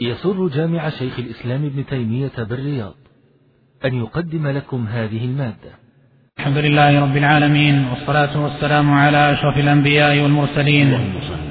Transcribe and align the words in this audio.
يسر 0.00 0.48
جامع 0.48 0.90
شيخ 0.90 1.18
الإسلام 1.18 1.64
ابن 1.64 1.86
تيمية 1.86 2.32
بالرياض 2.38 2.94
أن 3.84 3.94
يقدم 3.94 4.48
لكم 4.48 4.86
هذه 4.86 5.24
المادة. 5.24 5.70
الحمد 6.38 6.56
لله 6.56 7.00
رب 7.00 7.16
العالمين 7.16 7.84
والصلاة 7.84 8.42
والسلام 8.42 8.92
على 8.92 9.32
أشرف 9.32 9.58
الأنبياء 9.58 10.20
والمرسلين 10.20 10.98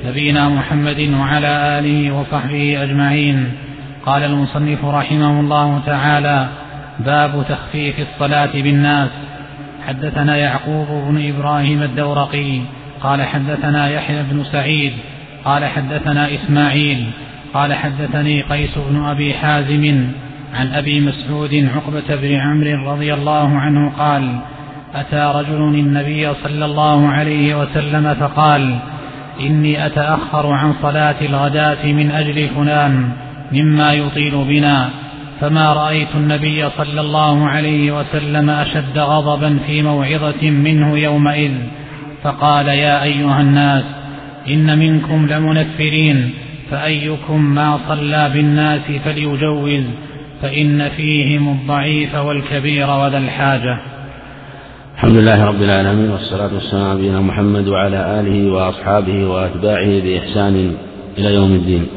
نبينا 0.06 0.50
محمد 0.50 1.00
وعلى 1.20 1.80
آله 1.80 2.12
وصحبه 2.12 2.84
أجمعين. 2.84 3.52
قال 4.06 4.24
المصنف 4.24 4.86
رحمه 4.86 5.40
الله 5.40 5.82
تعالى 5.86 6.50
باب 7.00 7.46
تخفيف 7.50 7.96
الصلاة 8.00 8.62
بالناس. 8.62 9.10
حدثنا 9.88 10.38
يعقوب 10.38 10.88
بن 10.88 11.30
إبراهيم 11.30 11.84
الدورقي 11.84 12.62
قال 13.02 13.24
حدثنا 13.24 13.90
يحيى 13.90 14.24
بن 14.24 14.44
سعيد 14.44 14.94
قال 15.46 15.66
حدثنا 15.66 16.36
إسماعيل 16.36 17.06
قال 17.54 17.74
حدثني 17.74 18.42
قيس 18.42 18.78
بن 18.90 19.04
أبي 19.04 19.34
حازم 19.34 20.08
عن 20.54 20.74
أبي 20.74 21.02
مسعود 21.02 21.70
عقبة 21.76 22.16
بن 22.16 22.36
عمرو 22.36 22.92
رضي 22.92 23.14
الله 23.14 23.58
عنه 23.58 23.92
قال 23.98 24.40
أتى 24.96 25.32
رجل 25.36 25.62
النبي 25.80 26.34
صلى 26.44 26.66
الله 26.66 27.08
عليه 27.08 27.62
وسلم 27.62 28.14
فقال 28.14 28.80
إني 29.42 29.86
أتأخر 29.86 30.52
عن 30.52 30.74
صلاة 30.82 31.16
الغداة 31.22 31.86
من 31.86 32.12
أجل 32.12 32.48
فلان 32.48 33.12
مما 33.52 33.94
يطيل 33.94 34.46
بنا 34.48 34.90
فما 35.42 35.74
رأيت 35.74 36.16
النبي 36.16 36.70
صلى 36.70 37.02
الله 37.02 37.48
عليه 37.48 38.00
وسلم 38.00 38.50
أشد 38.50 38.98
غضبا 38.98 39.60
في 39.68 39.84
موعظة 39.84 40.50
منه 40.50 40.98
يومئذ 40.98 41.52
فقال 42.24 42.68
يا 42.68 43.04
أيها 43.04 43.42
الناس 43.42 43.84
إن 44.50 44.80
منكم 44.80 45.28
لمنفرين 45.28 46.34
فأيكم 46.72 47.42
ما 47.56 47.80
صلى 47.88 48.32
بالناس 48.34 48.82
فليجوز 49.06 49.84
فإن 50.42 50.90
فيهم 50.90 51.50
الضعيف 51.50 52.16
والكبير 52.16 52.90
وذا 52.90 53.18
الحاجة. 53.18 53.80
الحمد 54.96 55.12
لله 55.12 55.46
رب 55.46 55.62
العالمين 55.62 56.12
والصلاة 56.12 56.54
والسلام 56.54 56.84
على 56.84 57.00
نبينا 57.00 57.22
محمد 57.22 57.68
وعلى 57.68 58.20
آله 58.20 58.52
وأصحابه 58.52 59.26
وأتباعه 59.26 60.00
بإحسان 60.00 60.76
إلى 61.18 61.34
يوم 61.34 61.52
الدين. 61.52 61.88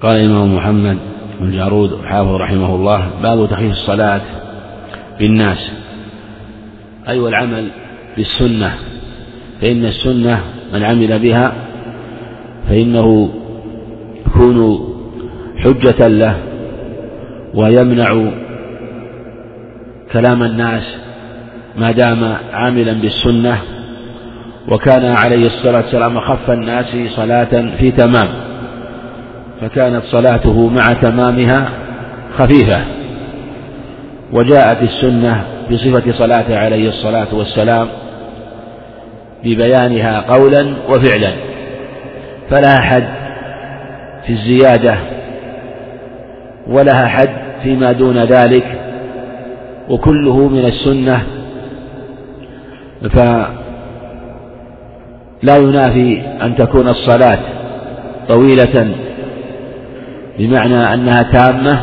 قال 0.00 0.16
الإمام 0.16 0.56
محمد 0.56 0.98
بن 1.40 1.50
جارود 1.50 2.04
حافظ 2.04 2.30
رحمه 2.30 2.74
الله 2.74 3.10
باب 3.22 3.50
تخفيف 3.50 3.70
الصلاة 3.70 4.20
بالناس. 5.18 5.70
أي 7.08 7.12
أيوة 7.12 7.24
والعمل 7.24 7.68
بالسنة 8.16 8.74
فإن 9.60 9.84
السنة 9.84 10.42
من 10.74 10.82
عمل 10.82 11.18
بها 11.18 11.67
فإنه 12.68 13.28
يكون 14.26 14.78
حجة 15.56 16.08
له 16.08 16.36
ويمنع 17.54 18.30
كلام 20.12 20.42
الناس 20.42 20.82
ما 21.76 21.92
دام 21.92 22.36
عاملا 22.52 22.92
بالسنة 22.92 23.58
وكان 24.68 25.04
عليه 25.04 25.46
الصلاة 25.46 25.76
والسلام 25.76 26.16
أخف 26.16 26.50
الناس 26.50 26.86
صلاة 27.16 27.76
في 27.78 27.90
تمام 27.90 28.28
فكانت 29.60 30.04
صلاته 30.04 30.68
مع 30.68 30.92
تمامها 30.92 31.68
خفيفة 32.38 32.80
وجاءت 34.32 34.82
السنة 34.82 35.44
بصفة 35.70 36.12
صلاته 36.12 36.58
عليه 36.58 36.88
الصلاة 36.88 37.28
والسلام 37.32 37.88
ببيانها 39.44 40.20
قولا 40.20 40.74
وفعلا 40.88 41.32
فلها 42.50 42.80
حد 42.80 43.08
في 44.26 44.32
الزيادة 44.32 44.96
ولها 46.66 47.06
حد 47.06 47.30
فيما 47.62 47.92
دون 47.92 48.18
ذلك 48.18 48.80
وكله 49.88 50.48
من 50.48 50.64
السنة 50.64 51.22
فلا 53.10 53.48
ينافي 55.56 56.22
أن 56.42 56.56
تكون 56.56 56.88
الصلاة 56.88 57.38
طويلة 58.28 58.94
بمعنى 60.38 60.94
أنها 60.94 61.22
تامة 61.22 61.80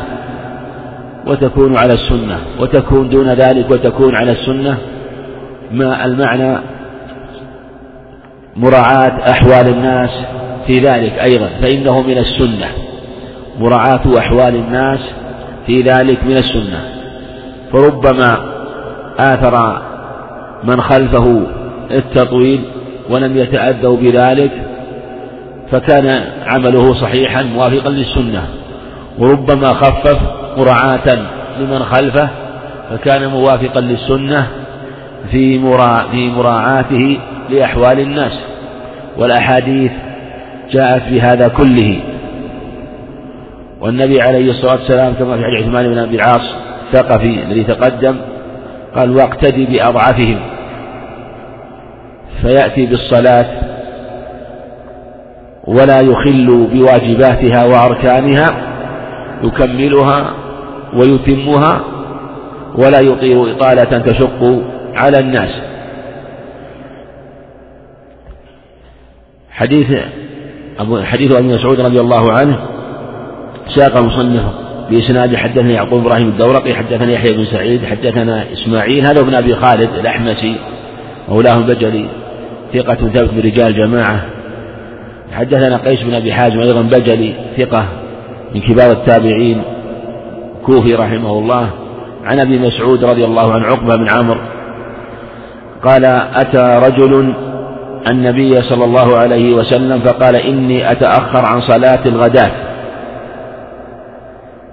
وتكون 1.28 1.78
على 1.78 1.94
السنة 1.94 2.40
وتكون 2.60 3.10
دون 3.10 3.28
ذلك 3.30 3.72
وتكون 3.72 4.16
على 4.16 4.32
السنة 4.32 4.78
ما 5.72 6.06
المعنى 6.06 6.58
مراعاة 8.56 9.32
أحوال 9.32 9.70
الناس 9.70 10.10
في 10.68 10.80
ذلك 10.80 11.14
أيضا 11.20 11.50
فإنه 11.62 12.02
من 12.02 12.18
السنة. 12.18 12.68
مراعاة 13.60 14.18
أحوال 14.18 14.56
الناس 14.56 15.00
في 15.68 15.82
ذلك 15.82 16.24
من 16.24 16.38
السنة. 16.38 16.80
فربما 17.72 18.38
آثر 19.20 19.82
من 20.64 20.82
خلفه 20.82 21.42
التطويل 21.92 22.62
ولم 23.10 23.38
يتأذوا 23.38 23.98
بذلك 23.98 24.52
فكان 25.72 26.24
عمله 26.46 26.94
صحيحا 26.94 27.44
موافقا 27.44 27.90
للسنة. 27.90 28.48
وربما 29.20 29.68
خفف 29.68 30.20
مراعاة 30.58 31.18
لمن 31.60 31.80
خلفه 31.80 32.30
فكان 32.90 33.28
موافقا 33.28 33.82
للسنة 33.82 34.48
في 35.32 35.60
مراعاته 36.38 37.20
لأحوال 37.50 38.00
الناس. 38.00 38.40
والأحاديث 39.18 39.92
جاءت 40.72 41.04
بهذا 41.10 41.48
كله. 41.48 42.00
والنبي 43.82 44.22
عليه 44.22 44.50
الصلاة 44.50 44.74
والسلام 44.74 45.14
كما 45.14 45.38
في 45.38 45.44
حديث 45.44 45.68
عثمان 45.68 45.88
بن 45.88 45.98
أبي 45.98 46.16
العاص 46.16 46.56
الثقفي 46.88 47.44
الذي 47.44 47.64
تقدم 47.64 48.16
قال 48.96 49.18
واقتدي 49.18 49.66
بأضعفهم. 49.66 50.40
فيأتي 52.42 52.86
بالصلاة 52.86 53.46
ولا 55.68 56.02
يخل 56.02 56.68
بواجباتها 56.74 57.66
وأركانها 57.66 58.48
يكملها 59.44 60.34
ويتمها 60.94 61.82
ولا 62.76 63.00
يطيل 63.00 63.50
إطالة 63.50 63.98
تشق 63.98 64.64
على 64.96 65.20
الناس. 65.20 65.50
حديث 69.52 69.88
حديث 70.80 71.36
أبي 71.36 71.48
مسعود 71.48 71.82
رضي 71.82 72.00
الله 72.00 72.32
عنه 72.32 72.60
ساق 73.76 73.98
المصنف 73.98 74.44
بإسناد 74.90 75.36
حدثنا 75.36 75.72
يعقوب 75.72 76.02
إبراهيم 76.02 76.28
الدورقي 76.28 76.74
حدثنا 76.74 77.12
يحيى 77.12 77.34
بن 77.34 77.46
سعيد 77.46 77.86
حدثنا 77.86 78.46
إسماعيل 78.54 79.06
هذا 79.06 79.20
ابن 79.20 79.36
أبي 79.36 79.56
خالد 79.56 79.90
الأحمسي 80.00 80.56
مولاه 81.30 81.58
البجلي 81.58 82.06
ثقة 82.74 82.96
ثبت 82.96 83.34
برجال 83.34 83.76
جماعة. 83.76 84.26
حدثنا 85.32 85.78
قيس 85.78 86.02
بن 86.02 86.14
أبي 86.14 86.34
حازم 86.34 86.60
أيضا 86.60 86.82
بجلي 86.82 87.34
ثقة 87.58 87.86
من 88.56 88.62
كبار 88.62 88.92
التابعين 88.92 89.62
كوفي 90.66 90.96
رحمه 90.96 91.40
الله. 91.40 91.70
عن 92.26 92.40
أبي 92.40 92.60
مسعود 92.60 93.04
رضي 93.04 93.26
الله 93.26 93.54
عنه 93.54 93.66
عقبة 93.66 93.96
بن 93.96 94.10
عمرو 94.10 94.42
قال 95.84 96.06
أتى 96.36 96.88
رجل 96.88 97.34
النبي 98.08 98.62
صلى 98.62 98.86
الله 98.86 99.18
عليه 99.18 99.54
وسلم 99.54 100.00
فقال 100.00 100.36
إني 100.36 100.92
أتأخر 100.92 101.46
عن 101.46 101.62
صلاة 101.62 102.00
الغداة 102.06 102.52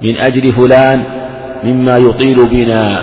من 0.03 0.17
أجل 0.17 0.53
فلان 0.53 1.03
مما 1.65 1.97
يطيل 1.97 2.47
بنا. 2.47 3.03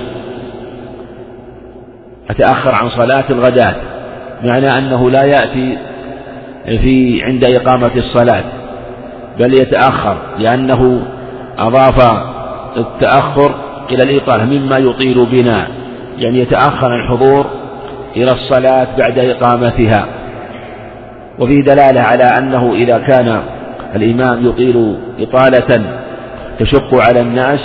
أتأخر 2.30 2.76
عن 2.76 2.90
صلاة 2.90 3.24
الغداة 3.30 3.76
معنى 4.44 4.78
أنه 4.78 5.10
لا 5.10 5.24
يأتي 5.26 5.78
في 6.66 7.24
عند 7.24 7.44
إقامة 7.44 7.92
الصلاة 7.96 8.44
بل 9.40 9.54
يتأخر 9.54 10.18
لأنه 10.40 11.02
أضاف 11.58 12.28
التأخر 12.78 13.56
إلى 13.92 14.04
الإطالة 14.04 14.46
مما 14.46 14.78
يطيل 14.78 15.26
بنا 15.26 15.68
يعني 16.18 16.40
يتأخر 16.40 16.96
الحضور 16.96 17.46
إلى 18.16 18.32
الصلاة 18.32 18.88
بعد 18.98 19.20
إقامتها. 19.20 20.06
وفيه 21.40 21.62
دلالة 21.64 22.02
على 22.02 22.24
أنه 22.24 22.74
إذا 22.74 22.98
كان 22.98 23.42
الإمام 23.96 24.46
يطيل 24.46 24.98
إطالة 25.20 25.82
تشق 26.60 26.96
على 26.96 27.22
الناس 27.22 27.60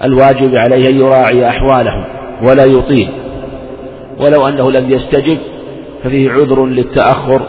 فالواجب 0.00 0.56
عليه 0.56 0.88
أن 0.88 0.96
يراعي 1.00 1.48
أحوالهم 1.48 2.04
ولا 2.42 2.64
يطيل. 2.64 3.08
ولو 4.20 4.48
أنه 4.48 4.70
لم 4.70 4.90
يستجب 4.90 5.38
ففيه 6.04 6.30
عذر 6.30 6.66
للتأخر 6.66 7.42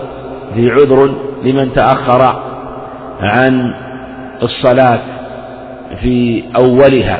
فيه 0.56 0.72
عذر 0.72 1.16
لمن 1.44 1.74
تأخر 1.74 2.44
عن 3.19 3.74
الصلاة 4.44 5.00
في 6.01 6.44
أولها 6.56 7.19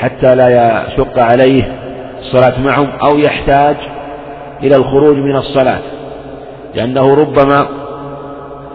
حتى 0.00 0.34
لا 0.34 0.48
يشق 0.48 1.18
عليه 1.18 1.72
الصلاة 2.20 2.60
معهم 2.60 2.88
أو 3.02 3.18
يحتاج 3.18 3.76
إلى 4.62 4.76
الخروج 4.76 5.16
من 5.16 5.36
الصلاة 5.36 5.80
لأنه 6.74 7.14
ربما 7.14 7.66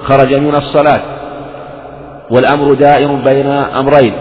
خرج 0.03 0.33
من 0.33 0.55
الصلاة 0.55 1.01
والأمر 2.31 2.73
دائر 2.73 3.15
بين 3.15 3.47
أمرين. 3.47 4.13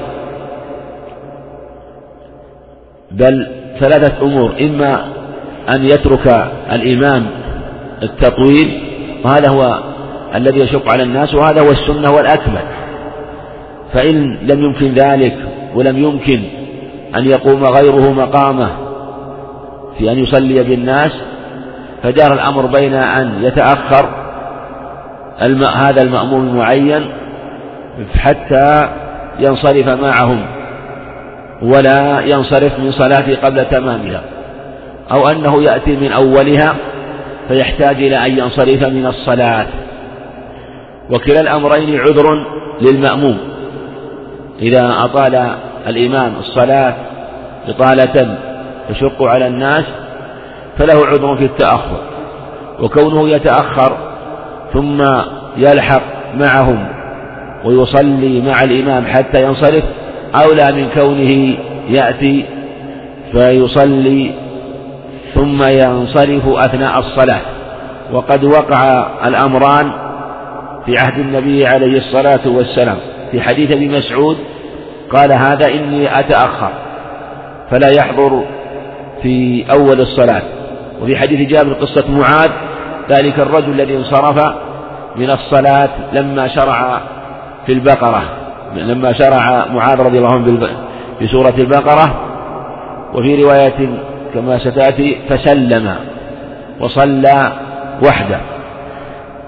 بل 3.11 3.47
ثلاثة 3.81 4.23
أمور 4.23 4.53
إما 4.61 5.05
أن 5.69 5.85
يترك 5.85 6.51
الإمام 6.73 7.27
التطويل 8.03 8.81
وهذا 9.25 9.51
هو 9.51 9.79
الذي 10.35 10.61
يشق 10.61 10.91
على 10.93 11.03
الناس 11.03 11.35
وهذا 11.35 11.61
هو 11.61 11.71
السنة 11.71 12.13
والأكمل. 12.13 12.63
فإن 13.93 14.39
لم 14.43 14.63
يمكن 14.63 14.95
ذلك 14.95 15.37
ولم 15.75 15.99
يمكن 15.99 16.43
أن 17.17 17.27
يقوم 17.27 17.65
غيره 17.65 18.13
مقامه 18.13 18.71
في 19.99 20.13
أن 20.13 20.19
يصلي 20.19 20.63
بالناس 20.63 21.13
فدار 22.03 22.35
الأمر 22.35 22.67
بين 22.67 22.95
أن 22.95 23.45
يتأخر 23.45 24.09
هذا 25.75 26.03
المأموم 26.03 26.49
المعين 26.49 27.11
حتى 28.19 28.89
ينصرف 29.39 29.89
معهم 29.89 30.47
ولا 31.63 32.21
ينصرف 32.21 32.79
من 32.79 32.91
صلاته 32.91 33.37
قبل 33.37 33.65
تمامها 33.65 34.23
أو 35.13 35.29
أنه 35.29 35.63
يأتي 35.63 35.97
من 35.97 36.13
أولها 36.13 36.75
فيحتاج 37.49 37.97
إلى 37.97 38.27
أن 38.27 38.39
ينصرف 38.39 38.83
من 38.89 39.07
الصلاة. 39.07 39.67
وكلا 41.11 41.41
الأمرين 41.41 42.01
عذر 42.01 42.47
للمأموم. 42.81 43.39
إذا 44.63 44.95
أطال 45.05 45.51
الإمام 45.87 46.33
الصلاة 46.41 46.95
إطالة 47.69 48.37
تشق 48.89 49.23
على 49.23 49.47
الناس 49.47 49.85
فله 50.81 51.07
عذر 51.07 51.37
في 51.37 51.45
التأخر 51.45 52.01
وكونه 52.81 53.29
يتأخر 53.29 53.97
ثم 54.73 55.03
يلحق 55.57 56.03
معهم 56.35 56.89
ويصلي 57.65 58.41
مع 58.41 58.63
الإمام 58.65 59.07
حتى 59.07 59.43
ينصرف 59.43 59.85
أولى 60.35 60.73
من 60.73 60.89
كونه 60.95 61.57
يأتي 61.89 62.45
فيصلي 63.33 64.33
ثم 65.35 65.63
ينصرف 65.63 66.49
أثناء 66.49 66.99
الصلاة. 66.99 67.41
وقد 68.13 68.45
وقع 68.45 69.07
الأمران 69.29 69.93
في 70.87 70.99
عهد 70.99 71.19
النبي 71.19 71.67
عليه 71.67 71.99
الصلاة 71.99 72.49
والسلام. 72.49 72.97
في 73.31 73.41
حديث 73.41 73.71
أبي 73.71 73.89
مسعود 73.89 74.37
قال 75.13 75.33
هذا 75.33 75.69
إني 75.69 76.21
أتأخر 76.21 76.71
فلا 77.71 77.89
يحضر 77.97 78.45
في 79.23 79.65
أول 79.73 80.01
الصلاة. 80.01 80.43
وفي 81.01 81.17
حديث 81.17 81.49
جابر 81.49 81.73
قصة 81.73 82.11
معاذ 82.11 82.51
ذلك 83.11 83.39
الرجل 83.39 83.71
الذي 83.71 83.97
انصرف 83.97 84.55
من 85.17 85.31
الصلاة 85.31 85.91
لما 86.13 86.49
شرع 86.49 87.01
في 87.67 87.73
البقرة 87.73 88.23
لما 88.77 89.13
شرع 89.13 89.67
معاذ 89.73 90.01
رضي 90.01 90.19
الله 90.19 90.33
عنه 90.33 90.69
في 91.19 91.27
سورة 91.27 91.55
البقرة. 91.59 92.15
وفي 93.15 93.43
رواية 93.43 93.89
كما 94.35 94.59
ستأتي 94.59 95.17
فسلم 95.29 95.95
وصلى 96.81 97.53
وحده. 98.07 98.41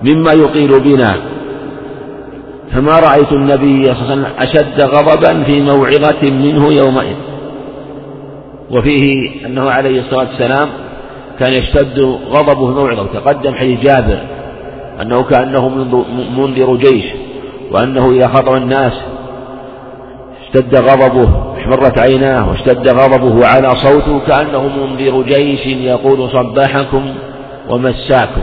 مما 0.02 0.32
يطيل 0.32 0.80
بنا 0.80 1.16
فما 2.72 2.92
رأيت 2.92 3.32
النبي 3.32 3.84
صلى 3.84 3.92
الله 3.92 4.04
عليه 4.04 4.12
وسلم 4.12 4.26
أشد 4.38 4.80
غضبا 4.80 5.44
في 5.44 5.60
موعظة 5.60 6.30
منه 6.30 6.72
يومئذ. 6.72 7.16
وفيه 8.70 9.30
أنه 9.46 9.70
عليه 9.70 10.00
الصلاة 10.00 10.28
والسلام 10.28 10.68
كان 11.42 11.52
يشتد 11.52 12.18
غضبه 12.30 12.70
موعظة 12.70 13.02
وتقدم 13.02 13.54
حديث 13.54 13.80
جابر 13.80 14.18
أنه 15.02 15.22
كأنه 15.22 15.68
منذر 16.36 16.76
جيش 16.76 17.04
وأنه 17.72 18.10
إذا 18.10 18.28
خطب 18.28 18.54
الناس 18.54 18.92
اشتد 20.42 20.74
غضبه 20.76 21.28
احمرت 21.58 21.98
عيناه 21.98 22.50
واشتد 22.50 22.88
غضبه 22.88 23.40
وعلى 23.40 23.70
صوته 23.70 24.20
كأنه 24.26 24.62
منذر 24.68 25.22
جيش 25.22 25.66
يقول 25.66 26.30
صباحكم 26.30 27.14
ومساكم. 27.68 28.42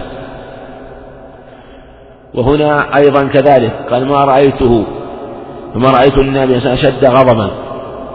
وهنا 2.34 2.98
أيضا 2.98 3.24
كذلك 3.24 3.74
قال 3.92 4.08
ما 4.08 4.26
رأيته 4.26 4.84
ما 5.76 5.92
رأيت 5.92 6.18
النبي 6.18 6.58
أشد 6.58 7.06
غضبا 7.06 7.50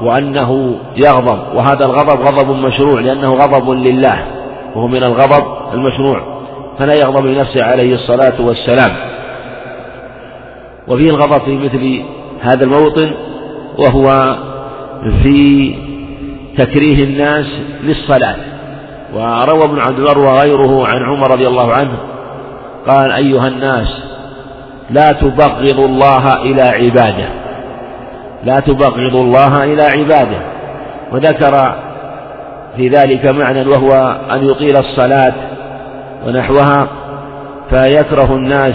وأنه 0.03 0.75
يغضب 0.97 1.39
وهذا 1.57 1.85
الغضب 1.85 2.21
غضب 2.21 2.51
مشروع 2.51 3.01
لأنه 3.01 3.35
غضب 3.35 3.71
لله. 3.71 4.34
وهو 4.75 4.87
من 4.87 5.03
الغضب 5.03 5.45
المشروع 5.75 6.21
فلا 6.79 6.95
يغضب 6.95 7.27
لنفسه 7.27 7.65
عليه 7.65 7.95
الصلاة 7.95 8.41
والسلام. 8.41 8.91
وفيه 10.89 11.11
الغضب 11.11 11.45
في 11.45 11.57
مثل 11.59 12.03
هذا 12.41 12.65
الموطن 12.65 13.11
وهو 13.79 14.37
في 15.23 15.75
تكريه 16.59 17.05
الناس 17.05 17.47
للصلاة. 17.83 18.37
وروى 19.15 19.65
ابن 19.65 19.79
عبد 19.79 19.99
البر 19.99 20.19
وغيره 20.19 20.87
عن 20.87 21.03
عمر 21.03 21.31
رضي 21.31 21.47
الله 21.47 21.73
عنه 21.73 21.97
قال 22.89 23.11
أيها 23.11 23.49
الناس 23.49 23.89
لا 24.91 25.13
تبغضوا 25.13 25.87
الله 25.87 26.43
إلى 26.43 26.63
عباده 26.63 27.29
لا 28.45 28.61
تبغضوا 28.61 29.23
الله 29.23 29.65
إلى 29.65 29.83
عباده. 29.83 30.41
وذكر 31.13 31.84
في 32.77 32.89
ذلك 32.89 33.27
معنى 33.27 33.69
وهو 33.69 34.17
أن 34.31 34.45
يطيل 34.45 34.77
الصلاة 34.77 35.35
ونحوها 36.27 36.89
فيكره 37.71 38.37
الناس 38.37 38.75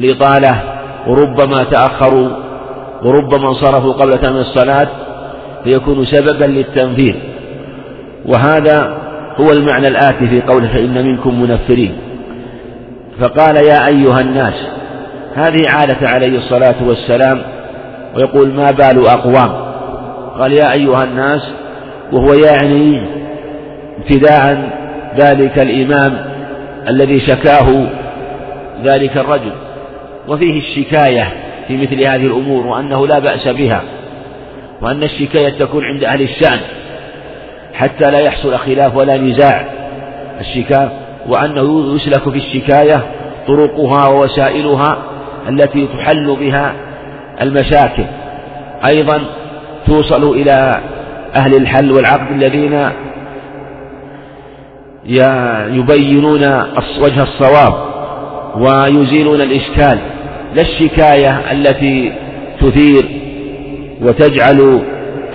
الإطالة 0.00 0.62
وربما 1.06 1.64
تأخروا 1.64 2.28
وربما 3.02 3.48
انصرفوا 3.48 3.92
قبل 3.92 4.12
تمام 4.12 4.36
الصلاة 4.36 4.88
فيكون 5.64 6.04
سببا 6.04 6.44
للتنفير 6.44 7.16
وهذا 8.26 8.96
هو 9.40 9.50
المعنى 9.52 9.88
الآتي 9.88 10.26
في 10.26 10.40
قوله 10.40 10.68
فإن 10.68 11.04
منكم 11.04 11.42
منفرين. 11.42 11.96
فقال 13.20 13.56
يا 13.56 13.86
أيها 13.86 14.20
الناس 14.20 14.54
هذه 15.34 15.70
عادة 15.70 16.08
عليه 16.08 16.38
الصلاة 16.38 16.74
والسلام 16.88 17.42
ويقول 18.16 18.54
ما 18.54 18.70
بال 18.70 19.06
أقوام؟ 19.06 19.61
قال 20.38 20.52
يا 20.52 20.72
أيها 20.72 21.04
الناس 21.04 21.42
وهو 22.12 22.34
يعني 22.34 23.02
ابتداء 23.98 24.70
ذلك 25.16 25.58
الإمام 25.58 26.32
الذي 26.88 27.20
شكاه 27.20 27.86
ذلك 28.84 29.16
الرجل 29.16 29.52
وفيه 30.28 30.58
الشكاية 30.58 31.32
في 31.68 31.76
مثل 31.76 32.00
هذه 32.00 32.26
الأمور 32.26 32.66
وأنه 32.66 33.06
لا 33.06 33.18
بأس 33.18 33.48
بها 33.48 33.82
وأن 34.82 35.02
الشكاية 35.02 35.48
تكون 35.58 35.84
عند 35.84 36.04
أهل 36.04 36.22
الشأن 36.22 36.60
حتى 37.74 38.10
لا 38.10 38.18
يحصل 38.18 38.58
خلاف 38.58 38.96
ولا 38.96 39.16
نزاع. 39.16 39.66
الشكاية 40.40 40.92
وأنه 41.28 41.94
يسلك 41.94 42.28
في 42.28 42.36
الشكاية 42.36 43.02
طرقها 43.46 44.08
ووسائلها 44.08 44.98
التي 45.48 45.86
تحل 45.86 46.36
بها 46.40 46.74
المشاكل. 47.42 48.04
أيضا 48.86 49.20
توصل 49.86 50.34
إلى 50.34 50.80
أهل 51.34 51.56
الحل 51.56 51.92
والعقد 51.92 52.32
الذين 52.32 52.88
يبينون 55.78 56.42
وجه 57.00 57.22
الصواب 57.22 57.74
ويزيلون 58.56 59.40
الإشكال. 59.40 59.98
لا 60.54 60.62
الشكاية 60.62 61.52
التي 61.52 62.12
تثير 62.60 63.04
وتجعل 64.02 64.80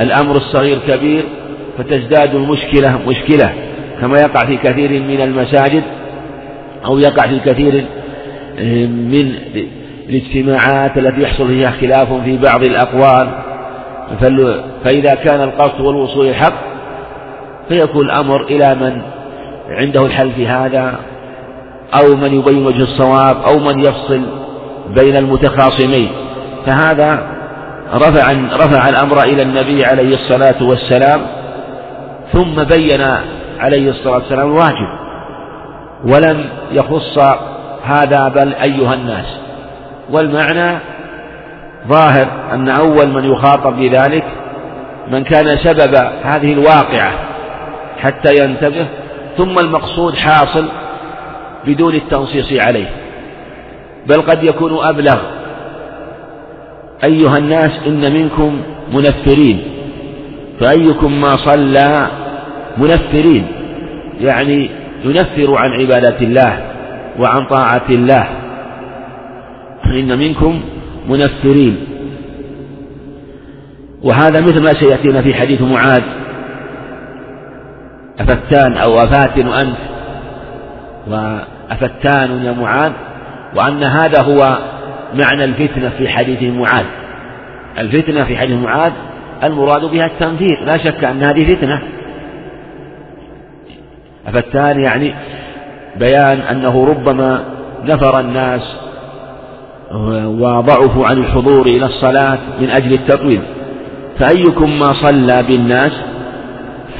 الأمر 0.01 0.35
الصغير 0.35 0.77
كبير 0.87 1.23
فتزداد 1.77 2.35
المشكلة 2.35 2.99
مشكلة 3.07 3.53
كما 4.01 4.17
يقع 4.17 4.45
في 4.45 4.57
كثير 4.57 4.89
من 4.89 5.21
المساجد 5.21 5.83
أو 6.85 6.99
يقع 6.99 7.27
في 7.27 7.39
كثير 7.39 7.85
من 8.87 9.33
الاجتماعات 10.09 10.97
التي 10.97 11.21
يحصل 11.21 11.47
فيها 11.47 11.71
خلاف 11.71 12.13
في 12.13 12.37
بعض 12.37 12.63
الأقوال. 12.63 13.29
فإذا 14.83 15.15
كان 15.15 15.41
القصد 15.41 15.81
والوصول 15.81 16.27
الحق 16.27 16.53
فيكون 17.69 18.05
الأمر 18.05 18.41
إلى 18.41 18.75
من 18.75 19.01
عنده 19.69 20.05
الحل 20.05 20.31
في 20.31 20.47
هذا 20.47 20.95
أو 21.93 22.15
من 22.15 22.33
يبين 22.33 22.65
وجه 22.65 22.83
الصواب 22.83 23.37
أو 23.41 23.59
من 23.59 23.79
يفصل 23.79 24.21
بين 24.95 25.15
المتخاصمين. 25.15 26.09
فهذا 26.65 27.23
رفع 27.93 28.31
رفع 28.53 28.89
الأمر 28.89 29.23
إلى 29.23 29.41
النبي 29.41 29.85
عليه 29.85 30.15
الصلاة 30.15 30.63
والسلام 30.63 31.21
ثم 32.33 32.63
بين 32.63 33.01
عليه 33.59 33.89
الصلاة 33.89 34.13
والسلام 34.15 34.47
الواجب. 34.47 34.97
ولم 36.05 36.45
يخص 36.71 37.19
هذا 37.83 38.27
بل 38.27 38.53
أيها 38.53 38.93
الناس. 38.93 39.39
والمعنى 40.11 40.79
ظاهر 41.87 42.27
أن 42.53 42.69
أول 42.69 43.07
من 43.09 43.31
يخاطب 43.31 43.77
بذلك 43.77 44.23
من 45.11 45.23
كان 45.23 45.57
سبب 45.57 45.95
هذه 46.23 46.53
الواقعة 46.53 47.11
حتى 47.99 48.35
ينتبه 48.43 48.87
ثم 49.37 49.59
المقصود 49.59 50.15
حاصل 50.15 50.69
بدون 51.65 51.95
التنصيص 51.95 52.61
عليه. 52.61 52.89
بل 54.07 54.21
قد 54.21 54.43
يكون 54.43 54.85
أبلغ. 54.85 55.17
أيها 57.03 57.37
الناس 57.37 57.71
إن 57.87 58.13
منكم 58.13 58.61
منفرين. 58.93 59.63
فأيكم 60.59 61.21
ما 61.21 61.35
صلى 61.35 62.07
منفرين. 62.77 63.47
يعني 64.19 64.69
ينفر 65.03 65.55
عن 65.55 65.71
عبادة 65.71 66.17
الله 66.21 66.61
وعن 67.19 67.45
طاعة 67.45 67.85
الله. 67.89 68.27
إن 69.85 70.19
منكم 70.19 70.61
منفرين. 71.07 71.77
وهذا 74.03 74.41
مثل 74.41 74.63
ما 74.63 74.73
سيأتينا 74.73 75.21
في 75.21 75.33
حديث 75.33 75.61
معاذ. 75.61 76.03
أفتان 78.19 78.73
أو 78.73 78.97
أفاتن 78.99 79.47
أنت 79.47 79.77
وأفتان 81.07 82.45
يا 82.45 82.51
معاذ. 82.51 82.91
وأن 83.55 83.83
هذا 83.83 84.21
هو 84.21 84.57
معنى 85.13 85.43
الفتنة 85.43 85.89
في 85.89 86.09
حديث 86.09 86.43
معاذ. 86.43 86.85
الفتنة 87.79 88.23
في 88.23 88.37
حديث 88.37 88.55
معاذ 88.55 88.91
المراد 89.43 89.85
بها 89.85 90.05
التنفير. 90.05 90.63
لا 90.65 90.77
شك 90.77 91.03
أن 91.03 91.23
هذه 91.23 91.55
فتنة. 91.55 91.81
أفتان 94.27 94.79
يعني 94.79 95.13
بيان 95.99 96.39
أنه 96.39 96.85
ربما 96.85 97.43
نفر 97.85 98.19
الناس 98.19 98.86
وضعفوا 100.25 101.07
عن 101.07 101.17
الحضور 101.17 101.65
إلى 101.65 101.85
الصلاة 101.85 102.37
من 102.61 102.69
أجل 102.69 102.93
التطويل. 102.93 103.41
فأيكم 104.19 104.79
ما 104.79 104.93
صلى 104.93 105.43
بالناس 105.43 105.91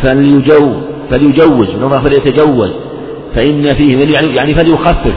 فليجو 0.04 0.74
فليجوز 1.12 1.70
فليتجوز. 2.00 2.72
فإن 3.36 3.74
فيهم 3.74 4.00
يعني, 4.00 4.36
يعني 4.36 4.54
فليخفف. 4.54 5.16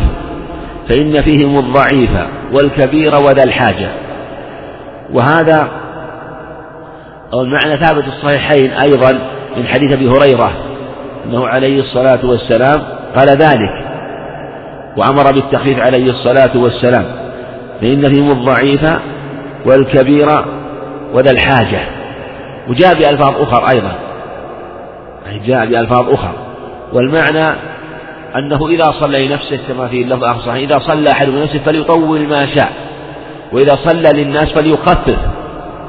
فإن 0.88 1.22
فيهم 1.22 1.58
الضعيف 1.58 2.10
والكبير 2.52 3.14
وذا 3.14 3.44
الحاجة. 3.44 3.88
وهذا 5.12 5.68
المعنى 7.34 7.86
ثابت 7.86 8.04
الصحيحين 8.06 8.70
أيضا 8.70 9.18
من 9.56 9.66
حديث 9.66 9.92
أبي 9.92 10.08
هريرة 10.08 10.52
أنه 11.26 11.46
عليه 11.46 11.80
الصلاة 11.80 12.18
والسلام 12.22 12.82
قال 13.16 13.28
ذلك 13.28 13.86
وأمر 14.96 15.32
بالتخفيف 15.32 15.80
عليه 15.80 16.10
الصلاة 16.10 16.50
والسلام. 16.56 17.19
فإن 17.80 18.08
فيهم 18.08 18.30
الضعيف 18.30 18.80
والكبير 19.66 20.28
وذا 21.14 21.30
الحاجة. 21.30 21.80
وجاء 22.68 22.94
بألفاظ 22.94 23.42
أخرى 23.42 23.74
أيضا. 23.74 23.92
جاء 25.46 25.66
بألفاظ 25.66 26.08
أخرى 26.10 26.32
والمعنى 26.92 27.56
أنه 28.36 28.68
إذا 28.68 28.84
صلى 28.84 29.26
لنفسه 29.28 29.58
كما 29.68 29.88
في 29.88 30.02
اللفظ 30.02 30.24
الصحيح 30.24 30.54
إذا 30.54 30.78
صلى 30.78 31.10
أحد 31.10 31.28
لنفسه 31.28 31.58
فليطول 31.58 32.28
ما 32.28 32.46
شاء. 32.46 32.72
وإذا 33.52 33.76
صلى 33.84 34.22
للناس 34.22 34.52
فليخفف. 34.52 35.18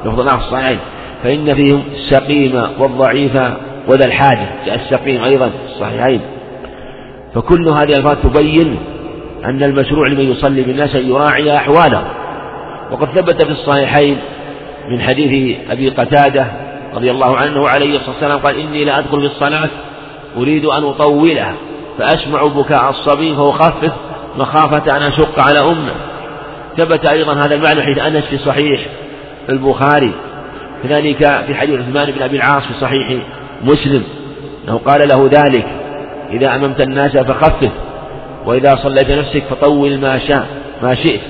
لفظ 0.04 0.20
الصحيحين 0.20 0.78
فإن 1.22 1.54
فيهم 1.54 1.82
السقيم 1.94 2.62
والضعيف 2.78 3.36
وذا 3.88 4.06
الحاجة. 4.06 4.48
جاء 4.66 4.74
السقيم 4.74 5.24
أيضا 5.24 5.50
الصحيحين 5.72 6.20
فكل 7.34 7.68
هذه 7.68 7.88
الألفاظ 7.88 8.16
تبين 8.22 8.78
أن 9.44 9.62
المشروع 9.62 10.08
لمن 10.08 10.32
يصلي 10.32 10.62
بالناس 10.62 10.94
أن 10.94 11.08
يراعي 11.08 11.56
أحواله. 11.56 12.04
وقد 12.90 13.08
ثبت 13.08 13.44
في 13.44 13.52
الصحيحين 13.52 14.18
من 14.88 15.00
حديث 15.00 15.58
أبي 15.70 15.88
قتادة 15.88 16.46
رضي 16.94 17.10
الله 17.10 17.36
عنه 17.36 17.68
عليه 17.68 17.96
الصلاة 17.96 18.10
والسلام 18.14 18.38
قال 18.38 18.58
إني 18.58 18.84
لا 18.84 18.98
أدخل 18.98 19.20
في 19.20 19.26
الصلاة 19.26 19.68
أريد 20.36 20.64
أن 20.64 20.84
أطولها 20.84 21.54
فأسمع 21.98 22.46
بكاء 22.46 22.90
الصبي 22.90 23.34
فأخفف 23.34 23.92
مخافة 24.38 24.96
أن 24.96 25.02
أشق 25.02 25.40
على 25.40 25.58
أمه. 25.58 25.94
ثبت 26.76 27.06
أيضا 27.06 27.34
هذا 27.34 27.54
المعنى 27.54 27.82
حيث 27.82 27.98
أنس 27.98 28.24
في 28.24 28.38
صحيح 28.38 28.80
البخاري 29.48 30.12
كذلك 30.82 31.18
في 31.46 31.54
حديث 31.54 31.80
عثمان 31.80 32.10
بن 32.10 32.22
أبي 32.22 32.36
العاص 32.36 32.62
في 32.62 32.74
صحيح 32.80 33.18
مسلم 33.64 34.02
أنه 34.64 34.78
قال 34.78 35.08
له 35.08 35.30
ذلك 35.32 35.66
إذا 36.30 36.54
أممت 36.54 36.80
الناس 36.80 37.16
فخفف 37.16 37.70
وإذا 38.46 38.76
صليت 38.76 39.10
نفسك 39.10 39.42
فطول 39.50 39.98
ما 39.98 40.18
شاء 40.18 40.46
ما 40.82 40.94
شئت. 40.94 41.20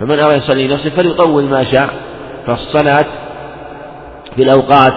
فمن 0.00 0.18
أراد 0.18 0.36
يصلي 0.36 0.68
نفسه 0.68 0.90
فليطول 0.90 1.44
ما 1.44 1.64
شاء. 1.64 1.88
فالصلاة 2.46 3.06
في 4.36 4.42
الأوقات 4.42 4.92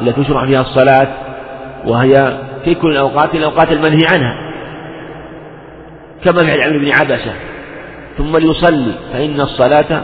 التي 0.00 0.24
تشرع 0.24 0.46
فيها 0.46 0.60
الصلاة 0.60 1.08
وهي 1.86 2.38
في 2.64 2.74
كل 2.74 2.90
الأوقات 2.92 3.34
الأوقات 3.34 3.72
المنهي 3.72 4.06
عنها. 4.12 4.34
كما 6.24 6.44
في 6.44 6.62
عمرو 6.62 6.78
بن 6.78 6.90
عبسة. 6.90 7.32
ثم 8.18 8.36
ليصلي 8.36 8.92
فإن 9.12 9.40
الصلاة 9.40 10.02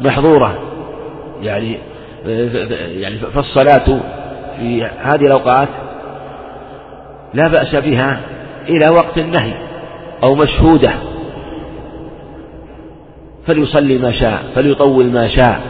محظورة. 0.00 0.58
يعني 1.42 1.78
يعني 3.00 3.18
فالصلاة 3.18 3.98
في 4.58 4.84
هذه 4.84 5.26
الأوقات 5.26 5.68
لا 7.34 7.48
بأس 7.48 7.74
بها 7.74 8.20
إلى 8.68 8.88
وقت 8.88 9.18
النهي 9.18 9.52
أو 10.22 10.34
مشهودة. 10.34 10.90
فليصلي 13.46 13.98
ما 13.98 14.12
شاء 14.12 14.42
فليطول 14.54 15.06
ما 15.06 15.28
شاء. 15.28 15.60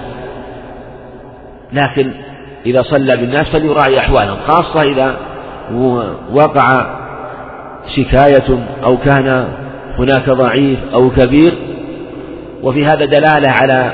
لكن 1.72 2.10
إذا 2.66 2.82
صلى 2.82 3.16
بالناس 3.16 3.48
فليراعي 3.48 3.98
أحوالهم 3.98 4.36
خاصة 4.46 4.82
إذا 4.82 5.16
وقع 6.32 6.96
شكاية 7.96 8.58
أو 8.84 8.96
كان 8.96 9.48
هناك 9.98 10.30
ضعيف 10.30 10.78
أو 10.94 11.10
كبير. 11.10 11.54
وفي 12.62 12.86
هذا 12.86 13.04
دلالة 13.04 13.50
على 13.50 13.92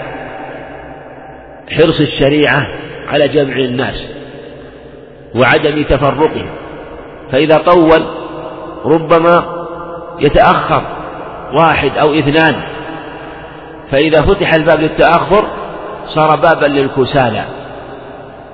حرص 1.70 2.00
الشريعة 2.00 2.66
على 3.08 3.28
جمع 3.28 3.56
الناس 3.56 4.04
وعدم 5.34 5.82
تفرقهم. 5.82 6.46
فإذا 7.32 7.56
طول 7.56 8.02
ربما 8.84 9.44
يتأخر 10.20 10.82
واحد 11.54 11.98
أو 11.98 12.14
اثنان 12.14 12.62
فإذا 13.90 14.22
فتح 14.22 14.54
الباب 14.54 14.80
للتأخر 14.80 15.46
صار 16.06 16.36
بابا 16.36 16.66
للكسالى 16.66 17.44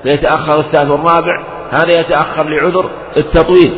فيتأخر 0.03 0.61
الثالث 0.61 0.91
والرابع 0.91 1.45
هذا 1.71 2.01
يتأخر 2.01 2.49
لعذر 2.49 2.91
التطويل 3.17 3.73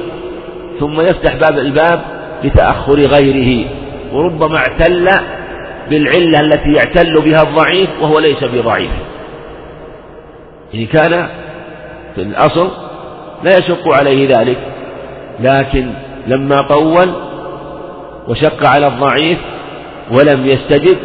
ثم 0.80 1.00
يفتح 1.00 1.34
باب 1.34 1.58
الباب 1.58 2.00
لتأخر 2.44 2.94
غيره 2.94 3.70
وربما 4.12 4.56
اعتل 4.56 5.10
بالعلة 5.90 6.40
التي 6.40 6.72
يعتل 6.72 7.20
بها 7.20 7.42
الضعيف 7.42 7.90
وهو 8.00 8.18
ليس 8.18 8.44
بضعيف. 8.44 8.90
إن 10.74 10.86
كان 10.86 11.28
في 12.14 12.22
الأصل 12.22 12.70
لا 13.42 13.58
يشق 13.58 13.88
عليه 13.88 14.38
ذلك 14.38 14.58
لكن 15.40 15.90
لما 16.28 16.62
طول 16.62 17.12
وشق 18.28 18.66
على 18.66 18.86
الضعيف 18.86 19.38
ولم 20.10 20.46
يستجب 20.46 20.96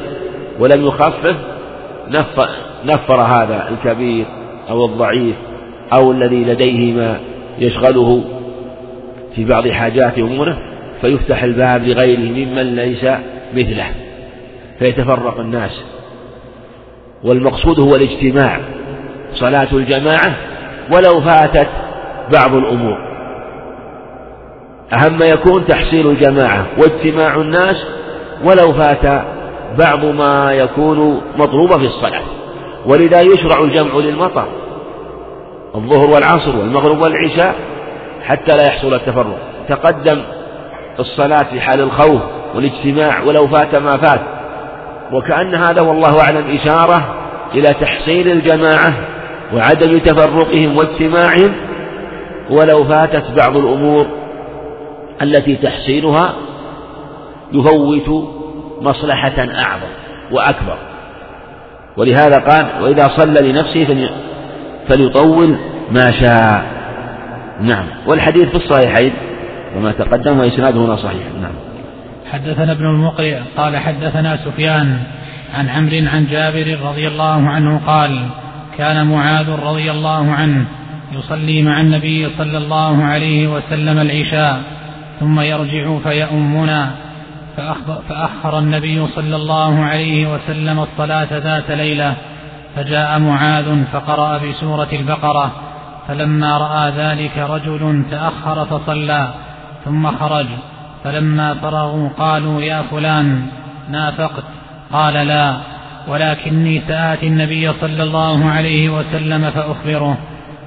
ولم 0.60 0.86
يخفف 0.86 1.36
نفر 2.86 3.22
هذا 3.22 3.70
الكبير 3.70 4.26
أو 4.70 4.86
الضعيف 4.86 5.36
أو 5.94 6.12
الذي 6.12 6.44
لديه 6.44 6.94
ما 6.94 7.20
يشغله 7.60 8.24
في 9.36 9.46
بعض 9.46 9.68
حاجات 9.68 10.18
أموره 10.18 10.58
فيفتح 11.02 11.44
الباب 11.44 11.88
لغيره 11.88 12.20
ممن 12.20 12.76
ليس 12.76 13.06
مثله 13.54 13.86
فيتفرق 14.80 15.40
الناس. 15.40 15.84
والمقصود 17.24 17.80
هو 17.80 17.96
الاجتماع 17.96 18.60
صلاة 19.34 19.68
الجماعة 19.74 20.36
ولو 20.92 21.22
فاتت 21.22 21.68
بعض 22.34 22.56
الأمور. 22.56 23.13
أهم 24.94 25.20
ما 25.20 25.26
يكون 25.26 25.68
تحصيل 25.68 26.10
الجماعة 26.10 26.66
واجتماع 26.78 27.36
الناس 27.36 27.86
ولو 28.44 28.74
فات 28.74 29.26
بعض 29.80 30.06
ما 30.06 30.52
يكون 30.54 31.22
مطلوبا 31.38 31.78
في 31.78 31.86
الصلاة. 31.86 32.24
ولذا 32.86 33.22
يشرع 33.22 33.64
الجمع 33.64 33.96
للمطر 33.96 34.46
الظهر 35.76 36.10
والعصر 36.10 36.58
والمغرب 36.58 37.02
والعشاء 37.02 37.56
حتى 38.24 38.58
لا 38.58 38.68
يحصل 38.68 38.94
التفرق. 38.94 39.38
تقدم 39.70 40.22
الصلاة 41.00 41.44
في 41.52 41.62
حال 41.62 41.82
الخوف 41.82 42.22
والاجتماع 42.56 43.22
ولو 43.22 43.48
فات 43.48 43.76
ما 43.76 43.98
فات. 43.98 44.22
وكأن 45.12 45.56
هذا 45.56 45.82
والله 45.82 46.22
أعلم 46.22 46.58
إشارة 46.62 47.16
إلى 47.56 47.68
تحصيل 47.68 48.32
الجماعة 48.32 48.94
وعدم 49.54 49.98
تفرقهم 50.00 50.78
واجتماعهم 50.78 51.54
ولو 52.50 52.84
فاتت 52.84 53.32
بعض 53.32 53.58
الأمور 53.58 54.08
التي 55.22 55.56
تحصيلها 55.56 56.34
يفوت 57.54 58.30
مصلحة 58.82 59.40
أعظم 59.40 59.92
وأكبر. 60.32 60.78
ولهذا 61.98 62.40
قال 62.40 62.84
وإذا 62.84 63.08
صلى 63.18 63.52
لنفسه 63.52 64.10
فليطول 64.88 65.58
ما 65.92 66.12
شاء. 66.12 66.66
نعم. 67.62 67.86
والحديث 68.08 68.50
في 68.50 68.56
الصحيحين 68.56 69.14
وما 69.76 69.92
تقدم 69.92 70.40
وإسناده 70.40 70.80
هنا 70.86 70.96
صحيح. 70.96 71.24
نعم. 71.42 71.54
حدثنا 72.32 72.72
ابن 72.72 72.86
المقرئ 72.86 73.40
قال 73.58 73.78
حدثنا 73.78 74.38
سفيان 74.46 74.98
عن 75.54 75.70
عمرو 75.70 76.10
عن 76.14 76.28
جابر 76.32 76.78
رضي 76.86 77.08
الله 77.08 77.50
عنه 77.50 77.82
قال 77.88 78.20
كان 78.78 79.08
معاذ 79.08 79.50
رضي 79.50 79.92
الله 79.92 80.32
عنه 80.32 80.66
يصلي 81.12 81.64
مع 81.64 81.82
النبي 81.82 82.30
صلى 82.38 82.58
الله 82.58 83.04
عليه 83.04 83.48
وسلم 83.48 84.00
العشاء. 84.00 84.62
ثم 85.20 85.40
يرجع 85.40 85.98
فيؤمنا 86.00 86.92
فأخر 88.10 88.60
النبي 88.60 89.08
صلى 89.08 89.36
الله 89.36 89.80
عليه 89.80 90.34
وسلم 90.34 90.80
الصلاة 90.80 91.28
ذات 91.32 91.72
ليلة 91.72 92.16
فجاء 92.76 93.20
معاذ 93.20 93.84
فقرأ 93.94 94.38
بسورة 94.38 94.88
البقرة 94.94 95.52
فلما 96.08 96.58
رأى 96.58 96.92
ذلك 96.92 97.38
رجل 97.38 98.04
تأخر 98.12 98.66
فصلى 98.66 99.34
ثم 99.86 100.12
خرج 100.12 100.46
فلما 101.04 101.54
فرغوا 101.54 102.10
قالوا 102.10 102.62
يا 102.62 102.82
فلان 102.92 103.48
نافقت 103.90 104.44
قال 104.94 105.14
لا 105.14 105.54
ولكني 106.08 106.82
سآتي 106.88 107.28
النبي 107.28 107.74
صلى 107.74 108.04
الله 108.04 108.50
عليه 108.50 108.90
وسلم 108.90 109.52
فأخبره 109.52 110.18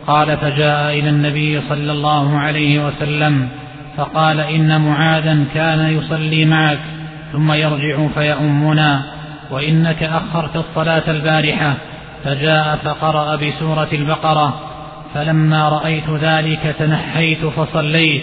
قال 0.06 0.36
فجاء 0.36 0.98
إلى 0.98 1.10
النبي 1.10 1.60
صلى 1.68 1.92
الله 1.92 2.38
عليه 2.38 2.86
وسلم 2.86 3.48
فقال 3.96 4.40
إن 4.40 4.80
معاذا 4.80 5.44
كان 5.54 5.98
يصلي 5.98 6.44
معك 6.44 6.78
ثم 7.32 7.52
يرجع 7.52 8.08
فيؤمنا 8.14 9.02
وإنك 9.50 10.02
أخرت 10.02 10.56
الصلاة 10.56 11.10
البارحة 11.10 11.74
فجاء 12.24 12.78
فقرأ 12.84 13.36
بسورة 13.36 13.88
البقرة 13.92 14.60
فلما 15.14 15.68
رأيت 15.68 16.10
ذلك 16.10 16.74
تنحيت 16.78 17.44
فصليت 17.46 18.22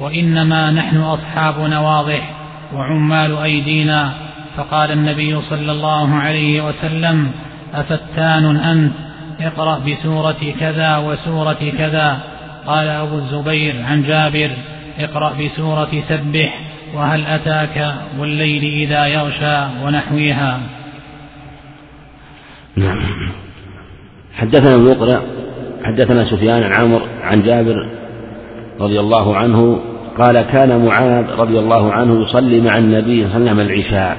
وإنما 0.00 0.70
نحن 0.70 0.96
أصحاب 0.96 1.60
نواضح 1.60 2.30
وعمال 2.72 3.38
أيدينا 3.38 4.12
فقال 4.56 4.92
النبي 4.92 5.40
صلى 5.50 5.72
الله 5.72 6.14
عليه 6.14 6.62
وسلم 6.62 7.30
أفتان 7.74 8.56
أنت؟ 8.56 8.92
اقرأ 9.40 9.78
بسورة 9.78 10.54
كذا 10.60 10.96
وسورة 10.96 11.72
كذا. 11.78 12.18
قال 12.66 12.88
أبو 12.88 13.18
الزبير 13.18 13.74
عن 13.88 14.02
جابر 14.02 14.50
اقرأ 14.98 15.32
بسورة 15.32 16.02
سبح 16.08 16.60
وهل 16.94 17.24
أتاك 17.24 17.94
والليل 18.18 18.64
إذا 18.64 19.06
يغشى 19.06 19.66
ونحوها 19.84 20.60
نعم. 22.76 23.00
حدثنا 24.34 24.74
ابن 24.74 25.20
حدثنا 25.84 26.24
سفيان 26.24 26.62
عن 26.62 26.72
عمرو 26.72 27.06
عن 27.22 27.42
جابر 27.42 27.88
رضي 28.80 29.00
الله 29.00 29.36
عنه 29.36 29.80
قال 30.18 30.42
كان 30.42 30.84
معاذ 30.86 31.24
رضي 31.38 31.58
الله 31.58 31.92
عنه 31.92 32.22
يصلي 32.22 32.60
مع 32.60 32.78
النبي 32.78 33.28
صلى 33.28 33.36
الله 33.36 33.50
عليه 33.50 33.52
وسلم 33.52 33.60
العشاء. 33.60 34.16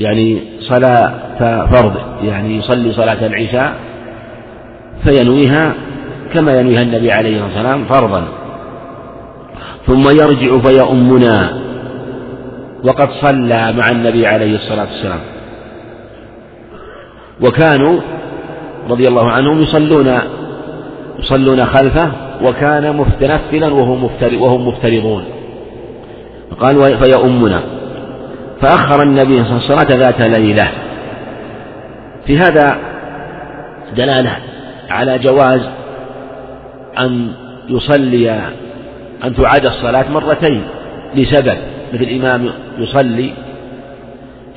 يعني 0.00 0.40
صلاة 0.60 1.66
فرض 1.66 2.24
يعني 2.24 2.56
يصلي 2.56 2.92
صلاة 2.92 3.26
العشاء 3.26 3.76
فينويها 5.04 5.74
كما 6.34 6.60
ينويها 6.60 6.82
النبي 6.82 7.12
عليه 7.12 7.36
الصلاة 7.36 7.46
والسلام 7.46 7.84
فرضا. 7.84 8.28
ثم 9.88 10.10
يرجع 10.10 10.58
فيؤمنا. 10.58 11.58
وقد 12.84 13.08
صلى 13.10 13.72
مع 13.72 13.90
النبي 13.90 14.26
عليه 14.26 14.54
الصلاة 14.54 14.86
والسلام. 14.86 15.20
وكانوا 17.40 18.00
رضي 18.90 19.08
الله 19.08 19.30
عنهم 19.30 19.62
يصلون 19.62 20.18
يصلون 21.18 21.64
خلفه 21.64 22.12
وكان 22.44 22.96
متنفلا 22.96 23.68
وهم 23.74 24.08
وهم 24.40 24.68
مفترضون. 24.68 25.24
قال 26.60 26.98
فيؤمنا. 27.04 27.60
فأخر 28.60 29.02
النبي 29.02 29.44
صلى 29.44 29.50
الله 29.50 29.62
عليه 29.68 29.84
وسلم 29.84 30.00
ذات 30.00 30.20
ليلة. 30.20 30.68
في 32.26 32.38
هذا 32.38 32.78
دلالة 33.96 34.36
على 34.90 35.18
جواز 35.18 35.60
أن 36.98 37.32
يصلي 37.68 38.40
أن 39.24 39.34
تعاد 39.34 39.66
الصلاة 39.66 40.10
مرتين 40.10 40.62
لسبب 41.14 41.58
مثل 41.92 42.02
الإمام 42.02 42.50
يصلي 42.78 43.30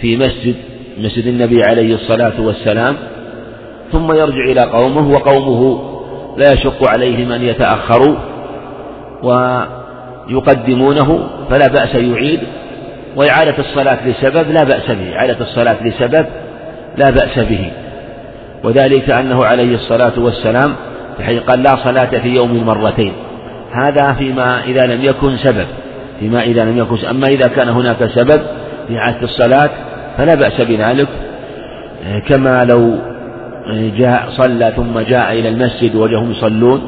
في 0.02 0.17
مسجد 0.17 0.56
مسجد 0.97 1.28
النبي 1.28 1.63
عليه 1.63 1.95
الصلاة 1.95 2.41
والسلام 2.41 2.95
ثم 3.91 4.12
يرجع 4.12 4.43
إلى 4.52 4.62
قومه 4.62 5.12
وقومه 5.12 5.91
لا 6.38 6.54
يشق 6.54 6.89
عليهم 6.89 7.32
أن 7.32 7.43
يتأخروا 7.43 8.15
ويقدمونه 9.24 11.28
فلا 11.50 11.67
بأس 11.67 11.95
يعيد 11.95 12.39
وإعادة 13.15 13.56
الصلاة 13.60 14.08
لسبب 14.08 14.52
لا 14.52 14.63
بأس 14.63 14.91
به 14.91 15.15
إعادة 15.15 15.38
الصلاة 15.41 15.88
لسبب 15.88 16.26
لا 16.97 17.10
بأس 17.10 17.39
به. 17.39 17.71
وذلك 18.63 19.10
أنه 19.10 19.45
عليه 19.45 19.76
الصلاة 19.76 20.13
والسلام 20.17 20.76
في 21.17 21.39
قال 21.39 21.63
لا 21.63 21.76
صلاة 21.84 22.19
في 22.19 22.30
يوم 22.30 22.63
مرتين. 22.65 23.13
هذا 23.71 24.13
فيما 24.13 24.63
إذا 24.63 24.86
لم 24.86 25.03
يكن 25.03 25.38
سبب 25.38 25.67
فيما 26.19 26.43
إذا 26.43 26.65
لم 26.65 26.77
يكن 26.77 27.05
أما 27.05 27.27
إذا 27.27 27.47
كان 27.47 27.69
هناك 27.69 28.10
سبب 28.15 28.41
في 28.88 28.97
إعادة 28.97 29.23
الصلاة 29.23 29.69
فلا 30.17 30.36
بأس 30.36 30.62
بذلك. 30.62 31.07
كما 32.27 32.65
لو 32.65 32.95
جاء 33.97 34.29
صلى 34.29 34.73
ثم 34.75 34.99
جاء 34.99 35.31
إلى 35.31 35.49
المسجد 35.49 35.95
وجههم 35.95 36.31
يصلون 36.31 36.81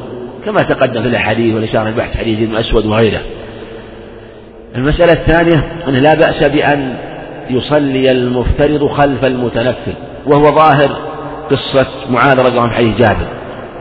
كما 0.44 0.62
تقدم 0.62 1.02
في 1.02 1.08
الأحاديث 1.08 1.54
والإشارة 1.54 1.88
البحث 1.88 2.16
حديث 2.16 2.48
ابن 2.48 2.56
أسود 2.56 2.86
وغيره. 2.86 3.20
المسألة 4.76 5.12
الثانية 5.12 5.72
أنه 5.88 5.98
لا 5.98 6.14
بأس 6.14 6.48
بأن 6.48 6.94
يصلي 7.50 8.10
المفترض 8.10 8.86
خلف 8.86 9.24
المتنفل 9.24 9.92
وهو 10.26 10.44
ظاهر 10.44 10.96
قصة 11.50 11.86
معاذ 12.10 12.38
رضي 12.38 12.48
الله 12.48 12.62
عنه 12.62 12.72
حديث 12.72 12.96
جابر 12.98 13.26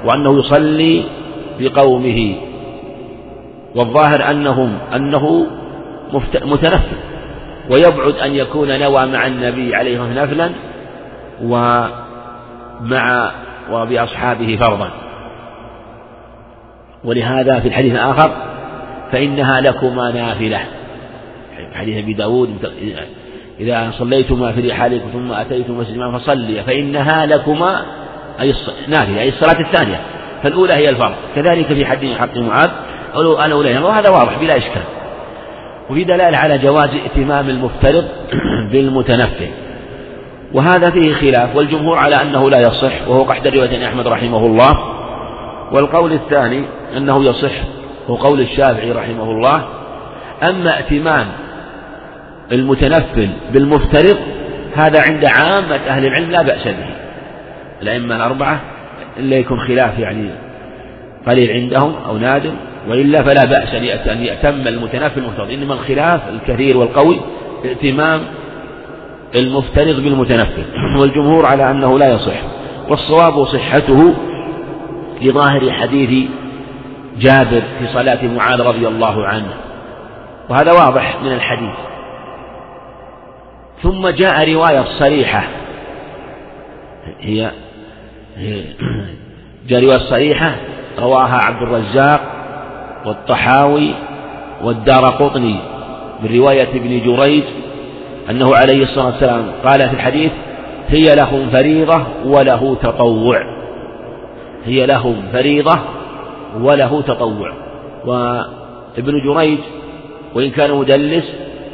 وأنه 0.06 0.39
يصلي 0.39 1.04
بقومه 1.60 2.36
والظاهر 3.76 4.30
أنهم 4.30 4.78
أنه 4.96 5.48
متنفل. 6.44 6.98
ويبعد 7.70 8.14
أن 8.14 8.36
يكون 8.36 8.80
نوى 8.80 9.06
مع 9.06 9.28
النبي 9.28 9.76
عليه 9.76 10.24
نفلا 10.24 10.50
ومع 11.44 13.32
وبأصحابه 13.72 14.58
فرضا. 14.62 14.90
ولهذا 17.04 17.60
في 17.60 17.68
الحديث 17.68 17.94
الآخر 17.94 18.32
فإنها 19.12 19.62
لكما 19.62 20.12
نافلة. 20.12 20.60
حديث 21.74 22.04
أبي 22.04 22.14
داود 22.14 22.58
إذا 23.60 23.92
صليتما 23.92 24.52
في 24.52 24.70
رحالكم 24.72 25.10
ثم 25.14 25.32
أتيتم 25.32 25.78
مسجد 25.78 26.18
فصلي 26.18 26.64
فإنها 26.64 27.26
لكما 27.26 27.82
أي 28.42 28.54
نافلة 28.88 29.22
أي 29.22 29.30
الصلاة 29.30 29.60
الثانية. 29.60 30.02
فالأولى 30.44 30.74
هي 30.74 30.90
الفرض. 30.90 31.14
كذلك 31.36 31.66
في 31.66 31.86
حديث 31.86 32.18
حق 32.18 32.38
معاذ 32.38 32.70
الأولى 33.15 33.78
وهذا 33.78 34.10
واضح 34.10 34.39
بلا 34.39 34.58
إشكال. 34.58 34.82
وفي 35.89 36.04
دلالة 36.04 36.38
على 36.38 36.58
جواز 36.58 36.89
ائتمام 36.89 37.49
المفترض 37.49 38.06
بالمتنفل. 38.71 39.49
وهذا 40.54 40.89
فيه 40.89 41.13
خلاف 41.13 41.56
والجمهور 41.56 41.97
على 41.97 42.21
أنه 42.21 42.49
لا 42.49 42.60
يصح 42.60 43.08
وهو 43.08 43.23
قحد 43.23 43.47
رواية 43.47 43.88
أحمد 43.88 44.08
رحمه 44.08 44.45
الله. 44.45 44.73
والقول 45.71 46.13
الثاني 46.13 46.63
أنه 46.97 47.23
يصح 47.26 47.52
هو 48.08 48.15
قول 48.15 48.39
الشافعي 48.41 48.91
رحمه 48.91 49.32
الله. 49.32 49.63
أما 50.43 50.78
ائتمام 50.78 51.28
المتنفل 52.52 53.30
بالمفترض 53.54 54.17
هذا 54.76 55.02
عند 55.02 55.26
عامة 55.26 55.76
أهل 55.88 56.06
العلم 56.06 56.32
لا 56.32 56.41
بأس 56.41 56.63
به. 56.67 57.04
الأئمة 57.82 58.15
الأربعة 58.15 58.60
إلا 59.17 59.36
يكون 59.36 59.60
خلاف 59.60 59.99
يعني 59.99 60.30
قليل 61.28 61.52
عندهم 61.52 61.95
أو 62.08 62.17
نادر 62.17 62.52
وإلا 62.88 63.24
فلا 63.24 63.46
بأس 63.46 63.74
أن 64.08 64.24
يأتم 64.24 64.67
المتنفل 64.67 65.19
المفترض. 65.19 65.52
إنما 65.52 65.74
الخلاف 65.74 66.22
الكثير 66.30 66.78
والقوي 66.78 67.19
ائتمام 67.65 68.22
المفترض 69.36 70.04
بالمتنفل 70.04 70.63
والجمهور 71.00 71.46
على 71.46 71.72
أنه 71.72 72.00
لا 72.00 72.13
يصح. 72.13 72.41
والصواب 72.89 73.46
صحته 73.46 74.13
لظاهر 75.22 75.72
حديث 75.72 76.30
جابر 77.19 77.62
في 77.80 77.88
صلاة 77.93 78.28
معاذ 78.28 78.62
رضي 78.62 78.88
الله 78.88 79.28
عنه. 79.28 79.54
وهذا 80.50 80.72
واضح 80.72 81.22
من 81.24 81.32
الحديث. 81.32 81.76
ثم 83.84 84.08
جاء 84.10 84.54
رواية 84.54 84.86
صريحة. 85.00 85.43
هي 87.19 87.52
جاء 89.69 89.84
رواية 89.84 89.98
صريحة 89.98 90.56
رواها 91.00 91.36
عبد 91.36 91.62
الرزاق 91.62 92.33
والطحاوي 93.06 93.92
والدار 94.63 95.06
قطني 95.06 95.56
من 96.24 96.38
رواية 96.38 96.70
ابن 96.76 97.02
جريج 97.06 97.44
أنه 98.30 98.56
عليه 98.56 98.84
الصلاة 98.84 99.06
والسلام 99.06 99.52
قال 99.66 99.89
في 99.89 99.96
الحديث 99.96 100.32
هي 100.88 101.16
لهم 101.16 101.50
فريضة 101.50 102.04
وله 102.26 102.78
تطوع. 102.84 103.44
هي 104.66 104.86
لهم 104.86 105.16
فريضة 105.34 105.80
وله 106.60 107.02
تطوع. 107.02 107.54
وابن 108.06 109.22
جريج 109.24 109.60
وإن 110.36 110.50
كان 110.50 110.72
مدلس 110.76 111.26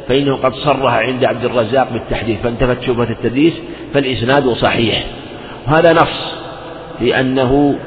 فإنه 0.08 0.36
قد 0.36 0.54
صرح 0.54 0.92
عند 0.94 1.24
عبد 1.24 1.44
الرزاق 1.44 1.92
بالتحديث 1.92 2.40
فانتفت 2.42 2.82
شبهة 2.82 3.10
التدليس 3.10 3.54
فالإسناد 3.94 4.48
صحيح. 4.48 5.06
وهذا 5.66 5.92
نص 5.92 6.34
في 6.98 7.20
أنه 7.20 7.78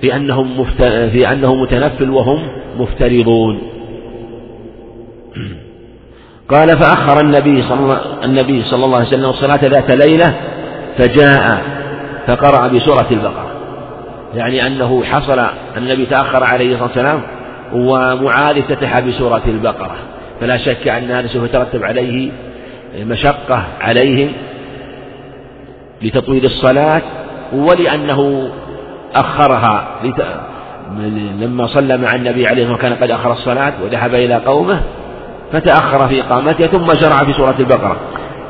في 0.00 0.16
أنهم 0.16 0.64
في 1.12 1.32
أنه 1.32 1.54
متنفل 1.54 2.10
وهم 2.10 2.48
مفترضون. 2.78 3.62
قال 6.48 6.78
فأخر 6.78 7.20
النبي 7.20 7.62
صلى 7.62 8.00
النبي 8.24 8.62
صلى 8.64 8.84
الله 8.84 8.96
عليه 8.96 9.06
وسلم 9.06 9.30
الصلاة 9.30 9.64
ذات 9.64 9.90
ليلة 9.90 10.34
فجاء 10.98 11.62
فقرأ 12.26 12.68
بسورة 12.68 13.06
البقرة. 13.10 13.50
يعني 14.34 14.66
أنه 14.66 15.04
حصل 15.04 15.46
النبي 15.76 16.06
تأخر 16.06 16.44
عليه 16.44 16.72
الصلاة 16.72 16.86
والسلام 16.86 17.20
ومعاذ 17.72 18.58
افتتح 18.58 19.00
بسورة 19.00 19.42
البقرة. 19.46 19.96
فلا 20.40 20.56
شك 20.56 20.88
أن 20.88 21.10
هذا 21.10 21.26
سوف 21.26 21.44
يترتب 21.44 21.84
عليه 21.84 22.30
مشقة 23.00 23.64
عليهم 23.80 24.32
لتطويل 26.02 26.44
الصلاة 26.44 27.02
ولأنه 27.52 28.50
أخرها 29.14 29.88
لما 31.40 31.66
صلى 31.66 31.96
مع 31.96 32.14
النبي 32.14 32.46
عليه 32.46 32.62
الصلاة 32.62 32.74
والسلام 32.74 32.98
كان 32.98 33.02
قد 33.02 33.10
أخر 33.10 33.32
الصلاة 33.32 33.72
وذهب 33.82 34.14
إلى 34.14 34.34
قومه 34.34 34.80
فتأخر 35.52 36.08
في 36.08 36.20
إقامته 36.20 36.66
ثم 36.66 36.94
شرع 36.94 37.24
في 37.24 37.32
سورة 37.32 37.54
البقرة. 37.58 37.96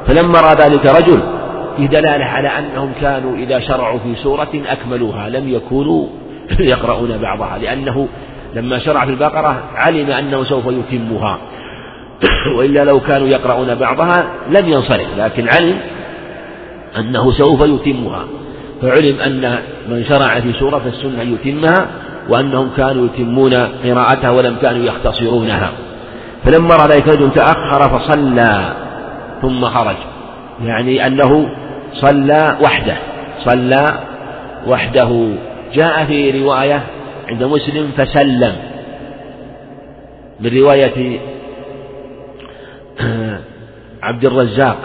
فلما 0.07 0.41
رأى 0.41 0.55
ذلك 0.55 0.87
رجل 0.87 1.21
فيه 1.77 1.87
دلالة 1.87 2.25
على 2.25 2.49
أنهم 2.49 2.93
كانوا 3.01 3.37
إذا 3.37 3.61
شرعوا 3.61 3.99
في 3.99 4.15
سورة 4.15 4.49
أكملوها 4.69 5.29
لم 5.29 5.49
يكونوا 5.49 6.07
يقرؤون 6.61 7.19
بعضها 7.19 7.59
لأنه 7.59 8.09
لما 8.55 8.79
شرع 8.79 9.05
في 9.05 9.11
البقرة 9.11 9.63
علم 9.75 10.11
أنه 10.11 10.45
سوف 10.45 10.65
يتمها. 10.67 11.39
وإلا 12.59 12.85
لو 12.85 13.01
كانوا 13.01 13.29
يقرؤون 13.29 13.75
بعضها 13.75 14.27
لم 14.51 14.69
ينصرف 14.69 15.19
لكن 15.19 15.49
علم 15.49 15.79
أنه 16.99 17.33
سوف 17.33 17.63
يتمها. 17.63 18.25
فعلم 18.85 19.21
أن 19.21 19.59
من 19.89 20.05
شرع 20.05 20.41
في 20.41 20.53
سورة 20.53 20.83
السنة 20.87 21.23
يتمها 21.23 21.87
وأنهم 22.29 22.71
كانوا 22.77 23.07
يتمون 23.07 23.55
قراءتها 23.55 24.31
ولم 24.31 24.57
كانوا 24.63 24.85
يختصرونها. 24.85 25.71
فلما 26.45 26.75
رأى 26.77 26.89
ذلك 26.89 27.09
رجل 27.09 27.31
تأخر 27.33 27.99
فصلى 27.99 28.73
ثم 29.43 29.65
خرج. 29.65 29.97
يعني 30.65 31.07
أنه 31.07 31.49
صلى 31.95 32.57
وحده 32.63 32.97
صلى 33.45 33.99
وحده. 34.67 35.29
جاء 35.75 36.05
في 36.05 36.43
رواية 36.43 36.83
عند 37.29 37.45
مسلم 37.45 37.91
فسلم. 37.97 38.53
من 40.41 40.59
رواية 40.59 41.21
عبد 44.03 44.25
الرزاق. 44.25 44.77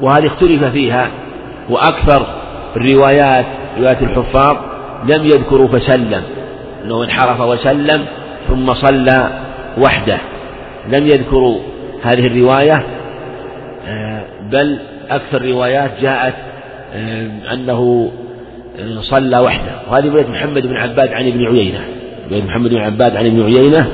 وهذه 0.00 0.26
اختلف 0.26 0.64
فيها 0.64 1.08
وأكثر 1.68 2.39
الروايات 2.76 3.46
روايات 3.78 4.02
الحفاظ 4.02 4.56
لم 5.08 5.24
يذكروا 5.24 5.68
فسلم 5.68 6.22
أنه 6.84 7.04
انحرف 7.04 7.40
وسلم 7.40 8.04
ثم 8.48 8.74
صلى 8.74 9.30
وحده. 9.78 10.18
لم 10.88 11.06
يذكروا 11.06 11.58
هذه 12.02 12.26
الرواية 12.26 12.84
آه، 13.88 14.24
بل 14.50 14.78
أكثر 15.10 15.36
الروايات 15.40 15.90
جاءت 16.00 16.34
آه، 16.94 17.28
أنه 17.52 18.10
آه، 18.78 19.00
صلى 19.00 19.38
وحده. 19.38 19.72
وهذه 19.90 20.10
رواية 20.10 20.26
محمد 20.26 20.66
بن 20.66 20.76
عباد 20.76 21.12
عن 21.12 21.26
ابن 21.26 21.46
عيينة. 21.46 21.80
رواية 22.30 22.42
محمد 22.42 22.70
بن 22.70 22.78
عباد 22.78 23.16
عن 23.16 23.26
ابن 23.26 23.44
عيينة 23.44 23.90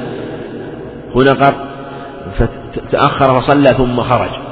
هنا 1.15 1.33
قال 1.33 1.55
فتأخر 2.75 3.41
فصلى 3.41 3.69
ثم 3.69 4.01
خرج. 4.01 4.46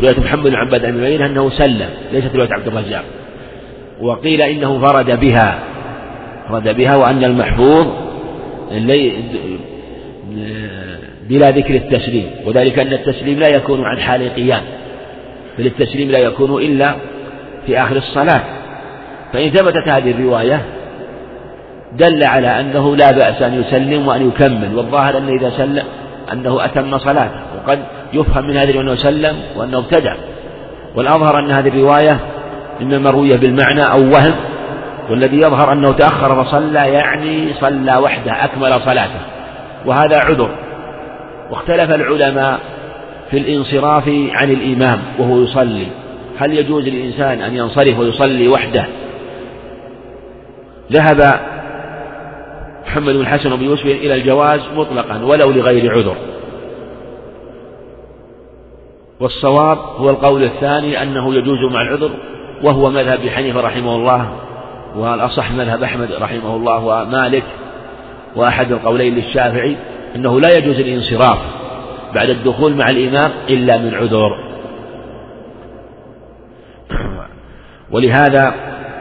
رواية 0.00 0.20
محمد 0.20 0.42
بن 0.42 0.54
عباد 0.54 0.84
عن 0.84 0.92
ابن 0.92 1.04
عيينة 1.04 1.26
أنه 1.26 1.50
سلم 1.50 1.88
ليست 2.12 2.36
رواية 2.36 2.48
عبد 2.52 2.66
الرزاق. 2.66 3.04
وقيل 4.00 4.42
إنه 4.42 4.80
فرد 4.86 5.20
بها 5.20 5.58
فرد 6.48 6.76
بها 6.76 6.96
وأن 6.96 7.24
المحفوظ 7.24 7.86
بلا 11.28 11.50
ذكر 11.50 11.74
التسليم 11.74 12.30
وذلك 12.46 12.78
أن 12.78 12.92
التسليم 12.92 13.38
لا 13.38 13.48
يكون 13.48 13.84
عن 13.84 14.00
حال 14.00 14.34
قيام 14.34 14.62
بل 15.58 15.66
التسليم 15.66 16.10
لا 16.10 16.18
يكون 16.18 16.62
إلا 16.62 16.94
في 17.66 17.80
آخر 17.82 17.96
الصلاة. 17.96 18.42
فإن 19.32 19.50
ثبتت 19.50 19.88
هذه 19.88 20.10
الرواية 20.10 20.62
دل 21.92 22.24
على 22.24 22.60
أنه 22.60 22.96
لا 22.96 23.10
بأس 23.10 23.42
أن 23.42 23.60
يسلم 23.60 24.08
وأن 24.08 24.28
يكمل 24.28 24.76
والظاهر 24.76 25.18
أن 25.18 25.28
إذا 25.28 25.50
سلم 25.56 25.84
أنه 26.32 26.64
أتم 26.64 26.98
صلاته 26.98 27.40
وقد 27.56 27.78
يفهم 28.12 28.46
من 28.46 28.56
هذه 28.56 28.80
أنه 28.80 28.94
سلم 28.94 29.36
وأنه 29.56 29.78
ابتدع. 29.78 30.14
والأظهر 30.96 31.38
أن 31.38 31.50
هذه 31.50 31.68
الرواية 31.68 32.18
إما 32.82 32.98
مروية 32.98 33.36
بالمعنى 33.36 33.82
أو 33.82 34.10
وهم 34.10 34.34
والذي 35.10 35.36
يظهر 35.36 35.72
أنه 35.72 35.92
تأخر 35.92 36.44
فصلى 36.44 36.88
يعني 36.88 37.54
صلى 37.60 37.96
وحده 37.96 38.44
أكمل 38.44 38.80
صلاته. 38.80 39.20
وهذا 39.86 40.18
عذر. 40.18 40.50
واختلف 41.50 41.90
العلماء 41.90 42.60
في 43.30 43.38
الانصراف 43.38 44.08
عن 44.32 44.50
الإمام 44.50 44.98
وهو 45.18 45.42
يصلي. 45.42 45.86
هل 46.38 46.58
يجوز 46.58 46.88
للإنسان 46.88 47.42
أن 47.42 47.56
ينصرف 47.56 47.98
ويصلي 47.98 48.48
وحده؟ 48.48 48.86
ذهب 50.92 51.40
محمد 52.86 53.14
بن 53.14 53.20
الحسن 53.20 53.56
بن 53.56 53.64
يوسف 53.64 53.86
إلى 53.86 54.14
الجواز 54.14 54.60
مطلقا 54.76 55.24
ولو 55.24 55.50
لغير 55.50 55.92
عذر. 55.92 56.16
والصواب 59.22 59.78
هو 59.78 60.10
القول 60.10 60.44
الثاني 60.44 61.02
أنه 61.02 61.34
يجوز 61.34 61.72
مع 61.72 61.82
العذر 61.82 62.10
وهو 62.62 62.90
مذهب 62.90 63.28
حنيفة 63.28 63.60
رحمه 63.60 63.96
الله 63.96 64.32
والأصح 64.96 65.52
مذهب 65.52 65.82
أحمد 65.82 66.12
رحمه 66.20 66.56
الله 66.56 66.84
ومالك 66.84 67.44
وأحد 68.36 68.72
القولين 68.72 69.14
للشافعي 69.14 69.76
أنه 70.16 70.40
لا 70.40 70.58
يجوز 70.58 70.80
الانصراف 70.80 71.38
بعد 72.14 72.30
الدخول 72.30 72.74
مع 72.74 72.90
الإمام 72.90 73.30
إلا 73.48 73.78
من 73.78 73.94
عذر. 73.94 74.52
ولهذا 77.90 78.54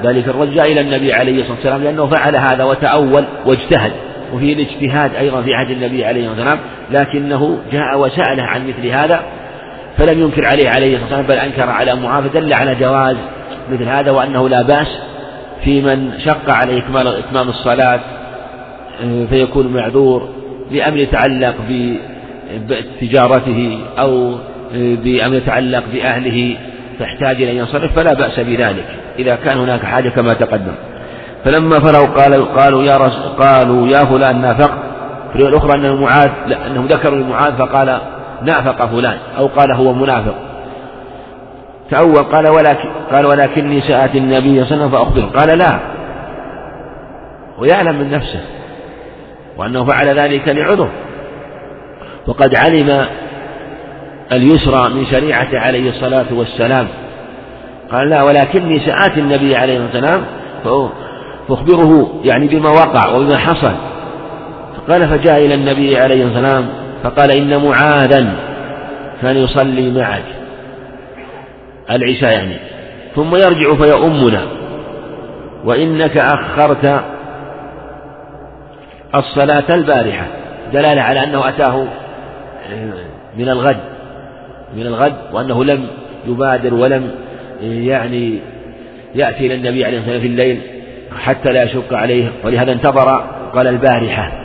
ذلك 0.03 0.27
الرجل 0.27 0.55
جاء 0.55 0.71
إلى 0.71 0.81
النبي 0.81 1.13
عليه 1.13 1.41
الصلاة 1.41 1.55
والسلام 1.55 1.83
لأنه 1.83 2.07
فعل 2.07 2.35
هذا 2.35 2.63
وتأول 2.63 3.25
واجتهد 3.45 3.91
وفيه 4.33 4.53
الاجتهاد 4.53 5.15
أيضا 5.15 5.41
في 5.41 5.53
عهد 5.53 5.71
النبي 5.71 6.05
عليه 6.05 6.31
الصلاة 6.31 6.49
والسلام 6.51 6.59
لكنه 6.91 7.59
جاء 7.71 7.99
وسأله 7.99 8.43
عن 8.43 8.67
مثل 8.67 8.87
هذا 8.87 9.40
فلم 9.97 10.19
ينكر 10.19 10.45
عليه 10.45 10.69
عليه 10.69 10.95
الصلاة 10.95 11.17
والسلام 11.17 11.25
بل 11.25 11.35
أنكر 11.35 11.69
على 11.69 11.95
معاذ 11.95 12.27
دل 12.33 12.53
على 12.53 12.75
جواز 12.75 13.17
مثل 13.71 13.83
هذا 13.83 14.11
وأنه 14.11 14.49
لا 14.49 14.61
بأس 14.61 14.87
في 15.63 15.81
من 15.81 16.11
شق 16.25 16.49
عليه 16.49 16.77
إكمال 16.77 17.07
إتمام 17.07 17.49
الصلاة 17.49 17.99
آه، 19.03 19.25
فيكون 19.25 19.67
معذور 19.67 20.29
لأمر 20.71 20.97
يتعلق 20.97 21.55
بتجارته 22.67 23.79
أو 23.99 24.33
آه، 24.75 24.95
بأمر 24.95 25.35
يتعلق 25.35 25.83
بأهله 25.93 26.57
تحتاج 26.99 27.41
إلى 27.41 27.51
أن 27.51 27.57
ينصرف 27.57 27.95
فلا 27.95 28.13
بأس 28.13 28.39
بذلك 28.39 28.85
إذا 29.19 29.35
كان 29.35 29.57
هناك 29.57 29.83
حاجة 29.83 30.09
كما 30.09 30.33
تقدم. 30.33 30.73
فلما 31.45 31.79
فرغوا 31.79 32.07
قالوا 32.07 32.45
قالوا 32.45 32.83
يا 32.83 32.97
قالوا 33.39 33.87
يا 33.87 34.05
فلان 34.05 34.41
نافق. 34.41 34.71
في 35.33 35.47
الأخرى 35.47 35.75
أن 35.75 36.01
معاذ 36.01 36.29
أنهم 36.67 36.85
ذكروا 36.85 37.19
لمعاذ 37.19 37.53
فقال 37.57 37.99
نافق 38.43 38.85
فلان 38.85 39.17
أو 39.37 39.47
قال 39.47 39.71
هو 39.71 39.93
منافق. 39.93 40.35
تأول 41.89 42.23
قال 42.23 42.47
ولكن 42.47 42.89
قال 43.11 43.25
ولكني 43.25 43.81
سآتي 43.81 44.17
النبي 44.17 44.65
صلى 44.65 44.73
الله 44.73 44.73
عليه 44.73 44.75
وسلم 44.75 44.89
فأخبره. 44.89 45.39
قال 45.39 45.57
لا. 45.57 45.79
ويعلم 47.59 47.95
من 47.95 48.11
نفسه 48.11 48.39
وأنه 49.57 49.85
فعل 49.85 50.19
ذلك 50.19 50.47
لعذر 50.47 50.89
وقد 52.27 52.55
علم 52.55 53.05
اليسرى 54.31 54.89
من 54.89 55.05
شريعته 55.05 55.59
عليه 55.59 55.89
الصلاة 55.89 56.25
والسلام. 56.31 56.87
قال 57.91 58.09
لا 58.09 58.23
ولكني 58.23 58.79
سآتي 58.79 59.19
النبي 59.19 59.55
عليه 59.55 59.77
الصلاة 59.77 60.21
والسلام 60.65 60.89
فأخبره 61.47 62.21
يعني 62.23 62.47
بما 62.47 62.69
وقع 62.69 63.15
وبما 63.15 63.37
حصل. 63.37 63.73
فقال 64.77 65.07
فجاء 65.07 65.45
إلى 65.45 65.53
النبي 65.53 65.97
عليه 65.97 66.25
الصلاة 66.25 66.41
والسلام 66.41 66.81
فقال 67.03 67.31
إن 67.31 67.65
معاذا 67.65 68.33
كان 69.21 69.37
يصلي 69.37 69.91
معك. 69.91 70.23
العشاء 71.91 72.31
يعني. 72.31 72.57
ثم 73.15 73.35
يرجع 73.35 73.75
فيؤمنا. 73.75 74.41
وإنك 75.65 76.17
أخرت 76.17 77.01
الصلاة 79.15 79.75
البارحة. 79.75 80.27
دلالة 80.73 81.01
على 81.01 81.23
أنه 81.23 81.49
أتاه 81.49 81.85
من 83.37 83.49
الغد. 83.49 83.77
من 84.75 84.87
الغد 84.87 85.15
وأنه 85.33 85.63
لم 85.63 85.87
يبادر 86.27 86.73
ولم 86.73 87.11
يعني 87.61 88.39
يأتي 89.15 89.45
إلى 89.45 89.55
النبي 89.55 89.85
عليه 89.85 89.97
الصلاة 89.97 90.13
والسلام 90.13 90.21
في 90.21 90.27
الليل 90.27 90.61
حتى 91.19 91.51
لا 91.51 91.63
يشق 91.63 91.93
عليه. 91.93 92.31
ولهذا 92.43 92.71
انتظر 92.71 93.25
قال 93.55 93.67
البارحة. 93.67 94.40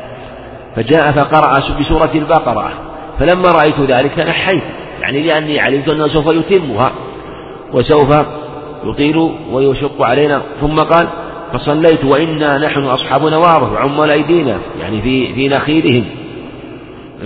فجاء 0.77 1.13
فقرأ 1.13 1.79
بسورة 1.81 2.11
البقرة. 2.15 2.73
فلما 3.19 3.49
رأيت 3.49 3.81
ذلك 3.81 4.15
تنحيت 4.15 4.63
يعني 5.01 5.23
لأني 5.23 5.61
علمت 5.61 5.89
أنه 5.89 6.09
سوف 6.09 6.27
يتمها. 6.27 6.93
وسوف 7.73 8.17
يطيل 8.85 9.31
ويشق 9.53 10.03
علينا. 10.03 10.43
ثم 10.61 10.81
قال 10.81 11.09
فصليت 11.53 12.05
وإنا 12.05 12.59
نحن 12.59 12.85
أصحاب 12.85 13.27
نوارة 13.27 13.73
وعمال 13.73 14.11
أيدينا. 14.11 14.59
يعني 14.81 15.03
في 15.03 15.35
في 15.35 15.49
نخيلهم. 15.49 16.05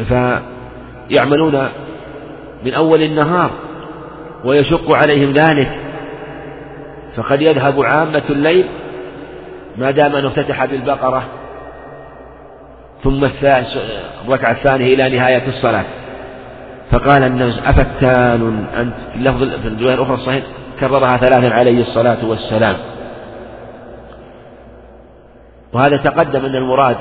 فيعملون 0.09 1.69
من 2.65 2.75
أول 2.75 3.03
النهار 3.03 3.51
ويشق 4.45 4.93
عليهم 4.93 5.33
ذلك. 5.33 5.79
فقد 7.17 7.43
يذهب 7.43 7.83
عامة 7.83 8.23
الليل. 8.31 8.65
ما 9.79 9.91
دام 9.91 10.17
أنه 10.17 10.29
افتتح 10.29 10.65
بالبقرة. 10.65 11.23
ثم 13.05 13.25
الركعة 14.27 14.53
الثانية 14.53 14.95
إلى 14.95 15.17
نهاية 15.17 15.49
الصلاة. 15.49 15.85
فقال 16.91 17.23
الناس 17.23 17.59
أفتان 17.59 18.67
أنت؟ 18.81 18.95
في 19.13 19.17
اللفظ 19.17 19.43
في 19.43 19.69
الرواية 19.69 19.95
الأخرى 19.95 20.15
الصحيح 20.15 20.45
كررها 20.81 21.17
ثلاثا 21.17 21.55
عليه 21.55 21.83
الصلاة 21.83 22.19
والسلام. 22.27 22.77
وهذا 25.73 25.97
تقدم 25.97 26.45
أن 26.45 26.55
المراد 26.55 26.97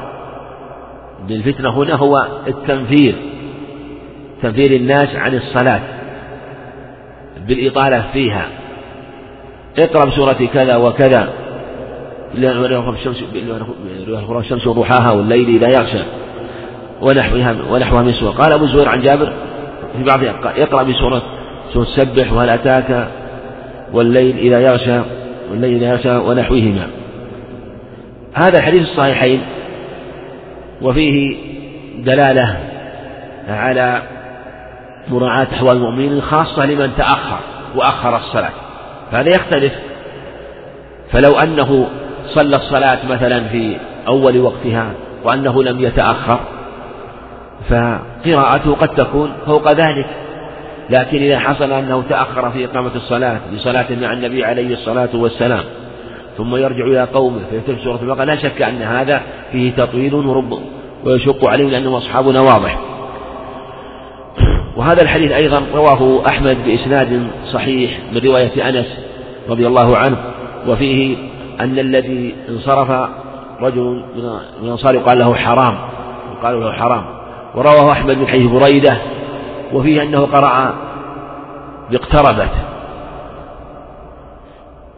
بالفتنة 1.28 1.70
هنا 1.70 1.96
هو 1.96 2.28
التنفير 2.48 3.16
تنفير 4.42 4.72
الناس 4.72 5.16
عن 5.16 5.34
الصلاة 5.36 5.82
بالإطالة 7.48 8.04
فيها. 8.14 8.46
اقرأ 9.78 10.06
بسورة 10.06 10.48
كذا 10.54 10.76
وكذا. 10.76 11.30
الشمس 14.40 14.68
وضحاها 14.68 15.12
والليل 15.12 15.64
إذا 15.64 15.68
يغشى 15.68 16.04
ونحوها 17.02 17.56
ونحوها 17.70 18.02
من 18.02 18.12
سورة 18.12 18.32
قال 18.32 18.54
أبو 18.54 18.66
زهير 18.66 18.90
عن 18.90 19.02
جابر 19.02 19.34
في 19.98 20.04
بعض 20.04 20.24
اقرأ 20.46 20.84
بسورة 20.84 21.22
سورة 21.74 21.86
سبح 21.86 22.34
وهل 22.34 22.50
أتاك 22.50 23.08
والليل 23.94 24.38
إذا 24.38 24.60
يغشى 24.60 25.02
والليل 25.52 25.76
إذا 25.76 25.90
يغشى 25.90 26.18
ونحوهما. 26.18 26.88
هذا 28.34 28.62
حديث 28.62 28.82
الصحيحين 28.82 29.42
وفيه 30.82 31.36
دلالة 32.04 32.58
على 33.48 34.02
مراعاة 35.08 35.48
أحوال 35.54 35.78
المؤمنين 35.78 36.22
خاصة 36.22 36.66
لمن 36.66 36.92
تأخر 36.98 37.40
وأخر 37.76 38.18
الصلاة. 38.18 38.52
فهذا 39.12 39.30
يختلف. 39.30 39.74
فلو 41.12 41.32
أنه 41.32 41.90
صلى 42.34 42.56
الصلاة 42.56 43.00
مثلا 43.10 43.44
في 43.44 43.78
أول 44.08 44.42
وقتها 44.42 44.92
وأنه 45.24 45.64
لم 45.64 45.80
يتأخر 45.80 46.40
فقراءته 47.70 48.76
قد 48.76 48.90
تكون 48.90 49.32
فوق 49.46 49.72
ذلك. 49.72 50.08
لكن 50.90 51.18
إذا 51.18 51.40
حصل 51.40 51.72
أنه 51.72 52.04
تأخر 52.10 52.52
في 52.52 52.66
إقامة 52.66 52.92
الصلاة 52.96 53.40
لصلاة 53.54 53.86
مع 54.02 54.14
النبي 54.14 54.46
عليه 54.46 54.74
الصلاة 54.74 55.10
والسلام 55.14 55.64
ثم 56.38 56.56
يرجع 56.56 56.86
إلى 56.86 57.04
قومه 57.04 57.40
فيترك 57.50 57.80
سورة 57.84 58.00
البقرة 58.02 58.24
لا 58.24 58.36
شك 58.36 58.62
أن 58.62 58.82
هذا 58.82 59.22
فيه 59.52 59.72
تطويل 59.72 60.14
ورب 60.14 60.60
ويشق 61.06 61.48
عليهم 61.48 61.70
لأنهم 61.70 61.94
أصحابنا 61.94 62.42
واضح 62.42 62.80
وهذا 64.78 65.02
الحديث 65.02 65.32
أيضا 65.32 65.64
رواه 65.74 66.28
أحمد 66.28 66.58
بإسناد 66.66 67.28
صحيح 67.52 68.00
من 68.12 68.22
رواية 68.26 68.70
أنس 68.70 68.88
رضي 69.50 69.68
الله 69.68 69.98
عنه 69.98 70.18
وفيه 70.68 71.18
أن 71.60 71.80
الذي 71.80 72.36
انصرف 72.50 73.10
رجل 73.62 74.04
من 74.16 74.40
الأنصار 74.64 74.96
يقال 74.96 75.20
له 75.20 75.36
حرام 75.36 75.78
يقال 76.32 76.62
له 76.62 76.72
حرام. 76.72 77.06
ورواه 77.56 77.92
أحمد 77.92 78.18
من 78.18 78.28
حديث 78.28 78.52
بريدة 78.52 78.98
وفيه 79.74 80.04
أنه 80.04 80.26
قرأ 80.26 80.76
باقتربت. 81.92 82.52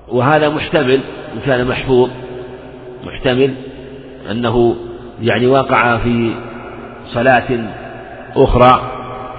وهذا 0.08 0.50
محتمل 0.50 1.02
إن 1.34 1.40
كان 1.46 1.68
محفوظ 1.68 2.10
محتمل 3.04 3.54
أنه 4.32 4.76
يعني 5.22 5.48
وقع 5.48 5.98
في 5.98 6.32
صلاة 7.08 7.70
أخرى 8.36 8.82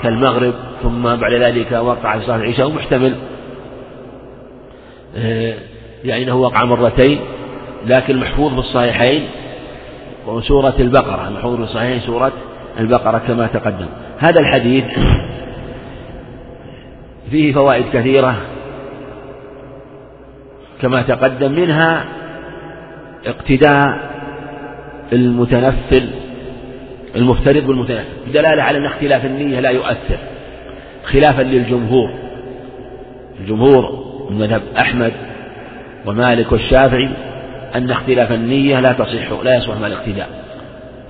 كالمغرب 0.03 0.55
ثم 0.83 1.03
بعد 1.03 1.33
ذلك 1.33 1.73
وقع 1.73 2.19
في 2.19 2.27
صلاة 2.27 2.37
العشاء 2.37 2.67
ومحتمل. 2.67 3.15
آه، 5.17 5.55
يعني 6.05 6.23
أنه 6.23 6.35
وقع 6.35 6.65
مرتين 6.65 7.21
لكن 7.87 8.17
محفوظ 8.17 8.53
في 8.53 8.59
الصحيحين 8.59 9.29
وسورة 10.27 10.75
البقرة 10.79 11.31
محفوظ 11.31 11.57
في 11.57 11.63
الصحيحين 11.63 12.01
سورة 12.01 12.33
البقرة 12.79 13.19
كما 13.19 13.47
تقدم. 13.47 13.87
هذا 14.19 14.41
الحديث 14.41 14.85
فيه 17.31 17.53
فوائد 17.53 17.85
كثيرة 17.93 18.37
كما 20.83 21.03
تقدم 21.03 21.53
منها 21.53 22.05
اقتداء 23.27 24.13
المتنفل 25.13 26.09
المفترض 27.17 27.67
بالمتنفل 27.67 28.05
دلالة 28.33 28.63
على 28.63 28.79
أن 28.79 28.87
اختلاف 28.87 29.25
النية 29.25 29.61
لا 29.61 29.71
يؤثر 29.71 30.19
خلافا 31.05 31.43
للجمهور 31.43 32.11
الجمهور 33.41 34.05
من 34.31 34.39
مذهب 34.39 34.63
أحمد 34.79 35.13
ومالك 36.07 36.53
والشافعي 36.53 37.09
أن 37.75 37.91
اختلاف 37.91 38.33
النية 38.33 38.81
لا 38.81 38.93
تصح 38.93 39.43
لا 39.45 39.57
يصح 39.57 39.81
مع 39.81 39.87
الاقتداء 39.87 40.29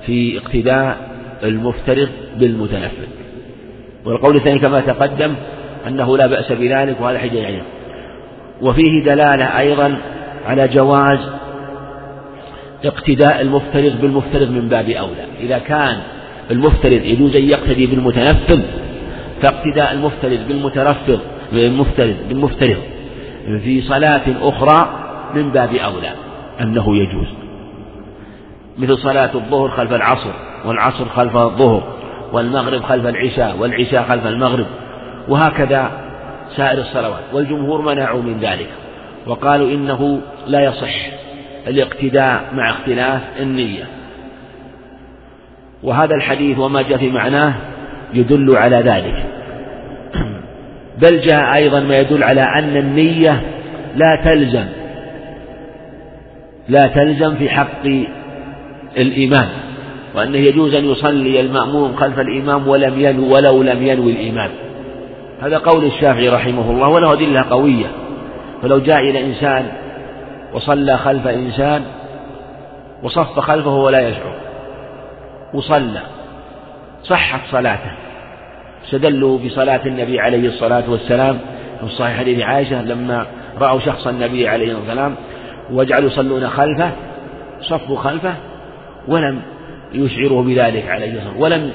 في 0.07 0.39
اقتداء 0.39 0.97
المفترض 1.43 2.09
بالمتنفل 2.39 3.07
والقول 4.05 4.37
الثاني 4.37 4.59
كما 4.59 4.81
تقدم 4.81 5.35
أنه 5.89 6.17
لا 6.19 6.27
بأس 6.27 6.53
بذلك 6.53 7.01
وهذا 7.01 7.19
حجة 7.19 7.39
يعني. 7.39 7.63
وفيه 8.63 9.05
دلالة 9.05 9.59
أيضا 9.59 9.99
على 10.47 10.69
جواز 10.69 11.19
اقتداء 12.85 13.41
المفترض 13.41 14.01
بالمفترض 14.01 14.51
من 14.51 14.69
باب 14.69 14.89
أولى. 14.89 15.27
إذا 15.41 15.59
كان 15.59 15.99
المفترض 16.51 17.01
يجوز 17.05 17.37
أن 17.37 17.49
يقتدي 17.49 17.87
بالمتنفذ 17.87 18.61
فاقتداء 19.43 19.93
المفترض 19.93 20.39
بالمترفض 20.49 21.21
بالمفترض 21.53 22.17
بالمفترض 22.29 22.77
في 23.47 23.83
صلاة 23.83 24.23
أخرى 24.43 24.89
من 25.35 25.51
باب 25.51 25.75
أولى 25.75 26.13
أنه 26.61 26.97
يجوز. 26.97 27.27
مثل 28.79 28.99
صلاة 28.99 29.31
الظهر 29.35 29.69
خلف 29.69 29.93
العصر 29.93 30.33
والعصر 30.65 31.05
خلف 31.09 31.37
الظهر 31.37 31.83
والمغرب 32.33 32.83
خلف 32.83 33.07
العشاء 33.07 33.57
والعشاء 33.59 34.03
خلف 34.09 34.27
المغرب 34.27 34.67
وهكذا 35.29 35.91
سائر 36.57 36.81
الصلوات. 36.81 37.23
والجمهور 37.33 37.83
منعوا 37.83 38.23
من 38.23 38.39
ذلك 38.41 38.69
وقالوا 39.27 39.71
إنه 39.71 40.21
لا 40.47 40.61
يصح 40.65 40.95
الاقتداء 41.67 42.45
مع 42.53 42.71
اختلاف 42.71 43.23
النية. 43.41 43.85
وهذا 45.83 46.15
الحديث 46.15 46.59
وما 46.59 46.83
جاء 46.83 46.99
في 46.99 47.11
معناه 47.11 47.55
يدل 48.15 48.57
على 48.57 48.77
ذلك. 48.77 49.42
بل 51.03 51.21
جاء 51.21 51.55
أيضا 51.55 51.81
ما 51.81 51.99
يدل 51.99 52.25
على 52.25 52.41
أن 52.41 52.77
النية 52.77 53.41
لا 53.97 54.23
تلزم 54.25 54.67
لا 56.69 56.87
تلزم 56.87 57.35
في 57.35 57.49
حق 57.51 57.87
الإمام 58.97 59.49
وأنه 60.15 60.39
يجوز 60.39 60.75
أن 60.75 60.85
يصلي 60.85 61.41
المأموم 61.41 61.97
خلف 61.97 62.19
الإمام 62.19 62.69
ولم 62.69 63.01
ينو 63.01 63.35
ولو 63.35 63.63
لم 63.63 63.87
ينوي 63.87 64.13
الإمام. 64.13 64.51
هذا 65.41 65.59
قول 65.59 65.85
الشافعي 65.85 66.29
رحمه 66.29 66.71
الله 66.71 66.89
وله 66.89 67.13
أدلة 67.13 67.43
قوية. 67.51 67.87
فلو 68.63 68.79
جاء 68.79 69.01
إلى 69.01 69.27
إنسان 69.27 69.67
وصلى 70.55 70.99
خلف 70.99 71.27
إنسان 71.27 71.83
وصف 73.03 73.41
خلفه 73.41 73.75
ولا 73.75 74.09
يشعر 74.09 74.35
وصلى 75.55 76.01
صحت 77.03 77.41
صلاته. 77.51 77.93
استدلوا 78.85 79.39
بصلاة 79.39 79.81
النبي 79.87 80.21
عليه 80.21 80.49
الصلاة 80.49 80.91
والسلام. 80.91 81.39
في 81.81 81.89
صحيح 81.89 82.19
حديث 82.19 82.43
عائشة 82.43 82.83
لما 82.83 83.27
رأوا 83.59 83.81
شخص 83.81 84.07
النبي 84.07 84.49
عليه 84.49 84.67
الصلاة 84.67 84.81
والسلام 84.81 85.15
وجعلوا 85.71 86.11
يصلون 86.11 86.49
خلفه 86.49 86.91
صفوا 87.61 87.97
خلفه 87.97 88.35
ولم 89.09 89.43
يشعره 89.95 90.43
بذلك 90.43 90.89
عليه 90.89 91.13
الصلاة 91.13 91.41
ولم 91.41 91.71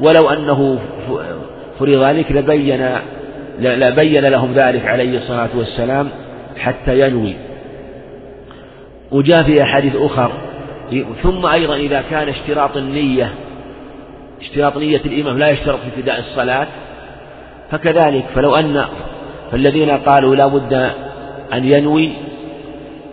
ولو 0.00 0.28
أنه 0.28 0.78
فرض 1.78 1.88
ذلك 1.88 2.32
لبين 2.32 2.88
لبين 3.60 4.24
لهم 4.24 4.52
ذلك 4.52 4.86
عليه 4.86 5.18
الصلاة 5.18 5.48
والسلام 5.54 6.08
حتى 6.58 7.00
ينوي. 7.00 7.34
وجاء 9.12 9.42
في 9.42 9.62
أحاديث 9.62 9.96
أخر 9.96 10.32
ثم 11.22 11.46
أيضا 11.46 11.76
إذا 11.76 12.04
كان 12.10 12.28
اشتراط 12.28 12.76
النية 12.76 13.30
اشتراط 14.40 14.76
نية 14.76 15.00
الإمام 15.06 15.38
لا 15.38 15.48
يشترط 15.48 15.78
في 15.80 15.88
ابتداء 15.88 16.18
الصلاة. 16.18 16.66
فكذلك 17.70 18.24
فلو 18.34 18.54
أن 18.54 18.84
فالذين 19.52 19.90
قالوا 19.90 20.36
لا 20.36 20.46
بد 20.46 20.72
أن 21.52 21.64
ينوي 21.64 22.10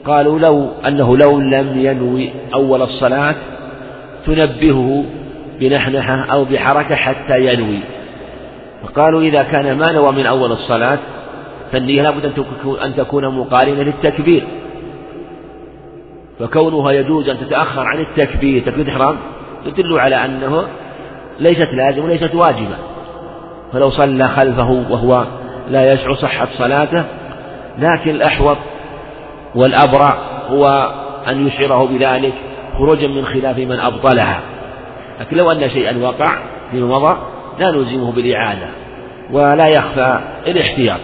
قالوا 0.05 0.39
لو 0.39 0.69
أنه 0.87 1.17
لو 1.17 1.39
لم 1.39 1.79
ينوي 1.79 2.29
أول 2.53 2.81
الصلاة 2.81 3.35
تنبهه 4.25 5.05
بنحنحة 5.59 6.25
أو 6.31 6.45
بحركة 6.45 6.95
حتى 6.95 7.53
ينوي. 7.53 7.79
فقالوا 8.83 9.21
إذا 9.21 9.43
كان 9.43 9.77
ما 9.77 9.91
نوى 9.91 10.11
من 10.11 10.25
أول 10.25 10.51
الصلاة 10.51 10.99
فالنية 11.71 12.01
لابد 12.01 12.25
أن 12.83 12.95
تكون 12.95 13.27
مقارنة 13.27 13.83
للتكبير. 13.83 14.43
فكونها 16.39 16.91
يجوز 16.91 17.29
أن 17.29 17.37
تتأخر 17.39 17.81
عن 17.81 17.99
التكبير 17.99 18.61
تكبير 18.65 18.85
الإحرام 18.85 19.17
يدل 19.65 19.99
على 19.99 20.15
أنه 20.15 20.67
ليست 21.39 21.69
لازمة 21.73 22.05
وليست 22.05 22.35
واجبة. 22.35 22.75
فلو 23.73 23.89
صلى 23.89 24.27
خلفه 24.27 24.85
وهو 24.89 25.25
لا 25.69 25.93
يشعر 25.93 26.15
صحة 26.15 26.47
صلاته 26.57 27.03
لكن 27.77 28.09
الأحوط 28.09 28.57
والأبرع 29.55 30.17
هو 30.49 30.93
أن 31.27 31.47
يشعره 31.47 31.87
بذلك 31.87 32.33
خروجا 32.77 33.07
من 33.07 33.25
خلاف 33.25 33.57
من 33.57 33.79
أبطلها. 33.79 34.39
لكن 35.21 35.37
لو 35.37 35.51
أن 35.51 35.69
شيئا 35.69 35.97
وقع 35.97 36.37
فيما 36.71 36.87
مضى 36.87 37.17
لا 37.59 37.71
نلزمه 37.71 38.11
بالإعادة 38.11 38.67
ولا 39.31 39.67
يخفى 39.67 40.19
الاحتياط. 40.47 40.99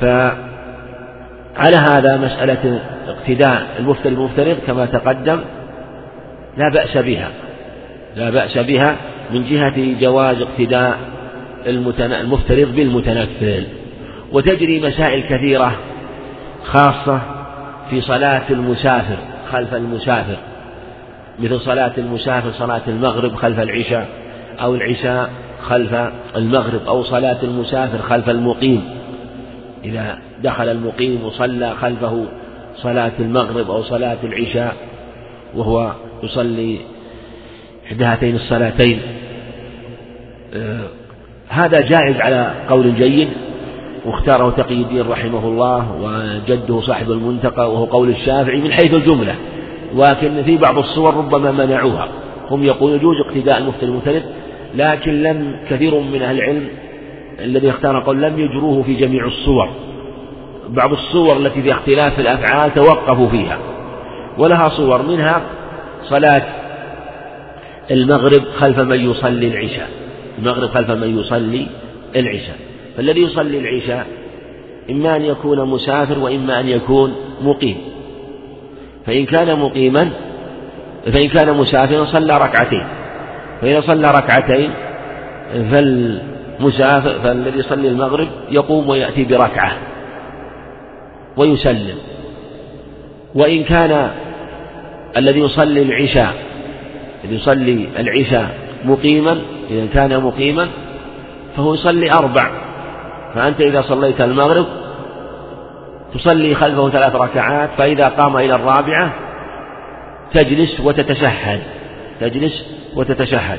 فعلى 0.00 1.76
هذا 1.76 2.16
مسألة 2.16 2.80
اقتداء 3.08 3.66
المفترض 3.78 4.14
بالمفترض 4.14 4.56
كما 4.66 4.86
تقدم 4.86 5.40
لا 6.56 6.70
بأس 6.74 6.96
بها 6.96 7.28
لا 8.16 8.30
بأس 8.30 8.58
بها 8.58 8.96
من 9.32 9.44
جهة 9.50 10.00
جواز 10.00 10.40
اقتداء 10.40 10.98
المفترض 11.66 12.74
بالمتنفل. 12.76 13.64
وتجري 14.32 14.80
مسائل 14.80 15.22
كثيرة 15.22 15.76
خاصة 16.64 17.20
في 17.90 18.00
صلاة 18.00 18.42
المسافر 18.50 19.18
خلف 19.52 19.74
المسافر. 19.74 20.36
مثل 21.38 21.60
صلاة 21.60 21.92
المسافر 21.98 22.52
صلاة 22.52 22.82
المغرب 22.88 23.34
خلف 23.34 23.60
العشاء 23.60 24.08
أو 24.60 24.74
العشاء 24.74 25.30
خلف 25.62 25.94
المغرب 26.36 26.80
أو 26.86 27.02
صلاة 27.02 27.38
المسافر 27.42 27.98
خلف 27.98 28.30
المقيم. 28.30 28.82
إذا 29.84 30.18
دخل 30.42 30.68
المقيم 30.68 31.24
وصلى 31.24 31.74
خلفه 31.80 32.24
صلاة 32.76 33.12
المغرب 33.20 33.70
أو 33.70 33.82
صلاة 33.82 34.18
العشاء 34.24 34.76
وهو 35.54 35.92
يصلي 36.22 36.78
إحدى 37.86 38.04
هاتين 38.04 38.36
الصلاتين. 38.36 39.00
هذا 41.48 41.80
جائز 41.80 42.16
على 42.20 42.54
قول 42.68 42.94
جيد 42.94 43.28
واختاره 44.06 44.50
تقي 44.50 44.74
الدين 44.74 45.08
رحمه 45.08 45.48
الله 45.48 45.92
وجده 46.00 46.80
صاحب 46.80 47.10
المنتقى 47.10 47.72
وهو 47.72 47.84
قول 47.84 48.08
الشافعي 48.08 48.60
من 48.60 48.72
حيث 48.72 48.94
الجملة. 48.94 49.34
ولكن 49.94 50.42
في 50.42 50.56
بعض 50.56 50.78
الصور 50.78 51.16
ربما 51.16 51.52
منعوها. 51.52 52.08
هم 52.50 52.64
يقولون 52.64 52.96
يجوز 52.96 53.16
اقتداء 53.20 53.58
المفتي 53.58 53.84
المنفرد 53.86 54.22
لكن 54.74 55.22
لم 55.22 55.56
كثير 55.70 56.00
من 56.00 56.22
أهل 56.22 56.36
العلم 56.36 56.68
الذي 57.40 57.70
اختار 57.70 58.02
قول 58.02 58.22
لم 58.22 58.38
يجروه 58.38 58.82
في 58.82 58.94
جميع 58.94 59.26
الصور. 59.26 59.68
بعض 60.68 60.92
الصور 60.92 61.36
التي 61.36 61.62
في 61.62 61.72
اختلاف 61.72 62.20
الأفعال 62.20 62.74
توقفوا 62.74 63.28
فيها. 63.28 63.58
ولها 64.38 64.68
صور 64.68 65.02
منها 65.02 65.42
صلاة 66.02 66.42
المغرب 67.90 68.42
خلف 68.58 68.78
من 68.78 69.10
يصلي 69.10 69.46
العشاء. 69.46 69.99
المغرب 70.40 70.68
خلف 70.68 70.90
من 70.90 71.18
يصلي 71.18 71.66
العشاء. 72.16 72.56
فالذي 72.96 73.22
يصلي 73.22 73.58
العشاء 73.58 74.06
إما 74.90 75.16
أن 75.16 75.22
يكون 75.24 75.68
مسافر 75.68 76.18
وإما 76.18 76.60
أن 76.60 76.68
يكون 76.68 77.14
مقيم. 77.42 77.76
فإن 79.06 79.26
كان 79.26 79.58
مقيما 79.58 80.10
فإن 81.12 81.28
كان 81.28 81.56
مسافرا 81.56 82.04
صلى 82.04 82.38
ركعتين. 82.38 82.86
فإذا 83.60 83.80
صلى 83.80 84.10
ركعتين 84.10 84.70
فالمسافر 85.70 87.20
فالذي 87.22 87.58
يصلي 87.58 87.88
المغرب 87.88 88.28
يقوم 88.50 88.88
ويأتي 88.88 89.24
بركعة 89.24 89.72
ويسلم. 91.36 91.98
وإن 93.34 93.64
كان 93.64 94.10
الذي 95.16 95.40
يصلي 95.40 95.82
العشاء 95.82 96.34
الذي 97.24 97.36
يصلي 97.36 97.88
العشاء 97.98 98.54
مقيما 98.84 99.40
إذا 99.70 99.86
كان 99.86 100.22
مقيما 100.22 100.68
فهو 101.56 101.74
يصلي 101.74 102.12
أربع. 102.12 102.50
فأنت 103.34 103.60
إذا 103.60 103.82
صليت 103.82 104.20
المغرب 104.20 104.66
تصلي 106.14 106.54
خلفه 106.54 106.90
ثلاث 106.90 107.14
ركعات 107.14 107.70
فإذا 107.78 108.08
قام 108.08 108.36
إلى 108.36 108.54
الرابعة 108.54 109.12
تجلس 110.34 110.80
وتتشهد 110.80 111.60
تجلس 112.20 112.64
وتتشهد. 112.96 113.58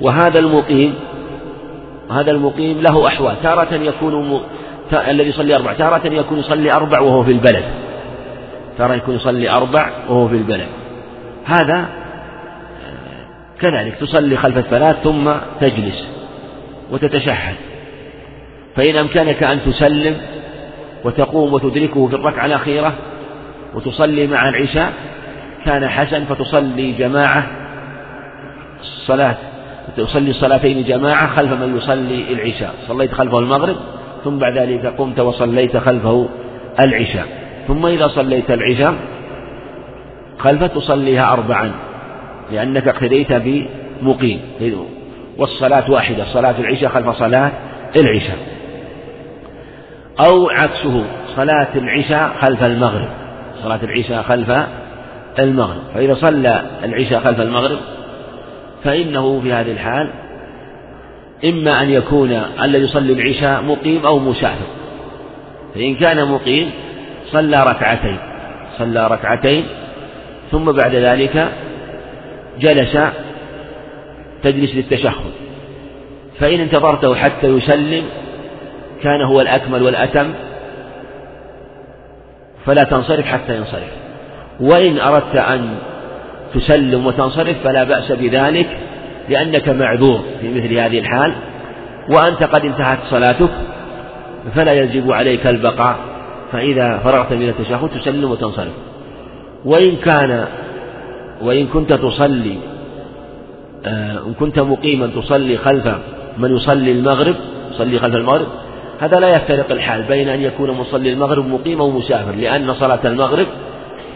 وهذا 0.00 0.38
المقيم 0.38 0.94
هذا 2.10 2.30
المقيم 2.30 2.80
له 2.80 3.06
أحوال. 3.06 3.42
تارة 3.42 3.74
يكون 3.74 4.28
م... 4.28 4.40
الذي 5.08 5.28
يصلي 5.28 5.56
أربع. 5.56 5.72
تارة 5.72 6.06
يكون 6.06 6.38
يصلي 6.38 6.72
أربع 6.72 7.00
وهو 7.00 7.24
في 7.24 7.32
البلد. 7.32 7.64
تارة 8.78 8.94
يكون 8.94 9.14
يصلي 9.14 9.50
أربع 9.50 9.90
وهو 10.08 10.28
في 10.28 10.34
البلد. 10.34 10.68
هذا 11.44 11.88
كذلك 13.60 13.94
تصلي 13.94 14.36
خلف 14.36 14.56
الثلاث 14.58 14.96
ثم 14.96 15.32
تجلس 15.60 16.08
وتتشهد. 16.90 17.54
فإن 18.76 18.96
أمكنك 18.96 19.42
أن 19.42 19.60
تسلم 19.66 20.16
وتقوم 21.04 21.54
وتدركه 21.54 22.08
في 22.08 22.14
الركعة 22.14 22.46
الأخيرة 22.46 22.92
وتصلي 23.74 24.26
مع 24.26 24.48
العشاء 24.48 24.92
كان 25.64 25.88
حسن 25.88 26.24
فتصلي 26.24 26.92
جماعة 26.92 27.46
الصلاة 28.80 29.36
تصلي 29.96 30.30
الصلاتين 30.30 30.84
جماعة 30.84 31.36
خلف 31.36 31.52
من 31.52 31.76
يصلي 31.76 32.32
العشاء. 32.32 32.74
صليت 32.88 33.12
خلفه 33.12 33.38
المغرب 33.38 33.76
ثم 34.24 34.38
بعد 34.38 34.58
ذلك 34.58 34.86
قمت 34.86 35.20
وصليت 35.20 35.76
خلفه 35.76 36.28
العشاء. 36.80 37.26
ثم 37.68 37.86
إذا 37.86 38.08
صليت 38.08 38.50
العشاء 38.50 38.94
خلفه 40.38 40.66
تصليها 40.66 41.32
أربعا. 41.32 41.72
لأنك 42.52 42.88
اقتديت 42.88 43.32
بمقيم. 43.32 44.40
والصلاة 45.38 45.90
واحدة 45.90 46.24
صلاة 46.24 46.54
العشاء 46.58 46.90
خلف 46.90 47.10
صلاة 47.10 47.52
العشاء. 47.96 48.38
أو 50.20 50.50
عكسه 50.50 51.04
صلاة 51.36 51.68
العشاء 51.76 52.30
خلف 52.40 52.62
المغرب. 52.62 53.08
صلاة 53.62 53.80
العشاء 53.82 54.22
خلف 54.22 54.66
المغرب. 55.38 55.82
فإذا 55.94 56.14
صلى 56.14 56.62
العشاء 56.84 57.20
خلف 57.20 57.40
المغرب 57.40 57.78
فإنه 58.84 59.40
في 59.40 59.52
هذه 59.52 59.72
الحال 59.72 60.10
إما 61.44 61.82
أن 61.82 61.90
يكون 61.90 62.42
الذي 62.62 62.84
يصلي 62.84 63.12
العشاء 63.12 63.62
مقيم 63.62 64.06
أو 64.06 64.18
مسافر 64.18 64.66
فإن 65.74 65.94
كان 65.94 66.28
مقيم 66.28 66.70
صلى 67.32 67.64
ركعتين. 67.64 68.18
صلى 68.78 69.06
ركعتين 69.06 69.64
ثم 70.50 70.72
بعد 70.72 70.94
ذلك 70.94 71.48
جلس 72.60 72.98
تجلس 74.42 74.74
للتشهد. 74.74 75.32
فإن 76.40 76.60
انتظرته 76.60 77.14
حتى 77.14 77.46
يسلم 77.46 78.04
كان 79.02 79.22
هو 79.22 79.40
الأكمل 79.40 79.82
والأتم 79.82 80.32
فلا 82.66 82.84
تنصرف 82.84 83.26
حتى 83.26 83.56
ينصرف. 83.56 83.90
وإن 84.60 84.98
أردت 84.98 85.36
أن 85.36 85.78
تسلم 86.54 87.06
وتنصرف 87.06 87.56
فلا 87.64 87.84
بأس 87.84 88.12
بذلك 88.12 88.68
لأنك 89.28 89.68
معذور 89.68 90.24
في 90.40 90.48
مثل 90.48 90.74
هذه 90.74 90.98
الحال 90.98 91.32
وأنت 92.10 92.42
قد 92.42 92.64
انتهت 92.64 92.98
صلاتك 93.10 93.50
فلا 94.54 94.72
يجب 94.72 95.12
عليك 95.12 95.46
البقاء 95.46 95.96
فإذا 96.52 96.98
فرغت 97.04 97.32
من 97.32 97.48
التشهد 97.48 97.88
تسلم 97.88 98.30
وتنصرف. 98.30 98.72
وإن 99.64 99.96
كان 99.96 100.46
وإن 101.42 101.66
كنت 101.66 101.92
تصلي 101.92 102.58
آه، 103.86 104.26
إن 104.26 104.34
كنت 104.34 104.58
مقيما 104.58 105.06
تصلي 105.06 105.56
خلف 105.56 105.88
من 106.38 106.56
يصلي 106.56 106.92
المغرب 106.92 107.34
يصلي 107.72 107.98
خلف 107.98 108.14
المغرب 108.14 108.46
هذا 109.00 109.20
لا 109.20 109.28
يفترق 109.28 109.72
الحال 109.72 110.02
بين 110.02 110.28
أن 110.28 110.40
يكون 110.40 110.70
مصلي 110.70 111.12
المغرب 111.12 111.46
مقيم 111.46 111.80
أو 111.80 111.90
مسافر 111.90 112.34
لأن 112.34 112.74
صلاة 112.74 113.00
المغرب 113.04 113.46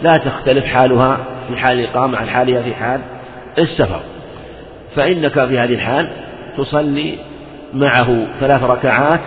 لا 0.03 0.17
تختلف 0.17 0.65
حالها 0.65 1.19
في 1.49 1.57
حال 1.57 1.81
الإقامة 1.81 2.19
عن 2.19 2.29
حالها 2.29 2.63
في 2.63 2.75
حال 2.75 3.01
السفر. 3.59 4.01
فإنك 4.97 5.33
في 5.33 5.59
هذه 5.59 5.75
الحال 5.75 6.09
تصلي 6.59 7.19
معه 7.75 8.27
ثلاث 8.41 8.63
ركعات 8.63 9.21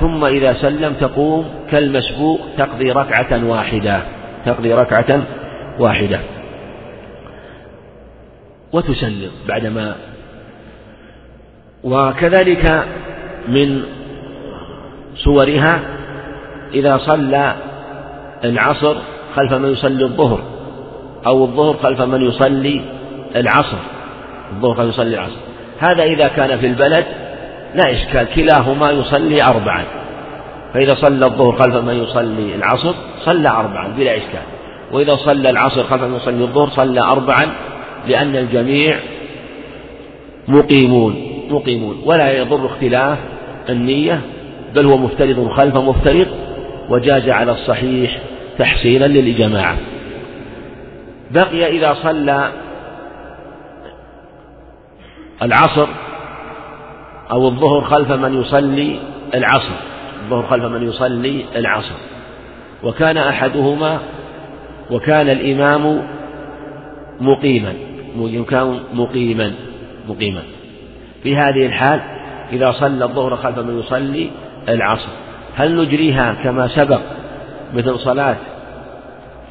ثم 0.00 0.24
إذا 0.24 0.52
سلم 0.52 0.92
تقوم 0.92 1.44
كالمسبوق 1.70 2.40
تقضي 2.58 2.92
ركعة 2.92 3.44
واحدة 3.46 4.02
تقضي 4.46 4.74
ركعة 4.74 5.22
واحدة. 5.78 6.20
وتسلم 8.72 9.30
بعدما. 9.48 9.94
وكذلك 11.84 12.84
من 13.48 13.82
صورها 15.16 15.80
إذا 16.74 16.98
صلى 16.98 17.54
العصر 18.44 18.96
خلف 19.36 19.52
من 19.52 19.72
يصلي 19.72 20.04
الظهر 20.04 20.40
أو 21.26 21.44
الظهر 21.44 21.76
خلف 21.76 22.00
من 22.00 22.22
يصلي 22.22 22.80
العصر 23.36 23.78
الظهر 24.52 24.76
خلف 24.76 24.88
يصلي 24.88 25.14
العصر. 25.14 25.40
هذا 25.78 26.02
إذا 26.02 26.28
كان 26.28 26.58
في 26.58 26.66
البلد 26.66 27.04
لا 27.74 27.92
إشكال 27.92 28.26
كلاهما 28.34 28.90
يصلي 28.90 29.42
أربعا. 29.42 29.84
فإذا 30.74 30.94
صلى 30.94 31.26
الظهر 31.26 31.56
خلف 31.56 31.76
من 31.76 32.02
يصلي 32.02 32.54
العصر 32.54 32.94
صلى 33.24 33.48
أربعا 33.48 33.88
بلا 33.88 34.16
إشكال. 34.16 34.42
وإذا 34.92 35.16
صلى 35.16 35.50
العصر 35.50 35.82
خلف 35.82 36.02
من 36.02 36.14
يصلي 36.14 36.44
الظهر 36.44 36.68
صلى 36.68 37.00
أربعا 37.00 37.46
لأن 38.06 38.36
الجميع 38.36 38.96
مقيمون 40.48 41.14
مقيمون. 41.50 42.02
ولا 42.04 42.38
يضر 42.38 42.66
اختلاف 42.66 43.18
النية 43.68 44.20
بل 44.74 44.86
هو 44.86 44.96
مفترض 44.96 45.48
خلف 45.48 45.76
مفترض 45.76 46.26
وجاز 46.88 47.28
على 47.28 47.52
الصحيح 47.52 48.18
تحسينا 48.58 49.04
للجماعة. 49.04 49.76
بقي 51.30 51.66
إذا 51.66 51.94
صلى 51.94 52.52
العصر 55.42 55.88
أو 57.30 57.48
الظهر 57.48 57.80
خلف 57.80 58.12
من 58.12 58.40
يصلي 58.40 58.96
العصر 59.34 59.74
الظهر 60.24 60.46
خلف 60.46 60.64
من 60.64 60.88
يصلي 60.88 61.44
العصر. 61.56 61.94
وكان 62.84 63.16
أحدهما 63.16 63.98
وكان 64.90 65.28
الإمام 65.28 66.02
مقيما. 67.20 67.87
كان 68.50 68.80
مقيما 68.94 69.52
مقيما. 70.08 70.42
في 71.22 71.36
هذه 71.36 71.66
الحال 71.66 72.00
إذا 72.52 72.72
صلى 72.72 73.04
الظهر 73.04 73.36
خلف 73.36 73.58
من 73.58 73.78
يصلي 73.78 74.30
العصر 74.68 75.08
هل 75.56 75.76
نجريها 75.76 76.34
كما 76.44 76.68
سبق 76.68 77.00
مثل 77.74 77.98
صلاة 77.98 78.36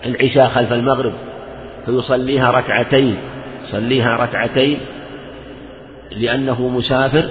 العشاء 0.05 0.49
خلف 0.49 0.73
المغرب؟ 0.73 1.13
فيصليها 1.85 2.51
ركعتين 2.51 3.17
يصليها 3.67 4.15
ركعتين 4.15 4.79
لأنه 6.11 6.67
مسافر 6.67 7.25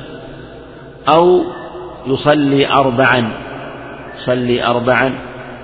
أو 1.09 1.43
يصلي 2.07 2.68
أربعا 2.68 3.32
يصلي 4.18 4.64
أربعا 4.64 5.12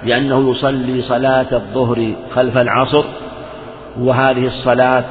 لأنه 0.04 0.50
يصلي 0.50 1.02
صلاة 1.02 1.46
الظهر 1.52 2.14
خلف 2.34 2.56
العصر 2.58 3.04
وهذه 3.98 4.46
الصلاة 4.46 5.04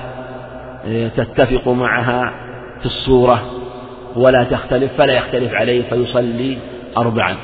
تتفق 1.17 1.67
معها 1.67 2.33
في 2.79 2.85
الصورة 2.85 3.41
ولا 4.15 4.43
تختلف 4.43 4.91
فلا 4.97 5.13
يختلف 5.13 5.53
عليه 5.53 5.83
فيصلي 5.89 6.57
أربعا. 6.97 7.35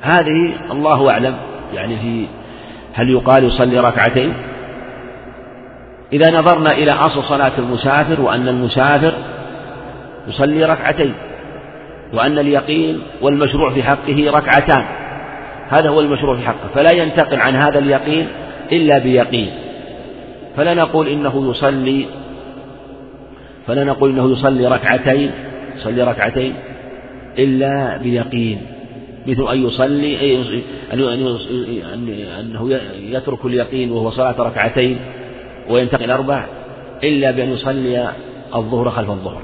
هذه 0.00 0.54
الله 0.70 1.10
أعلم. 1.10 1.36
يعني 1.74 1.96
في 1.96 2.26
هل 2.94 3.10
يقال 3.10 3.44
يصلي 3.44 3.80
ركعتين؟ 3.80 4.34
إذا 6.12 6.40
نظرنا 6.40 6.72
إلى 6.72 6.92
أصل 6.92 7.24
صلاة 7.24 7.52
المسافر 7.58 8.20
وأن 8.20 8.48
المسافر 8.48 9.12
يصلي 10.28 10.64
ركعتين 10.64 11.14
وأن 12.14 12.38
اليقين 12.38 13.00
والمشروع 13.22 13.70
في 13.70 13.82
حقه 13.82 14.30
ركعتان. 14.30 14.84
هذا 15.68 15.88
هو 15.88 16.00
المشروع 16.00 16.36
في 16.36 16.42
حقه. 16.42 16.68
فلا 16.74 16.92
ينتقل 16.92 17.40
عن 17.40 17.56
هذا 17.56 17.78
اليقين 17.78 18.28
إلا 18.72 18.98
بيقين. 18.98 19.50
فلا 20.56 20.74
نقول 20.74 21.08
إنه 21.08 21.50
يصلي 21.50 22.06
فلا 23.68 23.84
نقول 23.84 24.10
إنه 24.10 24.32
يصلي 24.32 24.66
ركعتين 24.66 25.30
يصلي 25.76 26.02
ركعتين 26.02 26.54
إلا 27.38 27.96
بيقين 27.96 28.60
مثل 29.26 29.48
أن 29.52 29.66
يصلي 29.66 30.34
أنه 32.40 32.80
يترك 32.96 33.44
اليقين 33.44 33.92
وهو 33.92 34.10
صلاة 34.10 34.34
ركعتين 34.38 34.98
وينتقل 35.70 36.10
أربع 36.10 36.46
إلا 37.04 37.30
بأن 37.30 37.52
يصلي 37.52 38.10
الظهر 38.54 38.90
خلف 38.90 39.10
الظهر. 39.10 39.42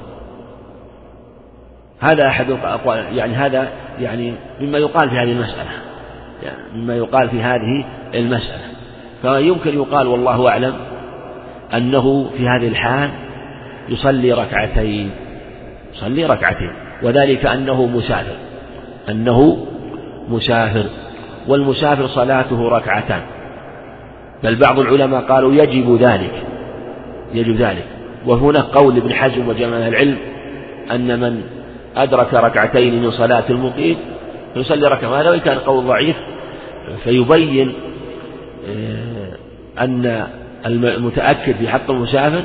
هذا 1.99 2.27
أحد 2.27 2.51
الأقوال 2.51 3.17
يعني 3.17 3.33
هذا 3.33 3.69
يعني 3.99 4.33
مما 4.61 4.77
يقال 4.77 5.09
في 5.09 5.15
هذه 5.15 5.31
المسألة 5.31 5.71
يعني 6.43 6.57
مما 6.75 6.95
يقال 6.95 7.29
في 7.29 7.41
هذه 7.41 7.85
المسألة. 8.13 8.63
فيمكن 9.21 9.73
يقال 9.73 10.07
والله 10.07 10.49
أعلم 10.49 10.73
أنه 11.73 12.29
في 12.37 12.47
هذه 12.47 12.67
الحال 12.67 13.24
يصلي 13.89 14.31
ركعتين 14.31 15.11
يصلي 15.93 16.25
ركعتين 16.25 16.71
وذلك 17.03 17.45
أنه 17.45 17.85
مسافر 17.85 18.35
أنه 19.09 19.67
مسافر 20.29 20.85
والمسافر 21.47 22.07
صلاته 22.07 22.69
ركعتان. 22.69 23.21
بل 24.43 24.55
بعض 24.55 24.79
العلماء 24.79 25.21
قالوا 25.21 25.53
يجب 25.53 25.97
ذلك 26.01 26.43
يجب 27.33 27.55
ذلك. 27.55 27.85
وهنا 28.25 28.61
قول 28.61 28.97
ابن 28.97 29.13
حزم 29.13 29.47
وجمع 29.47 29.77
العلم 29.77 30.17
أن 30.91 31.19
من 31.19 31.41
أدرك 31.95 32.33
ركعتين 32.33 33.01
من 33.01 33.11
صلاة 33.11 33.43
المقيم 33.49 33.97
يصلي 34.55 34.87
ركعة. 34.87 35.11
وهذا 35.11 35.29
وإن 35.29 35.39
كان 35.39 35.57
قول 35.57 35.85
ضعيف 35.85 36.15
فيبين 37.03 37.73
آه، 38.69 39.31
أن 39.79 40.27
المتأكد 40.65 41.55
في 41.55 41.67
حق 41.67 41.91
المسافر 41.91 42.43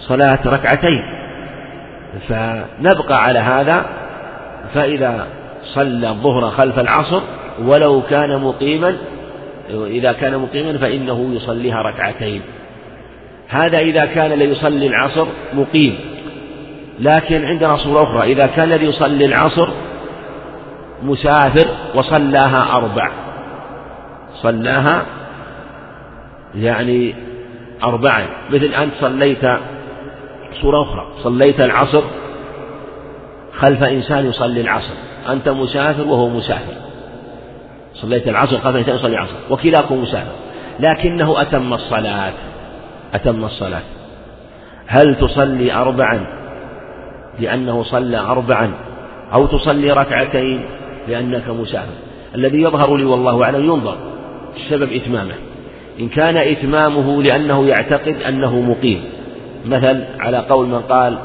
صلاة 0.00 0.38
ركعتين. 0.46 1.02
فنبقى 2.28 3.24
على 3.24 3.38
هذا. 3.38 3.86
فإذا 4.74 5.26
صلى 5.64 6.08
الظهر 6.08 6.50
خلف 6.50 6.78
العصر 6.78 7.22
ولو 7.62 8.02
كان 8.10 8.40
مقيما 8.40 8.96
إذا 9.70 10.12
كان 10.12 10.38
مقيما 10.38 10.78
فإنه 10.78 11.30
يصليها 11.34 11.82
ركعتين. 11.82 12.42
هذا 13.48 13.78
إذا 13.78 14.04
كان 14.04 14.32
ليصلي 14.32 14.86
العصر 14.86 15.26
مقيم. 15.54 15.98
لكن 17.00 17.44
عندنا 17.44 17.76
صورة 17.76 18.02
أخرى. 18.02 18.32
إذا 18.32 18.46
كان 18.46 18.64
الذي 18.72 18.86
يصلي 18.86 19.24
العصر 19.24 19.68
مسافر 21.02 21.66
وصلاها 21.94 22.76
أربع. 22.76 23.10
صلاها 24.34 25.02
يعني 26.54 27.14
أربعا 27.84 28.26
مثل 28.50 28.64
أنت 28.64 28.92
صليت 29.00 29.44
صورة 30.62 30.82
أخرى. 30.82 31.06
صليت 31.22 31.60
العصر 31.60 32.02
خلف 33.52 33.82
إنسان 33.82 34.26
يصلي 34.26 34.60
العصر. 34.60 34.94
أنت 35.28 35.48
مسافر 35.48 36.08
وهو 36.08 36.28
مسافر. 36.28 36.74
صليت 37.94 38.28
العصر 38.28 38.58
خلف 38.58 38.76
إنسان 38.76 38.94
يصلي 38.94 39.12
العصر. 39.12 39.34
وكلاكم 39.50 40.02
مسافر. 40.02 40.32
لكنه 40.80 41.40
أتم 41.40 41.72
الصلاة. 41.72 42.32
أتم 43.14 43.44
الصلاة. 43.44 43.82
هل 44.86 45.14
تصلي 45.14 45.72
أربعا؟ 45.72 46.26
لأنه 47.40 47.82
صلى 47.82 48.18
أربعا. 48.18 48.74
أو 49.32 49.46
تصلي 49.46 49.90
ركعتين؟ 49.92 50.64
لأنك 51.08 51.48
مسافر. 51.48 51.92
الذي 52.34 52.62
يظهر 52.62 52.96
لي 52.96 53.04
والله 53.04 53.44
أعلم 53.44 53.64
ينظر. 53.64 53.96
سبب 54.70 54.92
إتمامه. 54.92 55.34
إن 56.00 56.08
كان 56.08 56.36
إتمامه 56.36 57.22
لأنه 57.22 57.66
يعتقد 57.66 58.16
أنه 58.28 58.60
مقيم. 58.60 59.04
مثل 59.66 60.04
على 60.20 60.38
قول 60.38 60.68
من 60.68 60.80
قال 60.80 61.18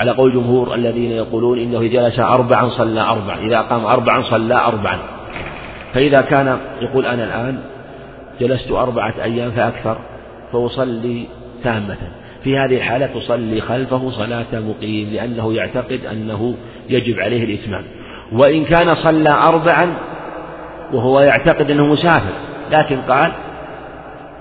على 0.00 0.10
قول 0.10 0.30
الجمهور 0.30 0.74
الذين 0.74 1.10
يقولون 1.10 1.58
إنه 1.58 1.86
جلس 1.86 2.18
أربعا 2.18 2.68
صلى 2.68 3.00
أربعا 3.00 3.38
إذا 3.38 3.60
قام 3.60 3.84
أربعا 3.86 4.22
صلى 4.22 4.54
أربعا. 4.54 4.98
فإذا 5.94 6.20
كان 6.20 6.58
يقول 6.80 7.06
أنا 7.06 7.24
الآن 7.24 7.58
جلست 8.40 8.70
أربعة 8.70 9.14
أيام 9.22 9.50
فأكثر 9.50 9.98
فأصلي 10.52 11.26
تامة. 11.64 11.96
في 12.44 12.58
هذه 12.58 12.76
الحالة 12.76 13.06
تصلي 13.06 13.60
خلفه 13.60 14.10
صلاة 14.10 14.46
مقيم 14.52 15.08
لأنه 15.12 15.54
يعتقد 15.54 16.00
أنه 16.12 16.54
يجب 16.88 17.20
عليه 17.20 17.44
الإتمام. 17.44 17.84
وإن 18.32 18.64
كان 18.64 18.94
صلى 18.94 19.30
أربعا 19.30 19.94
وهو 20.92 21.20
يعتقد 21.20 21.70
أنه 21.70 21.86
مسافر 21.86 22.32
لكن 22.72 23.00
قال 23.00 23.32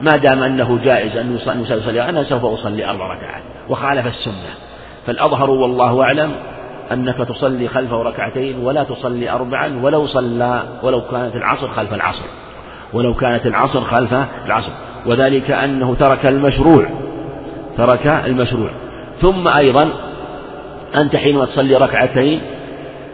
ما 0.02 0.18
دام 0.18 0.44
أنه 0.44 0.80
جائز 0.84 1.18
أن 1.18 1.38
يصلي 1.62 2.10
أنا 2.10 2.24
سوف 2.24 2.46
أصلي 2.46 2.90
أربع 2.90 3.14
ركعات. 3.14 3.44
وخالف 3.70 4.08
السنة. 4.08 4.54
فالأظهر 5.08 5.50
والله 5.50 6.02
أعلم 6.04 6.32
أنك 6.92 7.18
تصلي 7.18 7.68
خلفه 7.68 8.02
ركعتين 8.02 8.60
ولا 8.60 8.84
تصلي 8.84 9.30
أربعا 9.30 9.80
ولو 9.84 10.08
صلى 10.08 10.64
ولو 10.84 11.02
كانت 11.02 11.36
العصر 11.36 11.68
خلف 11.68 11.94
العصر. 11.94 12.26
ولو 12.94 13.14
كانت 13.14 13.46
العصر 13.46 13.82
خلف 13.82 14.14
العصر. 14.46 14.72
وذلك 15.06 15.52
أنه 15.52 15.96
ترك 15.96 16.26
المشروع. 16.26 16.90
ترك 17.78 18.08
المشروع. 18.08 18.70
ثم 19.22 19.48
أيضا 19.48 19.90
أنت 20.96 21.16
حينما 21.16 21.46
تصلي 21.46 21.76
ركعتين 21.76 22.42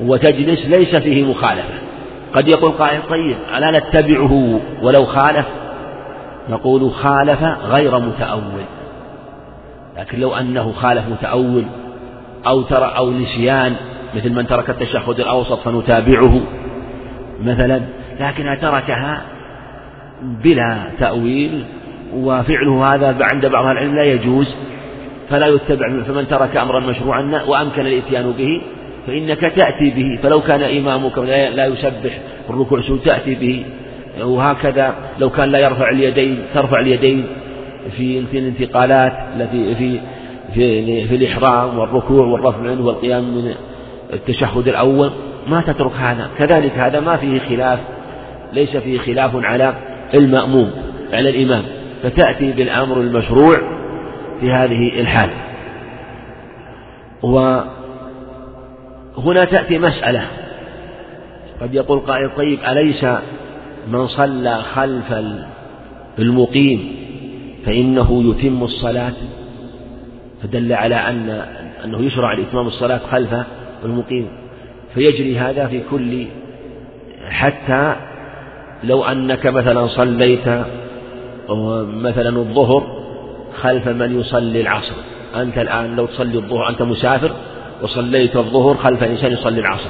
وتجلس 0.01 0.65
ليس 0.65 0.95
فيه 0.95 1.25
مخالفة. 1.25 1.73
قد 2.33 2.47
يقول 2.47 2.71
قائل 2.71 3.01
طيب 3.09 3.37
ألا 3.57 3.79
نتبعه 3.79 4.59
ولو 4.81 5.05
خالف؟ 5.05 5.45
نقول 6.49 6.91
خالف 6.91 7.43
غير 7.43 7.99
متأول. 7.99 8.65
لكن 9.97 10.19
لو 10.19 10.33
أنه 10.33 10.71
خالف 10.71 11.03
متأول 11.09 11.63
أو 12.47 12.61
ترى 12.61 12.93
أو 12.97 13.11
نسيان 13.11 13.75
مثل 14.15 14.33
من 14.33 14.47
ترك 14.47 14.69
التشهد 14.69 15.19
الأوسط 15.19 15.59
فنتابعه 15.59 16.41
مثلا 17.43 17.81
لكنها 18.19 18.55
تركها 18.55 19.21
بلا 20.21 20.77
تأويل 20.99 21.65
وفعله 22.13 22.95
هذا 22.95 23.17
عند 23.21 23.45
بعض 23.45 23.65
العلم 23.65 23.95
لا 23.95 24.03
يجوز 24.03 24.55
فلا 25.29 25.47
يتبع 25.47 26.03
فمن 26.03 26.27
ترك 26.27 26.57
أمرا 26.57 26.79
مشروعا 26.79 27.41
وأمكن 27.47 27.81
الإتيان 27.81 28.31
به 28.31 28.61
فإنك 29.07 29.39
تأتي 29.39 29.89
به 29.89 30.19
فلو 30.23 30.41
كان 30.41 30.61
إمامك 30.61 31.17
لا 31.17 31.65
يسبح 31.65 32.19
الركوع 32.49 32.81
تأتي 33.05 33.35
به. 33.35 33.65
وهكذا 34.21 34.95
لو 35.19 35.29
كان 35.29 35.49
لا 35.49 35.59
يرفع 35.59 35.89
اليدين 35.89 36.43
ترفع 36.53 36.79
اليدين 36.79 37.25
في 37.97 38.25
في 38.25 38.39
الانتقالات 38.39 39.13
التي 39.35 39.75
في 39.75 39.99
في 40.53 41.07
في 41.07 41.15
الإحرام 41.15 41.79
والركوع 41.79 42.25
والرفع 42.25 42.57
منه 42.57 42.85
والقيام 42.85 43.23
من 43.23 43.53
التشهد 44.13 44.67
الأول 44.67 45.11
ما 45.47 45.61
تترك 45.61 45.91
هذا. 45.91 46.29
كذلك 46.37 46.71
هذا 46.71 46.99
ما 46.99 47.17
فيه 47.17 47.39
خلاف 47.39 47.79
ليس 48.53 48.77
فيه 48.77 48.99
خلاف 48.99 49.31
على 49.35 49.73
المأموم 50.13 50.71
على 51.13 51.29
الإمام. 51.29 51.63
فتأتي 52.03 52.51
بالأمر 52.51 52.97
المشروع 52.97 53.57
في 54.39 54.51
هذه 54.51 54.99
الحال. 54.99 55.29
وهنا 57.23 57.65
تأتي 59.45 59.77
مسألة. 59.77 60.27
قد 61.61 61.73
يقول 61.73 61.99
قائل 61.99 62.29
طيب 62.35 62.59
أليس 62.67 63.05
من 63.87 64.07
صلى 64.07 64.61
خلف 64.73 65.13
المقيم 66.19 66.95
فإنه 67.65 68.23
يتم 68.23 68.63
الصلاة. 68.63 69.13
فدل 70.43 70.73
على 70.73 70.95
أن 70.95 71.29
أنه 71.85 72.01
يشرع 72.01 72.33
لإتمام 72.33 72.67
الصلاة 72.67 72.99
خلف 73.11 73.35
المقيم. 73.85 74.27
فيجري 74.93 75.37
هذا 75.37 75.67
في 75.67 75.81
كل 75.91 76.25
حتى 77.29 77.95
لو 78.83 79.03
أنك 79.03 79.47
مثلا 79.47 79.87
صليت 79.87 80.47
مثلا 81.93 82.29
الظهر 82.39 83.05
خلف 83.61 83.87
من 83.87 84.19
يصلي 84.19 84.61
العصر. 84.61 84.95
أنت 85.35 85.57
الآن 85.57 85.95
لو 85.95 86.05
تصلي 86.05 86.37
الظهر 86.37 86.69
أنت 86.69 86.81
مسافر 86.81 87.31
وصليت 87.81 88.35
الظهر 88.35 88.77
خلف 88.77 89.03
إنسان 89.03 89.31
يصلي 89.31 89.59
العصر. 89.59 89.89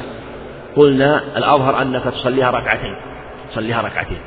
قلنا 0.76 1.22
الأظهر 1.38 1.82
أنك 1.82 2.04
تصليها 2.04 2.52
ركعتين. 2.52 2.96
تصليها 3.52 3.82
ركعتين. 3.82 4.18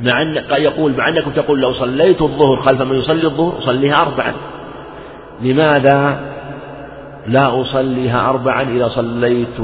مع 0.00 0.22
أن 0.22 0.44
يقول 0.50 0.96
مع 0.96 1.08
أنك 1.08 1.24
تقول 1.36 1.60
لو 1.60 1.72
صليت 1.72 2.22
الظهر 2.22 2.62
خلف 2.62 2.82
من 2.82 2.98
يصلي 2.98 3.24
الظهر 3.24 3.60
صليها 3.60 4.02
أربعا. 4.02 4.32
لماذا 5.42 6.20
لا 7.26 7.60
أصليها 7.60 8.28
أربعا 8.30 8.62
إذا 8.62 8.88
صليت 8.88 9.60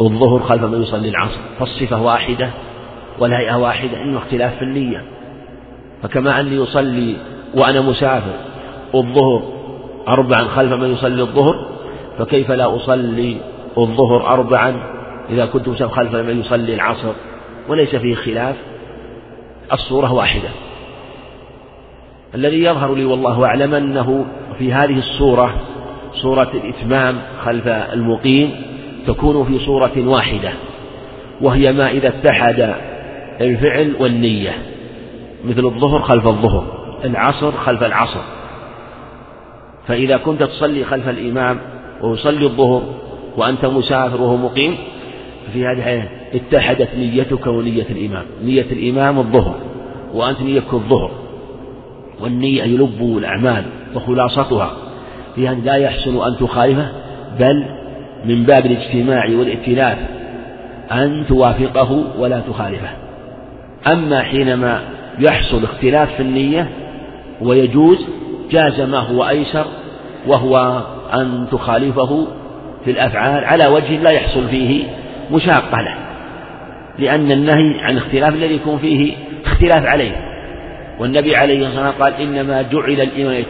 الظهر 0.00 0.40
خلف 0.40 0.62
من 0.62 0.82
يصلي 0.82 1.08
العصر؟ 1.08 1.40
فالصفة 1.58 2.02
واحدة 2.02 2.50
والهيئة 3.18 3.54
واحدة 3.54 4.02
إنه 4.02 4.18
اختلاف 4.18 4.56
في 4.56 4.62
النية. 4.62 5.04
فكما 6.02 6.40
أني 6.40 6.62
أصلي 6.62 7.16
وأنا 7.54 7.80
مسافر 7.80 8.36
الظهر 8.94 9.42
أربعا 10.08 10.44
خلف 10.44 10.72
من 10.72 10.92
يصلي 10.92 11.22
الظهر 11.22 11.66
فكيف 12.18 12.50
لا 12.50 12.76
أصلي 12.76 13.36
الظهر 13.78 14.26
أربعا 14.26 14.76
إذا 15.30 15.46
كنت 15.46 15.68
مسافر 15.68 15.94
خلف 15.94 16.14
من 16.14 16.40
يصلي 16.40 16.74
العصر؟ 16.74 17.12
وليس 17.68 17.96
فيه 17.96 18.14
خلاف 18.14 18.56
الصورة 19.72 20.12
واحدة. 20.12 20.48
الذي 22.34 22.64
يظهر 22.64 22.94
لي 22.94 23.04
والله 23.04 23.44
أعلم 23.44 23.74
أنه 23.74 24.26
في 24.58 24.72
هذه 24.72 24.98
الصورة 24.98 25.54
صورة 26.12 26.50
الإتمام 26.54 27.18
خلف 27.44 27.66
المقيم 27.68 28.50
تكون 29.06 29.44
في 29.44 29.58
صورة 29.58 29.92
واحدة 29.96 30.52
وهي 31.40 31.72
ما 31.72 31.90
إذا 31.90 32.08
اتحد 32.08 32.74
الفعل 33.40 33.94
والنية 34.00 34.58
مثل 35.44 35.64
الظهر 35.64 36.02
خلف 36.02 36.26
الظهر 36.26 36.64
العصر 37.04 37.52
خلف 37.52 37.82
العصر. 37.82 38.20
فإذا 39.86 40.16
كنت 40.16 40.42
تصلي 40.42 40.84
خلف 40.84 41.08
الإمام 41.08 41.58
ويصلي 42.02 42.44
الظهر 42.44 42.82
وأنت 43.36 43.64
مسافر 43.64 44.22
وهو 44.22 44.36
مقيم 44.36 44.76
في 45.52 45.66
هذه 45.66 46.08
اتحدت 46.34 46.88
نيتك 46.98 47.46
ونية 47.46 47.86
الإمام. 47.90 48.24
نية 48.44 48.66
الإمام 48.72 49.18
الظهر 49.18 49.58
وأنت 50.14 50.40
نيتك 50.40 50.74
الظهر. 50.74 51.10
والنية 52.20 52.62
يلب 52.62 53.18
الأعمال 53.18 53.64
وخلاصتها. 53.94 54.72
في 55.34 55.50
أن 55.50 55.62
لا 55.64 55.74
يحسن 55.74 56.16
أن 56.22 56.36
تخالفه 56.36 56.88
بل 57.40 57.64
من 58.24 58.42
باب 58.42 58.66
الاجتماع 58.66 59.24
والائتلاف 59.26 59.98
أن 60.92 61.24
توافقه 61.28 62.04
ولا 62.18 62.40
تخالفه. 62.40 62.90
أما 63.86 64.22
حينما 64.22 64.80
يحصل 65.18 65.64
اختلاف 65.64 66.14
في 66.14 66.22
النية 66.22 66.68
ويجوز 67.40 67.98
جاز 68.50 68.80
ما 68.80 68.98
هو 68.98 69.28
أيسر 69.28 69.66
وهو 70.26 70.82
أن 71.14 71.46
تخالفه 71.52 72.26
في 72.84 72.90
الأفعال 72.90 73.44
على 73.44 73.66
وجه 73.66 74.02
لا 74.02 74.10
يحصل 74.10 74.48
فيه 74.48 74.84
مشاقة 75.32 75.80
له. 75.80 76.03
لأن 76.98 77.32
النهي 77.32 77.80
عن 77.80 77.96
اختلاف 77.96 78.34
الذي 78.34 78.54
يكون 78.54 78.78
فيه 78.78 79.12
اختلاف 79.46 79.86
عليه. 79.86 80.12
والنبي 80.98 81.36
عليه 81.36 81.66
الصلاة 81.66 81.86
والسلام 81.86 82.02
قال 82.02 82.22
إنما 82.22 82.62
جعل 82.62 83.00
الإمام 83.00 83.44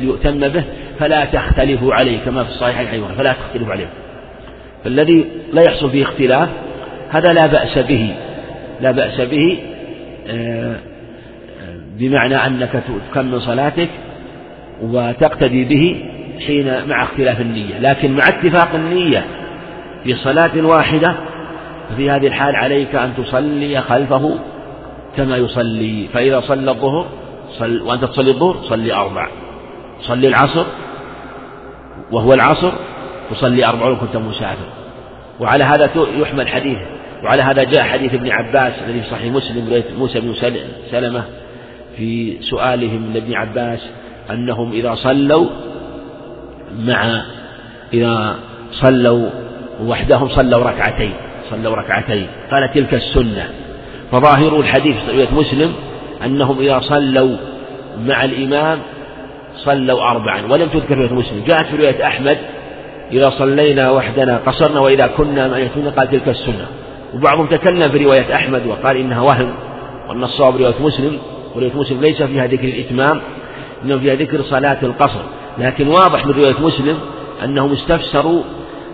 ليؤتم 0.00 0.40
به 0.40 0.64
فلا 0.98 1.24
تختلفوا 1.24 1.94
عليه 1.94 2.18
كما 2.18 2.44
في 2.44 2.50
الصحيحين 2.50 2.86
أيضا 2.86 3.08
فلا 3.08 3.32
تختلفوا 3.32 3.72
عليه. 3.72 3.88
فالذي 4.84 5.24
لا 5.52 5.62
يحصل 5.62 5.90
فيه 5.90 6.02
اختلاف 6.02 6.48
هذا 7.10 7.32
لا 7.32 7.46
بأس 7.46 7.78
به 7.78 8.14
لا 8.80 8.90
بأس 8.90 9.20
به 9.20 9.58
آه، 10.30 10.76
بمعنى 11.98 12.36
أنك 12.36 12.82
تكمل 13.10 13.42
صلاتك 13.42 13.88
وتقتدي 14.82 15.64
به 15.64 16.04
حين 16.46 16.88
مع 16.88 17.02
اختلاف 17.02 17.40
النية. 17.40 17.78
لكن 17.80 18.12
مع 18.12 18.24
اتفاق 18.28 18.74
النية 18.74 19.24
في 20.04 20.14
صلاة 20.14 20.66
واحدة 20.66 21.14
ففي 21.90 22.10
هذه 22.10 22.26
الحال 22.26 22.56
عليك 22.56 22.94
أن 22.94 23.14
تصلي 23.16 23.80
خلفه 23.80 24.38
كما 25.16 25.36
يصلي 25.36 26.08
فإذا 26.12 26.40
صلى 26.40 26.70
الظهر 26.70 27.06
صل 27.58 27.82
وأنت 27.82 28.04
تصلي 28.04 28.30
الظهر 28.30 28.56
صلي 28.62 28.94
أربع 28.94 29.28
صلي 30.00 30.28
العصر 30.28 30.64
وهو 32.12 32.34
العصر 32.34 32.72
تصلي 33.30 33.66
أربع 33.66 33.86
ولو 33.86 33.96
كنت 33.96 34.16
مسافر. 34.16 34.68
وعلى 35.40 35.64
هذا 35.64 35.90
يحمل 36.18 36.48
حديث 36.48 36.78
وعلى 37.24 37.42
هذا 37.42 37.62
جاء 37.62 37.82
حديث 37.82 38.14
ابن 38.14 38.30
عباس 38.30 38.72
الذي 38.86 39.00
في 39.00 39.10
صحيح 39.10 39.32
مسلم 39.32 39.82
موسى 39.98 40.20
بن 40.20 40.34
سلمة 40.90 41.24
في 41.96 42.42
سؤالهم 42.42 43.12
لابن 43.14 43.34
عباس 43.34 43.80
أنهم 44.30 44.72
إذا 44.72 44.94
صلوا 44.94 45.46
مع 46.78 47.22
إذا 47.92 48.36
صلوا 48.72 49.28
وحدهم 49.82 50.28
صلوا 50.28 50.64
ركعتين. 50.64 51.14
صلوا 51.50 51.76
ركعتين. 51.76 52.26
قال 52.50 52.72
تلك 52.74 52.94
السنة. 52.94 53.48
فظاهر 54.12 54.60
الحديث 54.60 54.96
في 54.96 55.12
رواية 55.12 55.28
مسلم 55.32 55.72
أنهم 56.24 56.58
إذا 56.60 56.80
صلوا 56.80 57.36
مع 58.06 58.24
الإمام 58.24 58.78
صلوا 59.56 60.00
أربعا. 60.10 60.42
ولم 60.50 60.68
تذكر 60.68 60.94
رواية 60.94 61.12
مسلم. 61.12 61.44
جاءت 61.46 61.66
في 61.66 61.76
رواية 61.76 62.06
أحمد 62.06 62.38
إذا 63.12 63.30
صلينا 63.30 63.90
وحدنا 63.90 64.36
قصرنا 64.46 64.80
وإذا 64.80 65.06
كنا 65.06 65.48
ما 65.48 65.58
يتون 65.58 65.88
قال 65.90 66.10
تلك 66.10 66.28
السنة. 66.28 66.66
وبعضهم 67.14 67.46
تكلم 67.46 67.82
في 67.82 68.04
رواية 68.04 68.34
أحمد 68.34 68.66
وقال 68.66 68.96
إنها 68.96 69.20
وهم 69.20 69.54
وأن 70.08 70.24
الصواب 70.24 70.56
رواية 70.56 70.82
مسلم. 70.82 71.18
ورواية 71.54 71.76
مسلم 71.76 72.00
ليس 72.00 72.22
فيها 72.22 72.46
ذكر 72.46 72.64
الإتمام 72.64 73.20
إنما 73.84 73.98
فيها 73.98 74.14
ذكر 74.14 74.42
صلاة 74.42 74.78
القصر. 74.82 75.20
لكن 75.58 75.88
واضح 75.88 76.26
من 76.26 76.32
رواية 76.32 76.60
مسلم 76.60 76.98
أنهم 77.44 77.72
استفسروا 77.72 78.42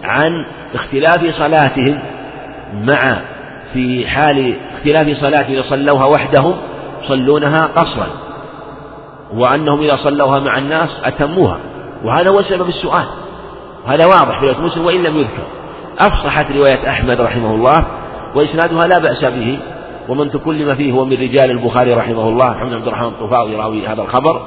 عن 0.03 0.47
اختلاف 0.75 1.37
صلاتهم 1.39 2.03
مع 2.75 3.17
في 3.73 4.07
حال 4.07 4.55
اختلاف 4.77 5.21
صلاة 5.21 5.49
إذا 5.49 5.63
صلوها 5.63 6.05
وحدهم 6.05 6.55
يصلونها 7.05 7.67
قصرا. 7.67 8.07
وأنهم 9.35 9.81
إذا 9.81 9.97
صلوها 9.97 10.41
مع 10.41 10.59
الناس 10.59 10.89
أتموها. 11.05 11.59
وهذا 12.05 12.31
هو 12.31 12.43
سبب 12.43 12.69
السؤال. 12.69 13.07
وهذا 13.87 14.07
واضح 14.07 14.41
في 14.41 14.47
رواية 14.47 14.61
مسلم 14.61 14.85
وإن 14.85 15.03
لم 15.03 15.17
يذكر. 15.17 15.47
أفصحت 15.99 16.53
رواية 16.57 16.89
أحمد 16.89 17.21
رحمه 17.21 17.55
الله 17.55 17.87
وإسنادها 18.35 18.87
لا 18.87 18.99
بأس 18.99 19.25
به. 19.25 19.59
ومن 20.09 20.31
تكلم 20.31 20.75
فيه 20.75 20.93
هو 20.93 21.05
من 21.05 21.13
رجال 21.13 21.51
البخاري 21.51 21.95
رحمه 21.95 22.29
الله. 22.29 22.51
محمد 22.51 22.75
عبد 22.75 22.87
الرحمن 22.87 23.09
الطفاوي 23.09 23.57
راوي 23.57 23.87
هذا 23.87 24.03
الخبر. 24.03 24.47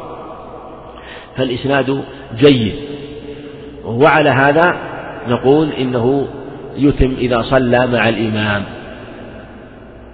فالإسناد 1.38 2.04
جيد. 2.38 2.76
وعلى 3.86 4.30
هذا 4.30 4.76
نقول 5.28 5.70
إنه 5.70 6.28
يتم 6.78 7.16
إذا 7.18 7.42
صلى 7.42 7.88
مع 7.88 8.10
الإمام. 8.10 8.64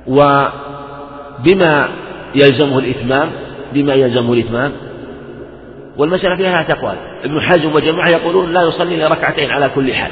وبما 0.08 1.90
يلزمه 2.36 2.80
الإتمام 2.80 3.30
بما 3.74 3.94
يلزمه 3.94 4.34
الإتمام. 4.34 4.72
والمسألة 5.98 6.36
فيها 6.36 6.66
أقوال 6.72 6.96
ابن 7.24 7.42
حزم 7.42 7.76
وجماعة 7.76 8.10
يقولون 8.10 8.54
لا 8.54 8.62
يصلي 8.62 8.96
إلا 8.96 9.08
ركعتين 9.08 9.52
على 9.52 9.70
كل 9.76 9.94
حال. 9.94 10.12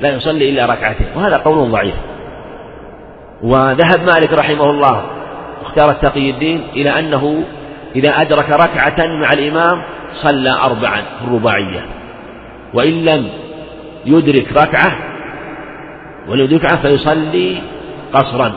لا 0.00 0.14
يصلي 0.14 0.50
إلا 0.50 0.66
ركعتين. 0.66 1.06
وهذا 1.16 1.36
قول 1.36 1.70
ضعيف. 1.70 1.94
وذهب 3.42 4.02
مالك 4.06 4.32
رحمه 4.32 4.70
الله 4.70 5.04
اختار 5.62 5.90
التقي 5.90 6.30
الدين 6.30 6.60
إلى 6.72 6.98
أنه 6.98 7.44
إذا 7.96 8.20
أدرك 8.20 8.50
ركعة 8.50 9.06
مع 9.06 9.32
الإمام 9.32 9.82
صلى 10.14 10.50
أربعا 10.50 11.00
في 11.00 11.24
الرباعية 11.24 11.86
وإن 12.74 13.04
لم 13.04 13.28
يدرك 14.06 14.52
ركعة 14.52 15.11
يدرك 16.28 16.64
ركعة 16.64 16.82
فيصلي 16.82 17.58
قصرا. 18.12 18.52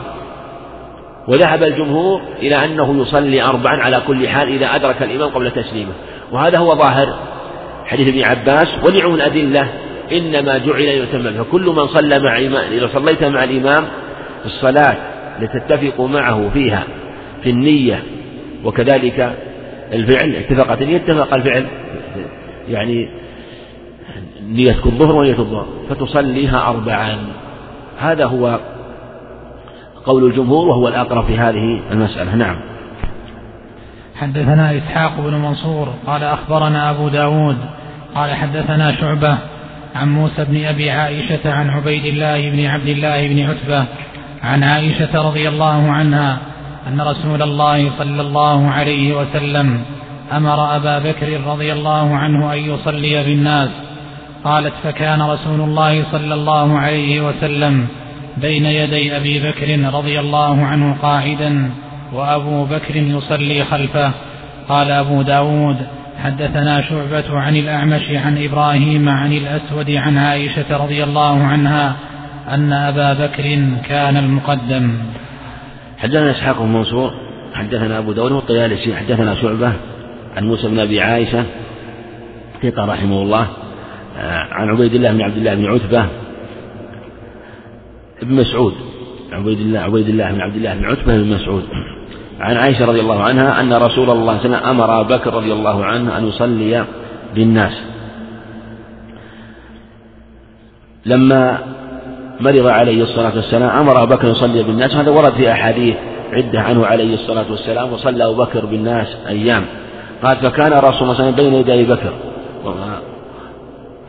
وذهب 1.28 1.62
الجمهور 1.62 2.20
إلى 2.38 2.64
أنه 2.64 3.02
يصلي 3.02 3.42
أربعا 3.42 3.76
على 3.76 4.02
كل 4.06 4.28
حال 4.28 4.48
إذا 4.48 4.66
أدرك 4.66 5.02
الإمام 5.02 5.30
قبل 5.30 5.50
تسليمه. 5.50 5.92
وهذا 6.32 6.58
هو 6.58 6.74
ظاهر 6.74 7.14
حديث 7.84 8.08
ابن 8.08 8.22
عباس. 8.24 8.68
ولعم 8.84 9.14
الأدلة 9.14 9.68
إنما 10.12 10.58
جعل 10.58 10.80
يتم 10.80 11.22
به. 11.22 11.42
فكل 11.42 11.66
من 11.66 11.86
صلى 11.86 12.18
مع 12.18 12.38
إمام 12.38 12.72
إذا 12.72 12.88
صليت 12.92 13.24
مع 13.24 13.44
الإمام 13.44 13.84
في 14.40 14.46
الصلاة 14.46 14.96
لتتفق 15.40 16.00
معه 16.00 16.50
فيها 16.54 16.82
في 17.42 17.50
النية. 17.50 18.02
وكذلك 18.64 19.36
الفعل 19.92 20.34
اتفقت 20.34 20.82
النية 20.82 20.96
اتفق 20.96 21.34
الفعل. 21.34 21.66
يعني 22.68 23.08
نية 24.42 24.76
الظهر 24.86 25.16
ونية 25.16 25.38
الظهر. 25.38 25.66
فتصليها 25.88 26.68
أربعا. 26.68 27.18
هذا 27.98 28.24
هو 28.24 28.58
قول 30.04 30.24
الجمهور 30.24 30.68
وهو 30.68 30.88
الأقرب 30.88 31.24
في 31.26 31.38
هذه 31.38 31.80
المسألة. 31.90 32.34
نعم. 32.34 32.56
حدثنا 34.20 34.76
إسحاق 34.76 35.20
بن 35.20 35.34
منصور 35.34 35.88
قال 36.06 36.24
أخبرنا 36.24 36.90
أبو 36.90 37.08
داود 37.08 37.56
قال 38.14 38.34
حدثنا 38.34 38.92
شعبة 39.00 39.38
عن 39.94 40.12
موسى 40.12 40.44
بن 40.44 40.64
أبي 40.64 40.90
عائشة 40.90 41.52
عن 41.52 41.70
عبيد 41.70 42.04
الله 42.04 42.50
بن 42.50 42.66
عبد 42.66 42.88
الله 42.88 43.28
بن 43.28 43.50
عتبة 43.50 43.84
عن 44.42 44.62
عائشة 44.62 45.28
رضي 45.28 45.48
الله 45.48 45.90
عنها 45.90 46.38
أن 46.88 47.00
رسول 47.00 47.42
الله 47.42 47.90
صلى 47.98 48.20
الله 48.22 48.70
عليه 48.70 49.16
وسلم 49.16 49.82
أمر 50.32 50.76
أبا 50.76 50.98
بكر 50.98 51.40
رضي 51.46 51.72
الله 51.72 52.16
عنه 52.16 52.52
أن 52.52 52.58
يصلي 52.58 53.24
بالناس 53.24 53.68
قالت 54.46 54.74
فكان 54.84 55.22
رسول 55.22 55.60
الله 55.60 56.04
صلى 56.12 56.34
الله 56.34 56.78
عليه 56.78 57.20
وسلم 57.20 57.86
بين 58.36 58.66
يدي 58.66 59.16
أبي 59.16 59.38
بكر 59.38 59.94
رضي 59.94 60.20
الله 60.20 60.64
عنه 60.64 60.96
قاعدا 61.02 61.70
وأبو 62.12 62.64
بكر 62.64 62.96
يصلي 62.96 63.64
خلفه. 63.64 64.12
قال 64.68 64.90
أبو 64.90 65.22
داود 65.22 65.76
حدثنا 66.24 66.82
شعبة 66.82 67.38
عن 67.38 67.56
الأعمش 67.56 68.10
عن 68.10 68.44
إبراهيم 68.44 69.08
عن 69.08 69.32
الأسود 69.32 69.90
عن 69.90 70.18
عائشة 70.18 70.76
رضي 70.76 71.04
الله 71.04 71.42
عنها 71.42 71.96
أن 72.48 72.72
أبا 72.72 73.26
بكر 73.26 73.42
كان 73.88 74.16
المقدم. 74.16 74.98
حدثنا 75.98 76.30
إسحاق 76.30 76.62
بن 76.62 76.68
منصور 76.68 77.10
حدثنا 77.54 77.98
أبو 77.98 78.12
داود 78.12 78.32
والطيالسي 78.32 78.96
حدثنا 78.96 79.34
شعبة 79.34 79.72
عن 80.36 80.44
موسى 80.44 80.68
بن 80.68 80.78
أبي 80.78 81.00
عائشة 81.00 81.44
ثقة 82.62 82.84
رحمه 82.84 83.22
الله. 83.22 83.46
عن 84.50 84.68
عبيد 84.68 84.94
الله 84.94 85.12
بن 85.12 85.22
عبد 85.22 85.36
الله 85.36 85.54
بن 85.54 85.66
عتبة 85.66 86.06
بن 88.22 88.34
مسعود. 88.34 88.74
عبيد 89.32 89.60
الله 89.60 89.80
عبيد 89.80 90.08
الله 90.08 90.32
بن 90.32 90.40
عبد 90.40 90.56
الله 90.56 90.74
بن 90.74 90.84
عتبة 90.84 91.16
بن 91.16 91.30
مسعود. 91.30 91.62
عن 92.40 92.56
عائشة 92.56 92.84
رضي 92.84 93.00
الله 93.00 93.22
عنها 93.22 93.60
أن 93.60 93.72
رسول 93.72 94.10
الله 94.10 94.12
صلى 94.12 94.16
الله 94.20 94.32
عليه 94.32 94.40
وسلم 94.40 94.54
أمر 94.54 95.00
أبا 95.00 95.16
بكر 95.16 95.34
رضي 95.34 95.52
الله 95.52 95.84
عنه 95.84 96.18
أن 96.18 96.26
يصلي 96.26 96.84
بالناس. 97.34 97.82
لما 101.06 101.58
مرض 102.40 102.66
عليه 102.66 103.02
الصلاة 103.02 103.36
والسلام 103.36 103.70
أمر 103.70 104.02
أبا 104.02 104.14
بكر 104.14 104.28
يصلي 104.28 104.62
بالناس. 104.62 104.96
هذا 104.96 105.10
ورد 105.10 105.32
في 105.32 105.52
أحاديث 105.52 105.96
عدة 106.32 106.60
عنه 106.60 106.86
عليه 106.86 107.14
الصلاة 107.14 107.50
والسلام 107.50 107.92
وصلى 107.92 108.24
أبو 108.24 108.34
بكر 108.34 108.66
بالناس 108.66 109.16
أيام. 109.28 109.64
قال 110.22 110.36
فكان 110.36 110.72
رسول 110.72 110.82
الله 110.82 110.92
صلى 110.92 111.02
الله 111.02 111.14
عليه 111.14 111.24
وسلم 111.24 111.36
بين 111.36 111.54
يدي 111.54 111.84
بكر. 111.84 112.12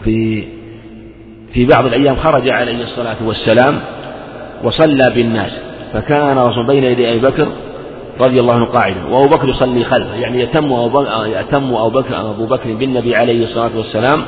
في 0.07 0.43
في 1.53 1.65
بعض 1.65 1.85
الأيام 1.85 2.15
خرج 2.15 2.49
عليه 2.49 2.83
الصلاة 2.83 3.15
والسلام 3.25 3.79
وصلى 4.63 5.11
بالناس. 5.15 5.51
فكان 5.93 6.37
رسول 6.37 6.67
بين 6.67 6.83
يدي 6.83 7.11
أبي 7.11 7.19
بكر 7.19 7.47
رضي 8.19 8.39
الله 8.39 8.53
عنه 8.53 8.65
قاعدا 8.65 9.05
وأبو 9.05 9.35
بكر 9.35 9.49
يصلي 9.49 9.83
خلفه. 9.83 10.15
يعني 10.15 10.41
يتم 10.41 10.65
يتم 11.25 11.73
أبو 11.73 11.89
بكر, 11.89 12.19
أبو 12.19 12.45
بكر 12.45 12.73
بالنبي 12.73 13.15
عليه 13.15 13.43
الصلاة 13.43 13.71
والسلام 13.77 14.21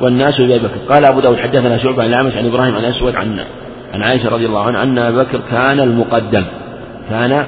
والناس 0.00 0.40
بأبي 0.40 0.58
بكر. 0.58 0.94
قال 0.94 1.04
أبو 1.04 1.20
داود 1.20 1.38
حدثنا 1.38 1.78
شعبة 1.78 2.02
عن 2.02 2.08
الأعمش 2.08 2.36
عن 2.36 2.46
إبراهيم 2.46 2.74
عن 2.74 2.84
أسود 2.84 3.16
عن 3.16 3.44
عن 3.94 4.02
عائشة 4.02 4.28
رضي 4.28 4.46
الله 4.46 4.62
عنها 4.62 4.82
أن 4.82 4.98
أبا 4.98 5.22
بكر 5.22 5.40
كان 5.50 5.80
المقدم. 5.80 6.44
كان 7.10 7.46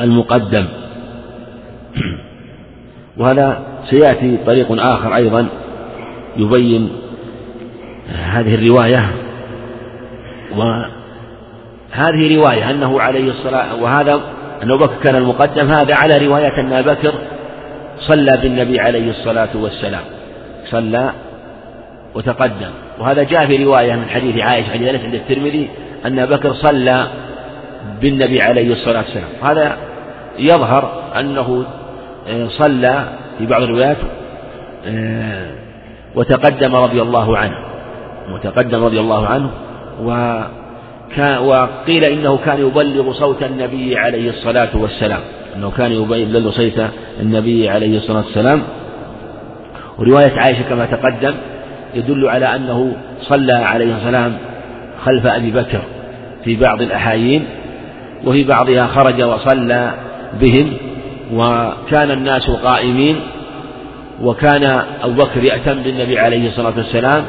المقدم. 0.00 0.66
وهذا 3.22 3.62
سيأتي 3.90 4.38
طريق 4.46 4.66
آخر 4.70 5.14
أيضا 5.14 5.46
يبين 6.36 6.92
هذه 8.08 8.54
الرواية 8.54 9.10
وهذه 10.56 12.36
رواية 12.36 12.70
أنه 12.70 13.00
عليه 13.00 13.30
الصلاة 13.30 13.82
وهذا 13.82 14.20
أن 14.62 14.70
أبو 14.70 14.84
بكر 14.84 14.94
كان 15.04 15.16
المقدم 15.16 15.70
هذا 15.70 15.94
على 15.94 16.26
رواية 16.26 16.60
أن 16.60 16.72
أبا 16.72 16.92
بكر 16.92 17.14
صلى 18.00 18.38
بالنبي 18.42 18.80
عليه 18.80 19.10
الصلاة 19.10 19.48
والسلام. 19.54 20.02
صلى 20.70 21.12
وتقدم. 22.14 22.70
وهذا 22.98 23.22
جاء 23.22 23.46
في 23.46 23.64
رواية 23.64 23.92
من 23.92 24.08
حديث 24.08 24.42
عائشة 24.42 24.70
حديث 24.72 24.88
أنس 24.88 25.04
عند 25.04 25.14
الترمذي 25.14 25.70
أن 26.06 26.18
أبا 26.18 26.36
بكر 26.36 26.52
صلى 26.52 27.06
بالنبي 28.00 28.42
عليه 28.42 28.72
الصلاة 28.72 29.02
والسلام. 29.02 29.28
هذا 29.42 29.76
يظهر 30.38 31.12
أنه 31.20 31.64
صلى 32.48 33.04
في 33.38 33.46
بعض 33.46 33.62
الروايات 33.62 33.96
آه، 34.86 35.50
وتقدم 36.14 36.76
رضي 36.76 37.02
الله 37.02 37.38
عنه 37.38 37.56
وتقدم 38.34 38.84
رضي 38.84 39.00
الله 39.00 39.26
عنه 39.26 39.50
وقيل 41.40 42.04
إنه 42.04 42.38
كان 42.44 42.60
يبلغ 42.60 43.12
صوت 43.12 43.42
النبي 43.42 43.96
عليه 43.98 44.30
الصلاة 44.30 44.68
والسلام 44.74 45.20
أنه 45.56 45.70
كان 45.70 45.92
يبلغ 45.92 46.50
صوت 46.50 46.86
النبي 47.20 47.68
عليه 47.68 47.96
الصلاة 47.96 48.18
والسلام. 48.18 48.62
ورواية 49.98 50.32
عائشة 50.40 50.62
كما 50.68 50.86
تقدم 50.86 51.34
يدل 51.94 52.28
على 52.28 52.56
أنه 52.56 52.96
صلى 53.20 53.52
عليه 53.52 53.96
السلام 53.96 54.36
خلف 55.04 55.26
أبي 55.26 55.50
بكر 55.50 55.80
في 56.44 56.56
بعض 56.56 56.82
الأحايين 56.82 57.44
وفي 58.24 58.44
بعضها 58.44 58.86
خرج 58.86 59.22
وصلى 59.22 59.94
بهم. 60.40 60.72
وكان 61.32 62.10
الناس 62.10 62.50
قائمين 62.50 63.20
وكان 64.20 64.64
أبو 65.02 65.12
بكر 65.12 65.44
يأتم 65.44 65.82
بالنبي 65.82 66.18
عليه 66.18 66.48
الصلاة 66.48 66.72
والسلام 66.76 67.24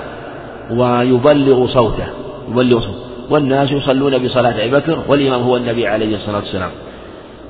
ويبلغ 0.71 1.67
صوته 1.67 2.07
يبلغ 2.49 2.79
صوته. 2.79 3.03
والناس 3.29 3.71
يصلون 3.71 4.17
بصلاة 4.17 4.51
أبي 4.51 4.71
بكر 4.71 5.03
والإمام 5.07 5.41
هو 5.41 5.57
النبي 5.57 5.87
عليه 5.87 6.15
الصلاة 6.15 6.37
والسلام. 6.37 6.71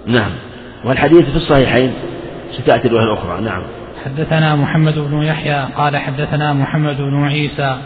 نعم. 0.05 0.31
والحديث 0.85 1.29
في 1.29 1.35
الصحيحين 1.35 1.93
ستأتي 2.51 2.87
الرواية 2.87 3.03
الأخرى. 3.03 3.41
نعم. 3.41 3.63
حدثنا 4.05 4.55
محمد 4.55 4.99
بن 4.99 5.23
يحيى 5.23 5.65
قال 5.77 5.97
حدثنا 5.97 6.53
محمد 6.53 6.97
بن 6.97 7.23
عيسى 7.23 7.77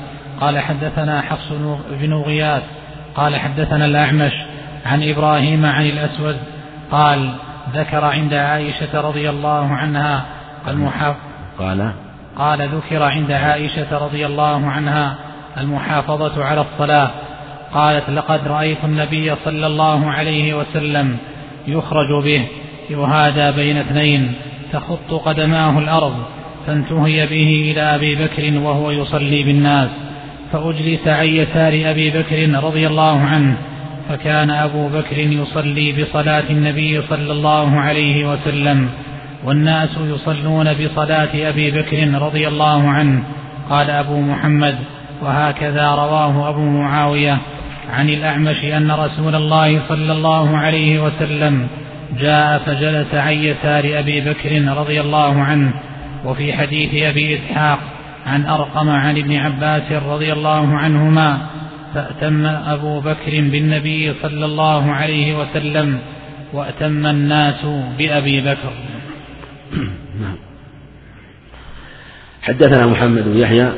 قال 0.41 0.59
حدثنا 0.59 1.22
حفص 1.22 1.51
بن 2.01 2.13
غياث 2.13 2.63
قال 3.15 3.36
حدثنا 3.36 3.86
الأعمش 3.86 4.34
عن 4.86 5.03
إبراهيم 5.03 5.65
عن 5.65 5.86
الأسود 5.86 6.36
قال 6.91 7.30
ذكر 7.74 8.05
عند 8.05 8.34
عائشة 8.34 9.01
رضي 9.01 9.30
الله 9.30 9.74
عنها 9.74 10.26
المحاف 10.68 11.15
قال؟ 11.59 11.91
قال 12.38 12.70
ذكر 12.70 13.03
عند 13.03 13.32
عائشة 13.32 13.97
رضي 13.97 14.26
الله 14.26 14.68
عنها 14.68 15.15
المحافظة 15.57 16.43
على 16.43 16.61
الصلاة. 16.61 17.11
قالت 17.74 18.09
لقد 18.09 18.47
رأيت 18.47 18.78
النبي 18.84 19.36
صلى 19.45 19.68
الله 19.68 20.11
عليه 20.11 20.53
وسلم 20.53 21.18
يخرج 21.68 22.24
به 22.24 22.47
يهادى 22.89 23.51
بين 23.51 23.78
اثنين 23.78 24.34
تخط 24.74 25.13
قدماه 25.26 25.80
الأرض 25.80 26.15
فانتهي 26.68 27.28
به 27.28 27.72
إلى 27.72 27.82
أبي 27.82 28.15
بكر 28.15 28.59
وهو 28.59 28.91
يصلي 28.91 29.43
بالناس. 29.43 29.89
فأجلس 30.53 31.07
عن 31.07 31.26
يسار 31.26 31.91
أبي 31.91 32.09
بكر 32.09 32.63
رضي 32.63 32.88
الله 32.88 33.20
عنه 33.20 33.57
فكان 34.10 34.49
أبو 34.49 34.88
بكر 34.88 35.18
يصلي 35.18 35.91
بصلاة 35.91 36.43
النبي 36.49 37.01
صلى 37.10 37.32
الله 37.32 37.80
عليه 37.80 38.34
وسلم 38.34 38.89
والناس 39.43 39.89
يصلون 39.97 40.74
بصلاة 40.74 41.30
أبي 41.49 41.72
بكر 41.72 42.22
رضي 42.22 42.47
الله 42.47 42.89
عنه. 42.89 43.24
قال 43.70 43.89
أبو 43.89 44.22
محمد 44.22 44.76
وهكذا 45.22 45.91
رواه 45.91 46.49
أبو 46.49 46.62
معاوية 46.62 47.38
عن 47.93 48.10
الأعمش 48.10 48.64
أن 48.64 48.91
رسول 48.91 49.36
الله 49.36 49.82
صلى 49.89 50.12
الله 50.12 50.58
عليه 50.58 51.03
وسلم 51.03 51.68
جاء 52.20 52.58
فجلس 52.58 53.16
عن 53.16 53.34
يسار 53.34 53.99
أبي 53.99 54.22
بكر 54.22 54.78
رضي 54.78 55.01
الله 55.01 55.41
عنه. 55.41 55.74
وفي 56.26 56.53
حديث 56.53 57.03
أبي 57.03 57.39
إسحاق 57.39 57.80
عن 58.26 58.45
أرقم 58.45 58.89
عن 58.89 59.18
ابن 59.18 59.36
عباس 59.36 59.91
رضي 59.91 60.34
الله 60.34 60.78
عنهما 60.78 61.38
فأتم 61.98 62.45
أبو 62.45 63.00
بكر 63.00 63.32
بالنبي 63.32 64.14
صلى 64.22 64.45
الله 64.45 64.91
عليه 64.91 65.39
وسلم 65.39 66.00
وأتم 66.54 67.06
الناس 67.06 67.66
بأبي 67.98 68.41
بكر. 68.41 68.74
حدثنا 72.41 72.88
محمد 72.88 73.24
بن 73.24 73.38
يحيى 73.38 73.72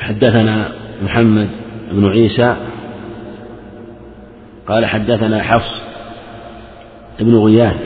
حدثنا 0.00 0.72
محمد 1.02 1.48
بن 1.92 2.08
عيسى 2.10 2.56
قال 4.68 4.86
حدثنا 4.86 5.42
حفص 5.42 5.82
بن 7.20 7.34
غياث 7.34 7.76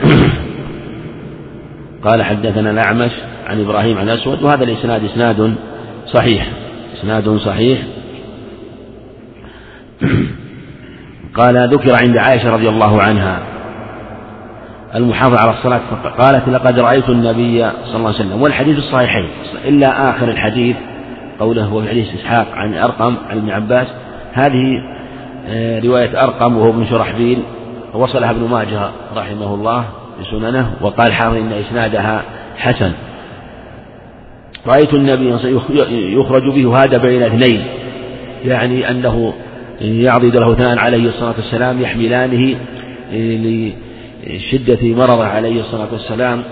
قال 2.03 2.23
حدثنا 2.23 2.71
الأعمش 2.71 3.11
عن 3.45 3.61
إبراهيم 3.61 3.97
عن 3.97 4.09
أسود 4.09 4.43
وهذا 4.43 4.63
الإسناد 4.63 5.03
إسناد 5.03 5.55
صحيح 6.07 6.47
إسناد 6.99 7.37
صحيح 7.37 7.79
قال 11.39 11.69
ذكر 11.73 11.95
عند 12.03 12.17
عائشة 12.17 12.53
رضي 12.53 12.69
الله 12.69 13.01
عنها. 13.01 13.39
المحافظة 14.95 15.39
على 15.39 15.51
الصلاة 15.57 15.81
قالت 16.19 16.49
لقد 16.49 16.79
رأيت 16.79 17.09
النبي 17.09 17.59
صلى 17.85 17.95
الله 17.95 18.07
عليه 18.07 18.19
وسلم. 18.19 18.41
والحديث 18.41 18.77
الصحيحين. 18.77 19.27
إلا 19.65 20.09
آخر 20.09 20.29
الحديث 20.29 20.75
قوله 21.39 21.65
هو 21.65 21.83
حديث 21.83 22.07
إسحاق 22.13 22.47
عن 22.53 22.73
أرقم 22.73 23.15
عن 23.29 23.37
ابن 23.37 23.49
عباس. 23.49 23.87
هذه 24.33 24.83
آه، 25.47 25.79
رواية 25.79 26.23
أرقم 26.23 26.57
وهو 26.57 26.69
ابن 26.69 26.85
شرحبيل 26.85 27.39
وصلها 27.93 28.31
ابن 28.31 28.47
ماجه 28.51 28.89
رحمه 29.15 29.53
الله 29.53 29.85
في 30.17 30.31
سننه 30.31 30.73
وقال 30.81 31.13
حافظ 31.13 31.35
إن 31.35 31.51
إسنادها 31.51 32.21
حسن. 32.57 32.91
رأيت 34.67 34.93
النبي 34.93 35.29
يخرج 35.91 36.43
به 36.55 36.83
هذا 36.83 36.97
بين 36.97 37.23
اثنين. 37.23 37.65
يعني 38.45 38.89
أنه 38.89 39.33
يعضد 39.81 40.35
له 40.35 40.53
اثنان 40.53 40.77
عليه 40.77 41.07
الصلاة 41.07 41.33
والسلام 41.37 41.81
يحملانه 41.81 42.55
لشدة 44.27 44.87
مرضه 44.87 45.25
عليه 45.25 45.59
الصلاة 45.59 45.87
والسلام 45.91 46.43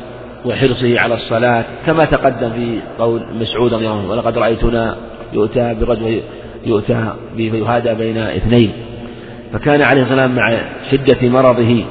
وحرصه 0.45 0.99
على 0.99 1.13
الصلاة 1.15 1.65
كما 1.86 2.05
تقدم 2.05 2.49
في 2.49 2.80
قول 2.99 3.22
مسعود 3.39 3.74
رضي 3.74 3.88
الله 3.88 3.99
عنه 3.99 4.09
ولقد 4.09 4.38
رأيتنا 4.38 4.97
يؤتى 5.34 5.76
برجل 5.82 6.22
يؤتى 6.65 7.13
فيهادى 7.38 7.93
بين 7.93 8.17
اثنين 8.17 8.72
فكان 9.53 9.82
عليه 9.82 10.03
السلام 10.03 10.36
مع 10.36 10.57
شدة 10.91 11.30
مرضه 11.30 11.84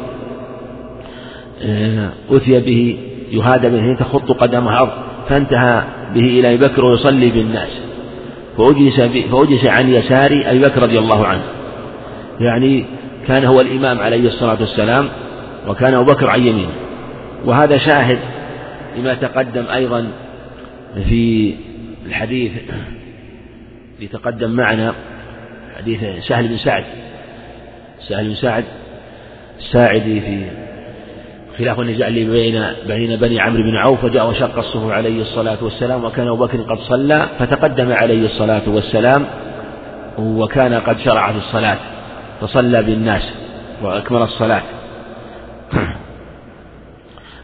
آه، 1.62 2.10
أتي 2.30 2.60
به 2.60 2.98
يهادى 3.30 3.68
بين 3.68 3.78
اثنين 3.78 3.96
تخط 3.96 4.32
قدمه 4.32 4.80
أرض 4.80 4.90
فانتهى 5.28 5.82
به 6.14 6.20
إلى 6.20 6.54
أبي 6.54 6.66
بكر 6.66 6.84
ويصلي 6.84 7.30
بالناس. 7.30 7.89
فأجلس, 8.58 9.00
فأجلس 9.30 9.64
عن 9.64 9.92
يسار 9.92 10.42
أبي 10.46 10.58
بكر 10.58 10.82
رضي 10.82 10.98
الله 10.98 11.26
عنه. 11.26 11.42
يعني 12.40 12.84
كان 13.26 13.44
هو 13.44 13.60
الإمام 13.60 14.00
عليه 14.00 14.26
الصلاة 14.26 14.60
والسلام 14.60 15.08
وكان 15.68 15.94
أبو 15.94 16.12
بكر 16.12 16.30
عن 16.30 16.46
يمينه. 16.46 16.72
وهذا 17.44 17.76
شاهد 17.76 18.18
لما 18.96 19.14
تقدم 19.14 19.64
أيضا 19.74 20.06
في 21.08 21.54
الحديث 22.06 22.52
يتقدم 24.00 24.50
معنا 24.50 24.94
حديث 25.78 26.00
سهل 26.28 26.48
بن 26.48 26.56
سعد. 26.56 26.84
سهل 28.08 28.28
بن 28.28 28.34
سعد 28.34 28.64
الساعدي 29.58 30.20
في 30.20 30.44
خلاف 31.60 31.80
النزاع 31.80 32.08
اللي 32.08 32.24
بين 32.24 32.64
بين 32.86 33.16
بني 33.16 33.40
عمرو 33.40 33.62
بن 33.62 33.76
عوف 33.76 34.04
وجاء 34.04 34.30
وشق 34.30 34.58
الصفوف 34.58 34.92
عليه 34.92 35.22
الصلاة 35.22 35.58
والسلام 35.62 36.04
وكان 36.04 36.28
أبو 36.28 36.46
بكر 36.46 36.62
قد 36.62 36.78
صلى 36.78 37.26
فتقدم 37.38 37.92
عليه 37.92 38.24
الصلاة 38.26 38.62
والسلام 38.66 39.26
وكان 40.18 40.74
قد 40.74 40.98
شرع 40.98 41.32
في 41.32 41.38
الصلاة 41.38 41.78
فصلى 42.40 42.82
بالناس 42.82 43.22
وأكمل 43.82 44.22
الصلاة. 44.22 44.62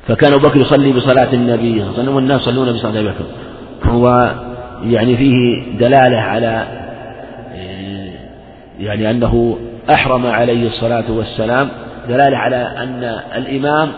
فكان 0.08 0.32
أبو 0.32 0.48
بكر 0.48 0.60
يصلي 0.60 0.92
بصلاة 0.92 1.32
النبي 1.32 1.72
صلى 1.72 1.82
الله 1.82 1.92
عليه 1.92 2.02
وسلم 2.02 2.16
والناس 2.16 2.40
يصلون 2.40 2.72
بصلاة 2.72 2.90
أبي 2.90 3.08
بكر. 3.08 3.24
هو 3.84 4.34
يعني 4.84 5.16
فيه 5.16 5.62
دلالة 5.78 6.16
على 6.16 6.66
يعني 8.80 9.10
أنه 9.10 9.58
أحرم 9.90 10.26
عليه 10.26 10.66
الصلاة 10.66 11.04
والسلام 11.08 11.68
دلالة 12.08 12.36
على 12.36 12.56
أن 12.56 13.04
الإمام 13.36 13.92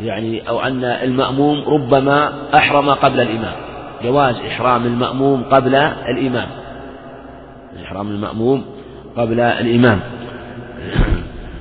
يعني 0.00 0.48
أو 0.48 0.60
أن 0.60 0.84
المأموم 0.84 1.64
ربما 1.66 2.32
أحرم 2.54 2.90
قبل 2.90 3.20
الإمام. 3.20 3.54
جواز 4.04 4.36
إحرام 4.48 4.86
المأموم 4.86 5.42
قبل 5.42 5.74
الإمام. 6.08 6.48
إحرام 7.84 8.08
المأموم 8.08 8.64
قبل 9.16 9.40
الإمام. 9.40 10.00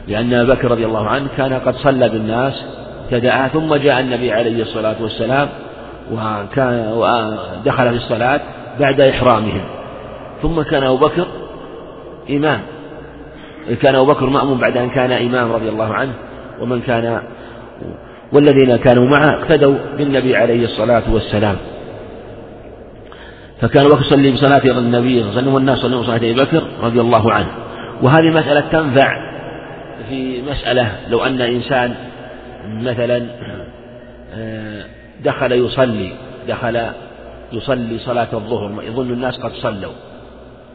لأن 0.07 0.45
بكر 0.45 0.71
رضي 0.71 0.85
الله 0.85 1.07
عنه 1.07 1.27
كان 1.37 1.53
قد 1.53 1.75
صلى 1.75 2.09
بالناس 2.09 2.65
ابتدأ 3.03 3.47
ثم 3.47 3.75
جاء 3.75 3.99
النبي 3.99 4.31
عليه 4.31 4.61
الصلاة 4.61 4.95
والسلام 5.01 5.49
وكان 6.11 6.93
ودخل 6.93 7.89
في 7.89 7.95
الصلاة 7.95 8.41
بعد 8.79 9.01
إحرامهم. 9.01 9.65
ثم 10.41 10.61
كان 10.61 10.83
أبو 10.83 10.97
بكر 10.97 11.27
إمام. 12.29 12.61
كان 13.81 13.95
أبو 13.95 14.05
بكر 14.05 14.25
مأموم 14.25 14.57
بعد 14.57 14.77
أن 14.77 14.89
كان 14.89 15.11
إمام 15.11 15.51
رضي 15.51 15.69
الله 15.69 15.93
عنه 15.93 16.13
ومن 16.61 16.81
كان 16.81 17.21
والذين 18.33 18.75
كانوا 18.75 19.09
معه 19.09 19.29
اقتدوا 19.29 19.75
بالنبي 19.97 20.35
عليه 20.35 20.65
الصلاة 20.65 21.03
والسلام. 21.13 21.55
فكان 23.61 23.83
بكر 23.83 24.01
يصلي 24.01 24.31
بصلاة 24.31 24.63
النبي 24.79 25.19
صلى 25.19 25.29
الله 25.29 25.31
عليه 25.31 25.37
وسلم 25.37 25.53
والناس 25.53 25.77
يصلون 25.77 26.01
بصلاة 26.01 26.15
أبي 26.15 26.33
بكر 26.33 26.63
رضي 26.81 27.01
الله 27.01 27.31
عنه. 27.31 27.47
وهذه 28.01 28.29
مسألة 28.29 28.59
تنفع 28.59 29.17
في 30.09 30.41
مسألة 30.41 30.91
لو 31.09 31.23
أن 31.25 31.41
إنسان 31.41 31.95
مثلا 32.67 33.25
آه، 34.33 34.85
دخل 35.23 35.51
يصلي 35.51 36.11
دخل 36.47 36.87
يصلي 37.53 37.99
صلاة 37.99 38.27
الظهر 38.33 38.83
يظن 38.83 39.13
الناس 39.13 39.39
قد 39.39 39.51
صلوا. 39.51 39.93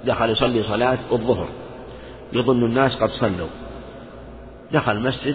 دخل 0.06 0.30
يصلي 0.30 0.62
صلاة 0.62 0.98
الظهر 1.12 1.48
يظن 2.32 2.64
الناس 2.64 2.96
قد 2.96 3.10
صلوا. 3.10 3.48
دخل 4.72 4.92
المسجد 4.92 5.34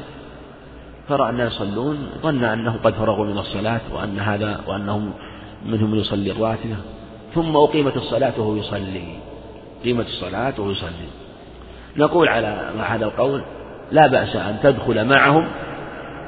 فرأى 1.09 1.29
الناس 1.29 1.51
يصلون 1.51 2.09
ظن 2.21 2.43
أنهم 2.43 2.77
قد 2.83 2.93
فرغوا 2.93 3.25
من 3.25 3.37
الصلاة 3.37 3.81
وأن 3.93 4.19
هذا 4.19 4.59
وأنهم 4.67 5.13
منهم 5.65 5.91
من 5.91 5.99
يصلي 5.99 6.31
الراتبة 6.31 6.75
ثم 7.35 7.55
أقيمت 7.55 7.97
الصلاة 7.97 8.33
وهو 8.37 8.55
يصلي. 8.55 9.17
قيمت 9.83 10.05
الصلاة 10.05 10.53
وهو 10.57 10.71
يصلي. 10.71 11.07
نقول 11.97 12.27
على 12.27 12.71
هذا 12.87 13.05
القول 13.05 13.43
لا 13.91 14.07
بأس 14.07 14.35
أن 14.35 14.57
تدخل 14.63 15.05
معهم 15.05 15.47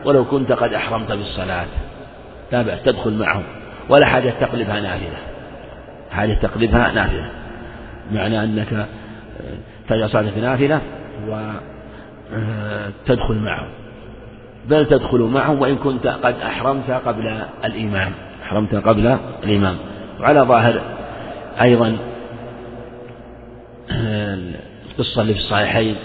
ولو 0.05 0.25
كنت 0.25 0.51
قد 0.51 0.73
أحرمت 0.73 1.11
بالصلاة. 1.11 1.67
لا 2.51 2.61
بأس 2.61 2.83
تدخل 2.83 3.13
معهم. 3.13 3.43
ولا 3.89 4.05
حاجة 4.05 4.29
تقلبها 4.29 4.79
نافلة 4.79 5.17
حاجة 6.11 6.33
تقلبها 6.33 6.91
نافلة 6.91 7.31
معنى 8.11 8.43
أنك 8.43 8.87
تجعل 9.89 10.09
صلاتك 10.09 10.37
نافلة 10.37 10.81
وتدخل 12.31 13.35
معهم. 13.35 13.84
بل 14.69 14.85
تدخل 14.85 15.19
معهم 15.19 15.61
وإن 15.61 15.75
كنت 15.75 16.07
قد 16.07 16.35
أحرمت 16.41 16.91
قبل 16.91 17.41
الإمام 17.65 18.11
أحرمت 18.43 18.75
قبل 18.75 19.17
الإمام 19.43 19.75
وعلى 20.19 20.41
ظاهر 20.41 20.81
أيضا 21.61 21.97
القصة 24.91 25.21
اللي 25.21 25.33
في 25.33 25.39
الصحيحين 25.39 25.95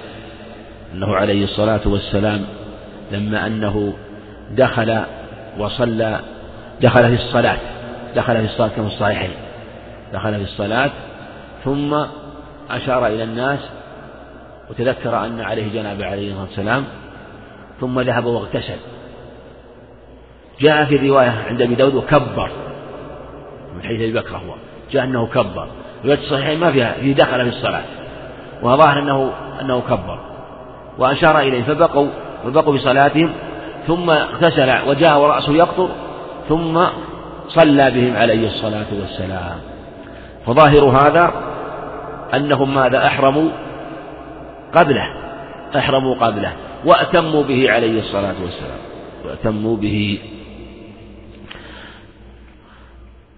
أنه 0.95 1.17
عليه 1.17 1.45
الصلاة 1.45 1.81
والسلام 1.87 2.45
لما 3.13 3.47
أنه 3.47 3.95
دخل 4.51 5.01
وصلى 5.59 6.21
دخل 6.83 7.17
في 7.17 7.23
الصلاة 7.23 7.57
دخل 8.17 8.37
في 8.37 8.45
الصلاة 8.45 8.69
كما 8.69 8.87
الصحيحين. 8.87 9.31
دخل 10.13 10.35
في 10.35 10.43
الصلاة 10.43 10.91
ثم 11.65 12.05
أشار 12.71 13.07
إلى 13.07 13.25
الناس 13.25 13.59
وتذكر 14.71 15.25
أن 15.27 15.41
عليه 15.41 15.73
جنابة 15.73 16.07
عليه 16.07 16.29
الصلاة 16.29 16.43
والسلام 16.43 16.85
ثم 17.81 18.01
ذهب 18.01 18.25
واغتسل. 18.25 18.77
جاء 20.61 20.85
في 20.85 20.97
الرواية 20.97 21.45
عند 21.49 21.63
أبي 21.63 21.75
داود 21.75 21.95
وكبر. 21.95 22.51
من 23.77 23.83
حيث 23.83 24.01
أبي 24.01 24.13
بكر 24.13 24.37
هو. 24.37 24.55
جاء 24.93 25.05
أنه 25.05 25.27
كبر. 25.27 25.67
رواية 26.05 26.19
الصحيحين 26.19 26.61
ما 26.61 26.73
فيها 26.73 26.93
في 26.93 27.13
دخل 27.13 27.51
في 27.51 27.57
الصلاة. 27.57 27.83
وظاهر 28.63 28.99
أنه 28.99 29.33
أنه 29.61 29.81
كبر. 29.81 30.19
وأشار 30.99 31.39
إليه 31.39 31.63
فبقوا 31.63 32.09
فبقوا 32.45 32.75
بصلاتهم 32.75 33.33
ثم 33.87 34.11
اغتسل 34.11 34.89
وجاء 34.89 35.21
ورأسه 35.21 35.53
يقطر 35.53 35.89
ثم 36.49 36.81
صلى 37.49 37.91
بهم 37.91 38.17
عليه 38.17 38.47
الصلاة 38.47 38.87
والسلام. 39.01 39.59
فظاهر 40.47 40.85
هذا 40.85 41.33
أنهم 42.35 42.75
ماذا؟ 42.75 43.07
أحرموا 43.07 43.51
قبله. 44.75 45.15
أحرموا 45.77 46.15
قبله. 46.15 46.53
وأتموا 46.85 47.43
به 47.43 47.71
عليه 47.71 48.01
الصلاة 48.01 48.35
والسلام. 48.43 48.79
وأتموا 49.25 49.77
به. 49.77 50.19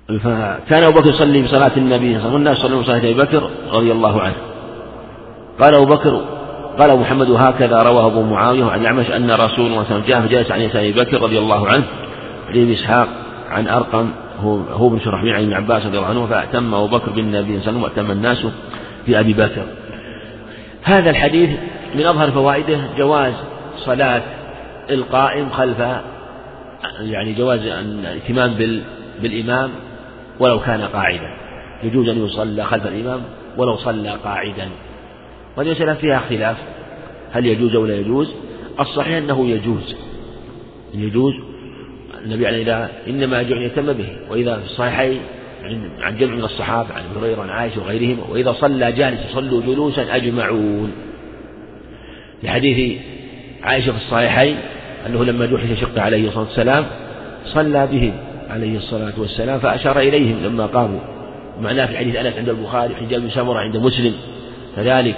فكان 0.09 0.82
أبو 0.82 1.01
بكر 1.01 1.11
يصلي 1.11 1.43
بصلاة 1.43 1.72
النبي 1.76 2.20
صلى 2.20 2.36
الله 2.36 2.51
عليه 2.51 2.51
وسلم. 2.51 2.74
والناس 2.74 2.90
أبي 2.90 3.14
بكر 3.14 3.51
رضي 3.72 3.93
الله 3.93 4.20
عنه. 4.22 4.36
قال 5.61 5.74
أبو 5.74 5.84
بكر 5.84 6.24
قال 6.78 6.99
محمد 6.99 7.30
هكذا 7.30 7.78
رواه 7.82 8.07
أبو 8.07 8.22
معاوية 8.22 8.64
عن 8.64 8.80
الأعمش 8.80 9.11
أن 9.11 9.30
رسول 9.30 9.40
الله 9.40 9.49
صلى 9.57 9.66
الله 9.66 9.82
عليه 9.82 9.84
وسلم 9.84 10.07
جاء 10.07 10.20
فجلس 10.20 10.51
عن 10.51 10.61
أبي 10.61 10.93
بكر 10.93 11.22
رضي 11.22 11.38
الله 11.38 11.68
عنه. 11.68 11.84
حديث 12.49 12.78
إسحاق 12.78 13.09
عن 13.51 13.68
أرقم 13.68 14.11
هو 14.40 14.57
هو 14.57 14.88
بن 14.88 15.01
شرحبيل 15.01 15.34
عن 15.34 15.43
ابن 15.43 15.53
عباس 15.53 15.86
رضي 15.86 15.99
الله 15.99 16.09
عنه. 16.09 16.26
فأتم 16.26 16.74
أبو 16.74 16.86
بكر 16.86 17.11
بالنبي 17.11 17.61
صلى 17.61 17.70
الله 17.70 17.80
عليه 17.80 17.80
وسلم 17.80 17.82
وأتم 17.82 18.11
الناس 18.11 18.47
بأبي 19.07 19.32
بكر. 19.32 19.66
هذا 20.82 21.11
الحديث 21.11 21.51
من 21.95 22.07
أظهر 22.07 22.30
فوائده 22.30 22.80
جواز 22.99 23.34
صلاة 23.76 24.22
القائم 24.90 25.51
خلف 25.51 25.78
يعني 27.01 27.32
جواز 27.32 27.61
الاهتمام 27.61 28.55
بالإمام 29.22 29.70
ولو 30.40 30.61
كان 30.61 30.80
قاعدا. 30.80 31.30
يجوز 31.82 32.09
أن 32.09 32.24
يصلى 32.24 32.64
خلف 32.64 32.86
الإمام 32.86 33.20
ولو 33.57 33.76
صلى 33.76 34.11
قاعدا. 34.24 34.68
وهذه 35.57 35.70
مسألة 35.70 35.95
فيها 35.95 36.18
خلاف 36.18 36.57
هل 37.32 37.47
يجوز 37.47 37.74
أو 37.74 37.86
لا 37.86 37.97
يجوز؟ 37.97 38.34
الصحيح 38.80 39.16
أنه 39.16 39.49
يجوز. 39.49 39.97
يجوز. 40.95 41.32
النبي 42.24 42.47
عليه 42.47 42.64
الصلاة 42.64 42.88
إنما 43.09 43.43
جعل 43.43 43.62
يهتم 43.62 43.93
به. 43.93 44.09
وإذا 44.30 44.57
في 44.57 44.64
الصحيحين 44.64 45.20
عن 46.01 46.16
جمع 46.16 46.34
من 46.34 46.45
الصحابة 46.45 46.95
عن 46.95 47.03
هريرة 47.16 47.38
وعن 47.38 47.51
عائشة 47.51 47.80
وغيرهم 47.80 48.18
وإذا 48.30 48.53
صلى 48.53 48.93
جالسا 48.93 49.34
صلوا 49.34 49.62
جلوسا 49.62 50.16
أجمعون. 50.16 50.93
لحديث 52.43 52.99
عائشة 53.62 53.93
في 53.93 53.99
الصحيحين 53.99 54.57
أنه 55.07 55.24
لما 55.24 55.47
جحش 55.47 55.80
شق 55.80 55.99
عليه 55.99 56.28
الصلاة 56.28 56.45
والسلام 56.45 56.86
صلى 57.45 57.88
بهم 57.93 58.12
عليه 58.51 58.76
الصلاة 58.76 59.12
والسلام 59.18 59.59
فأشار 59.59 59.99
إليهم 59.99 60.43
لما 60.45 60.66
قاموا. 60.66 61.01
معناه 61.61 61.86
في 61.86 61.99
حديث 61.99 62.16
أنس 62.16 62.36
عند 62.36 62.49
البخاري 62.49 62.95
حجاب 62.95 63.28
سمرة 63.28 63.59
عند 63.59 63.76
مسلم. 63.76 64.14
كذلك 64.76 65.16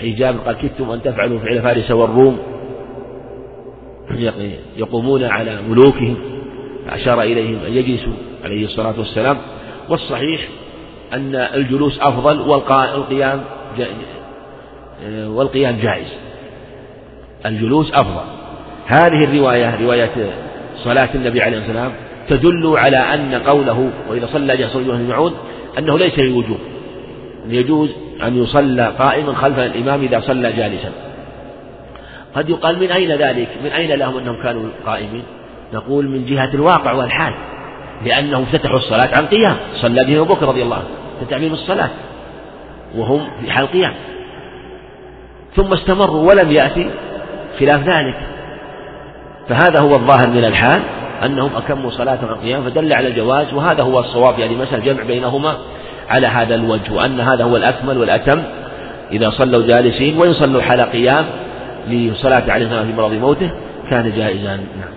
حجاب 0.00 0.36
قال 0.46 0.56
كدتم 0.56 0.90
أن 0.90 1.02
تفعلوا 1.02 1.38
فعل 1.38 1.62
فارس 1.62 1.90
والروم. 1.90 2.38
يقومون 4.76 5.24
على 5.24 5.58
ملوكهم. 5.68 6.16
أشار 6.88 7.22
إليهم 7.22 7.58
أن 7.66 7.72
يجلسوا 7.72 8.12
عليه 8.44 8.64
الصلاة 8.64 8.94
والسلام. 8.98 9.36
والصحيح 9.88 10.48
أن 11.12 11.34
الجلوس 11.34 11.98
أفضل 12.00 12.40
والقيام 12.40 13.40
والقيام 15.08 15.76
جائز. 15.82 16.06
الجلوس 17.46 17.92
أفضل. 17.92 18.24
هذه 18.86 19.24
الرواية 19.24 19.80
رواية 19.82 20.10
صلاة 20.76 21.08
النبي 21.14 21.42
عليه 21.42 21.58
الصلاة 21.58 21.82
والسلام 21.82 21.92
تدل 22.28 22.74
على 22.78 22.96
أن 22.96 23.34
قوله 23.34 23.90
وإذا 24.08 24.26
صلى 24.32 24.56
جالسا 24.56 24.78
يجمعون 24.78 25.34
أنه 25.78 25.98
ليس 25.98 26.18
للوجوب 26.18 26.58
يجوز 27.48 27.90
أن 28.22 28.42
يصلى 28.42 28.92
قائما 28.98 29.34
خلف 29.34 29.58
الإمام 29.58 30.02
إذا 30.02 30.20
صلى 30.20 30.52
جالسا. 30.52 30.92
قد 32.34 32.50
يقال 32.50 32.78
من 32.80 32.90
أين 32.90 33.10
ذلك؟ 33.10 33.48
من 33.64 33.70
أين 33.70 33.92
لهم 33.92 34.18
أنهم 34.18 34.42
كانوا 34.42 34.70
قائمين؟ 34.86 35.22
نقول 35.74 36.08
من 36.08 36.26
جهة 36.26 36.54
الواقع 36.54 36.92
والحال 36.92 37.34
لأنهم 38.04 38.42
افتتحوا 38.42 38.76
الصلاة 38.76 39.16
عن 39.16 39.26
قيام. 39.26 39.56
صلى 39.74 40.04
بهم 40.04 40.20
أبو 40.20 40.34
بكر 40.34 40.48
رضي 40.48 40.62
الله 40.62 40.76
عنه 40.76 40.88
فتعميم 41.20 41.52
الصلاة 41.52 41.90
وهم 42.96 43.28
في 43.40 43.50
حال 43.50 43.66
قيام. 43.66 43.94
ثم 45.56 45.72
استمروا 45.72 46.28
ولم 46.28 46.50
يأتي 46.50 46.90
خلاف 47.60 47.80
ذلك. 47.80 48.16
فهذا 49.48 49.80
هو 49.80 49.94
الظاهر 49.94 50.28
من 50.28 50.44
الحال 50.44 50.82
أنهم 51.24 51.50
أكموا 51.56 51.90
صلاة 51.90 52.18
عن 52.22 52.34
قيام 52.34 52.64
فدل 52.64 52.92
على 52.92 53.08
الجواز 53.08 53.54
وهذا 53.54 53.82
هو 53.82 54.00
الصواب 54.00 54.38
يعني 54.38 54.56
مثلا 54.56 54.78
جمع 54.78 55.02
بينهما 55.02 55.56
على 56.08 56.26
هذا 56.26 56.54
الوجه 56.54 56.92
وأن 56.92 57.20
هذا 57.20 57.44
هو 57.44 57.56
الأكمل 57.56 57.98
والأتم 57.98 58.42
إذا 59.12 59.30
صلوا 59.30 59.66
جالسين 59.66 60.18
وإن 60.18 60.32
صلوا 60.32 60.62
حال 60.62 60.80
قيام 60.80 61.24
لصلاة 61.88 62.52
عليه 62.52 62.68
في 62.68 62.92
مرض 62.92 63.12
موته 63.12 63.50
كان 63.90 64.12
جائزا. 64.16 64.56
نعم. 64.56 64.90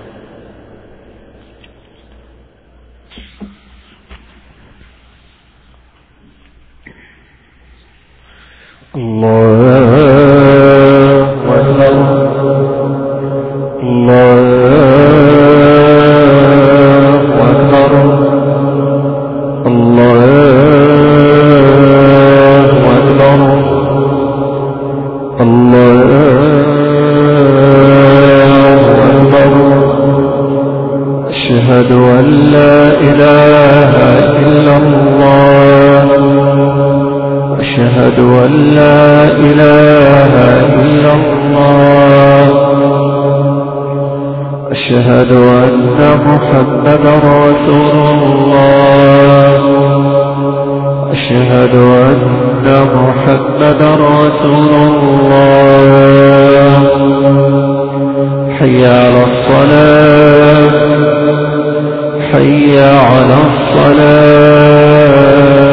الله 8.96 10.43
أشهد 37.94 38.20
أن 38.20 38.52
لا 38.76 39.24
إله 39.24 40.34
إلا 40.82 41.14
الله. 41.14 42.46
أشهد 44.72 45.32
أن 45.32 45.98
محمد 46.26 47.06
رسول 47.26 47.98
الله. 48.24 49.60
أشهد 51.12 51.76
أن 51.76 52.66
محمد 52.96 53.82
رسول 53.82 54.74
الله. 54.94 56.72
حي 58.60 58.86
على 58.86 59.24
الصلاة. 59.24 60.72
حي 62.32 62.80
على 62.80 63.38
الصلاة. 63.48 65.73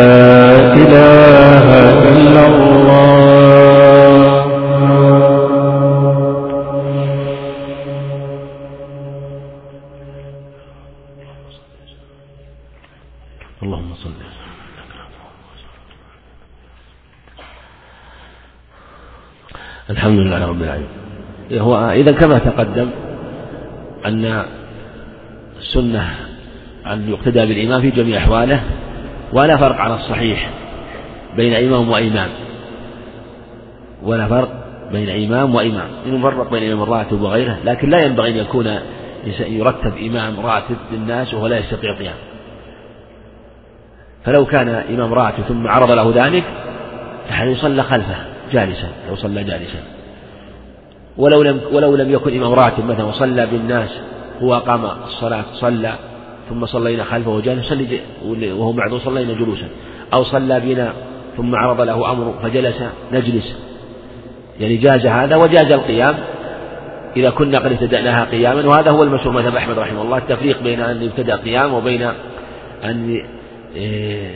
إذا 22.01 22.11
كما 22.11 22.37
تقدم 22.37 22.89
أن 24.05 24.45
السنة 25.59 26.09
أن 26.87 27.09
يقتدى 27.09 27.45
بالإمام 27.45 27.81
في 27.81 27.89
جميع 27.89 28.17
أحواله 28.17 28.63
ولا 29.33 29.57
فرق 29.57 29.75
على 29.75 29.95
الصحيح 29.95 30.49
بين 31.35 31.53
إمام 31.53 31.89
وإمام. 31.89 32.29
ولا 34.03 34.27
فرق 34.27 34.49
بين 34.91 35.09
إمام 35.25 35.55
وإمام. 35.55 35.87
يفرق 36.05 36.51
بين 36.51 36.71
إمام 36.71 36.83
الراتب 36.83 37.21
وغيره 37.21 37.57
لكن 37.65 37.89
لا 37.89 38.05
ينبغي 38.05 38.29
أن 38.31 38.37
يكون 38.37 38.79
يرتب 39.39 39.97
إمام 39.97 40.39
راتب 40.39 40.75
للناس 40.91 41.33
وهو 41.33 41.47
لا 41.47 41.57
يستطيع 41.59 41.91
القيام 41.91 42.15
فلو 44.25 44.45
كان 44.45 44.69
إمام 44.69 45.13
راتب 45.13 45.43
ثم 45.43 45.67
عرض 45.67 45.91
له 45.91 46.25
ذلك 46.25 46.43
فحل 47.29 47.47
يصلى 47.47 47.83
خلفه 47.83 48.15
جالسا 48.51 48.89
لو 49.09 49.15
صلى 49.15 49.43
جالسا. 49.43 50.00
ولو 51.17 51.43
لم 51.43 51.61
ولو 51.71 51.95
لم 51.95 52.11
يكن 52.11 52.37
إمام 52.37 52.53
راتب 52.53 52.85
مثلا 52.85 53.03
وصلى 53.03 53.45
بالناس 53.45 53.89
هو 54.41 54.55
أقام 54.55 54.85
الصلاة 54.85 55.45
صلى 55.53 55.93
ثم 56.49 56.65
صلينا 56.65 57.03
خلفه 57.03 57.31
وجلس 57.31 57.73
وهو 58.43 58.71
معذور 58.71 58.99
صلينا 58.99 59.33
جلوسا. 59.33 59.67
أو 60.13 60.23
صلى 60.23 60.59
بنا 60.59 60.93
ثم 61.37 61.55
عرض 61.55 61.81
له 61.81 62.11
أمر 62.11 62.33
فجلس 62.43 62.83
نجلس. 63.11 63.55
يعني 64.59 64.77
جاز 64.77 65.05
هذا 65.05 65.35
وجاز 65.35 65.71
القيام. 65.71 66.15
إذا 67.17 67.29
كنا 67.29 67.59
قد 67.59 67.71
ابتدأناها 67.71 68.25
قياما 68.25 68.67
وهذا 68.67 68.91
هو 68.91 69.03
المشهور 69.03 69.33
مذهب 69.33 69.55
أحمد 69.55 69.79
رحمه 69.79 70.01
الله 70.01 70.17
التفريق 70.17 70.63
بين 70.63 70.79
أن 70.79 71.03
يبتدأ 71.03 71.35
قيام 71.35 71.73
وبين 71.73 72.11
أن 72.83 73.21
إيه، 73.75 74.35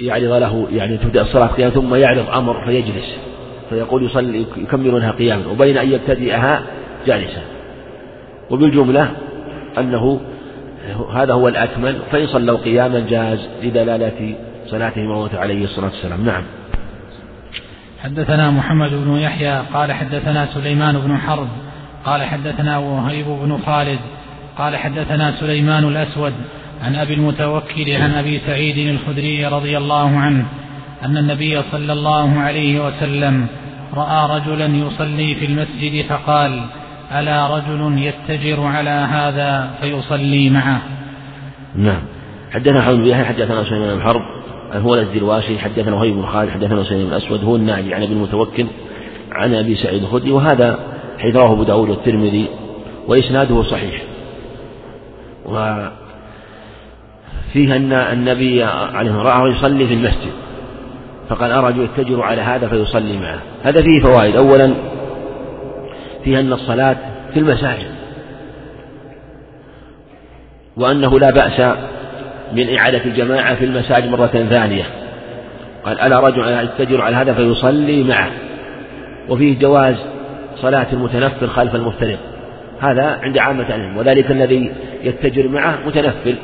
يعرض 0.00 0.32
له 0.32 0.66
يعني 0.72 0.96
تبدأ 0.96 1.22
الصلاة 1.22 1.46
قيام 1.46 1.70
ثم 1.70 1.94
يعرض 1.94 2.30
أمر 2.30 2.64
فيجلس. 2.64 3.16
فيقول 3.72 4.02
يصلي 4.02 4.46
يكملونها 4.56 5.10
قياما 5.10 5.46
وبين 5.46 5.76
أن 5.76 5.92
يبتدئها 5.92 6.62
جالسا. 7.06 7.42
وبالجملة 8.50 9.10
أنه 9.78 10.20
هذا 11.14 11.34
هو 11.34 11.48
الأكمل 11.48 11.96
فإن 12.12 12.26
صلوا 12.26 12.58
قياما 12.58 13.00
جاز 13.00 13.48
لدلالة 13.62 14.34
صلاته 14.66 15.00
موت 15.00 15.34
عليه 15.34 15.64
الصلاة 15.64 15.90
والسلام. 15.90 16.24
نعم. 16.24 16.42
حدثنا 18.02 18.50
محمد 18.50 18.90
بن 18.90 19.16
يحيى 19.16 19.62
قال 19.74 19.92
حدثنا 19.92 20.46
سليمان 20.54 20.98
بن 20.98 21.16
حرب 21.16 21.48
قال 22.04 22.22
حدثنا 22.22 22.78
وهيب 22.78 23.26
بن 23.26 23.58
خالد 23.66 23.98
قال 24.58 24.76
حدثنا 24.76 25.32
سليمان 25.40 25.84
الأسود 25.84 26.32
عن 26.84 26.96
أبي 26.96 27.14
المتوكل 27.14 27.92
عن 27.92 28.10
أبي 28.10 28.40
سعيد 28.46 28.78
الخدري 28.78 29.46
رضي 29.46 29.78
الله 29.78 30.18
عنه 30.18 30.46
أن 31.04 31.16
النبي 31.16 31.62
صلى 31.72 31.92
الله 31.92 32.38
عليه 32.38 32.86
وسلم 32.86 33.46
رأى 33.94 34.40
رجلا 34.40 34.66
يصلي 34.66 35.34
في 35.34 35.46
المسجد 35.46 36.04
فقال 36.06 36.60
ألا 37.12 37.56
رجل 37.56 37.98
يتجر 37.98 38.62
على 38.62 38.90
هذا 38.90 39.70
فيصلي 39.80 40.50
معه؟ 40.50 40.82
نعم. 41.76 42.02
حدثنا 42.52 42.82
حول 42.82 42.96
بن 42.96 43.24
حدثنا 43.24 43.64
سليمان 43.64 43.96
بن 43.96 44.02
حرب 44.02 44.22
هو 44.72 44.94
الأزدي 44.94 45.18
الواشي 45.18 45.58
حدثنا 45.58 45.96
وهيب 45.96 46.14
بن 46.14 46.26
خالد 46.26 46.50
حدثنا 46.50 46.84
سليمان 46.84 47.06
بن 47.06 47.12
الأسود 47.12 47.44
هو 47.44 47.56
الناجي 47.56 47.94
عن 47.94 48.02
أبي 48.02 48.12
المتوكل 48.12 48.66
عن 49.32 49.54
أبي 49.54 49.76
سعيد 49.76 50.02
الخدري 50.02 50.32
وهذا 50.32 50.78
حيث 51.18 51.36
رواه 51.36 51.52
أبو 51.52 51.62
داود 51.62 51.90
والترمذي 51.90 52.46
وإسناده 53.08 53.62
صحيح. 53.62 54.02
وفيه 55.46 55.92
أن 57.76 57.92
النبي 57.92 58.64
عليه 58.64 59.10
الصلاة 59.10 59.42
والسلام 59.42 59.72
يصلي 59.72 59.86
في 59.86 59.94
المسجد. 59.94 60.32
فقال 61.28 61.52
أرى 61.52 61.84
يتجر 61.84 62.22
على 62.22 62.42
هذا 62.42 62.68
فيصلي 62.68 63.18
معه. 63.18 63.38
هذا 63.62 63.82
فيه 63.82 64.00
فوائد. 64.02 64.36
أولا 64.36 64.74
فيه 66.24 66.40
أن 66.40 66.52
الصلاة 66.52 66.96
في 67.32 67.40
المساجد. 67.40 67.90
وأنه 70.76 71.18
لا 71.18 71.30
بأس 71.30 71.76
من 72.52 72.76
إعادة 72.78 73.04
الجماعة 73.04 73.54
في 73.54 73.64
المساجد 73.64 74.08
مرة 74.08 74.26
ثانية. 74.26 74.84
قال 75.84 76.00
ألا 76.00 76.20
رجل 76.20 76.68
يتجر 76.78 77.00
على 77.00 77.16
هذا 77.16 77.34
فيصلي 77.34 78.04
معه. 78.04 78.30
وفيه 79.28 79.58
جواز 79.58 79.96
صلاة 80.56 80.86
المتنفل 80.92 81.48
خلف 81.48 81.74
المفترض 81.74 82.18
هذا 82.80 83.18
عند 83.22 83.38
عامة 83.38 83.66
العلم. 83.68 83.96
وذلك 83.96 84.30
الذي 84.30 84.72
يتجر 85.02 85.48
معه 85.48 85.78
متنفل 85.86 86.34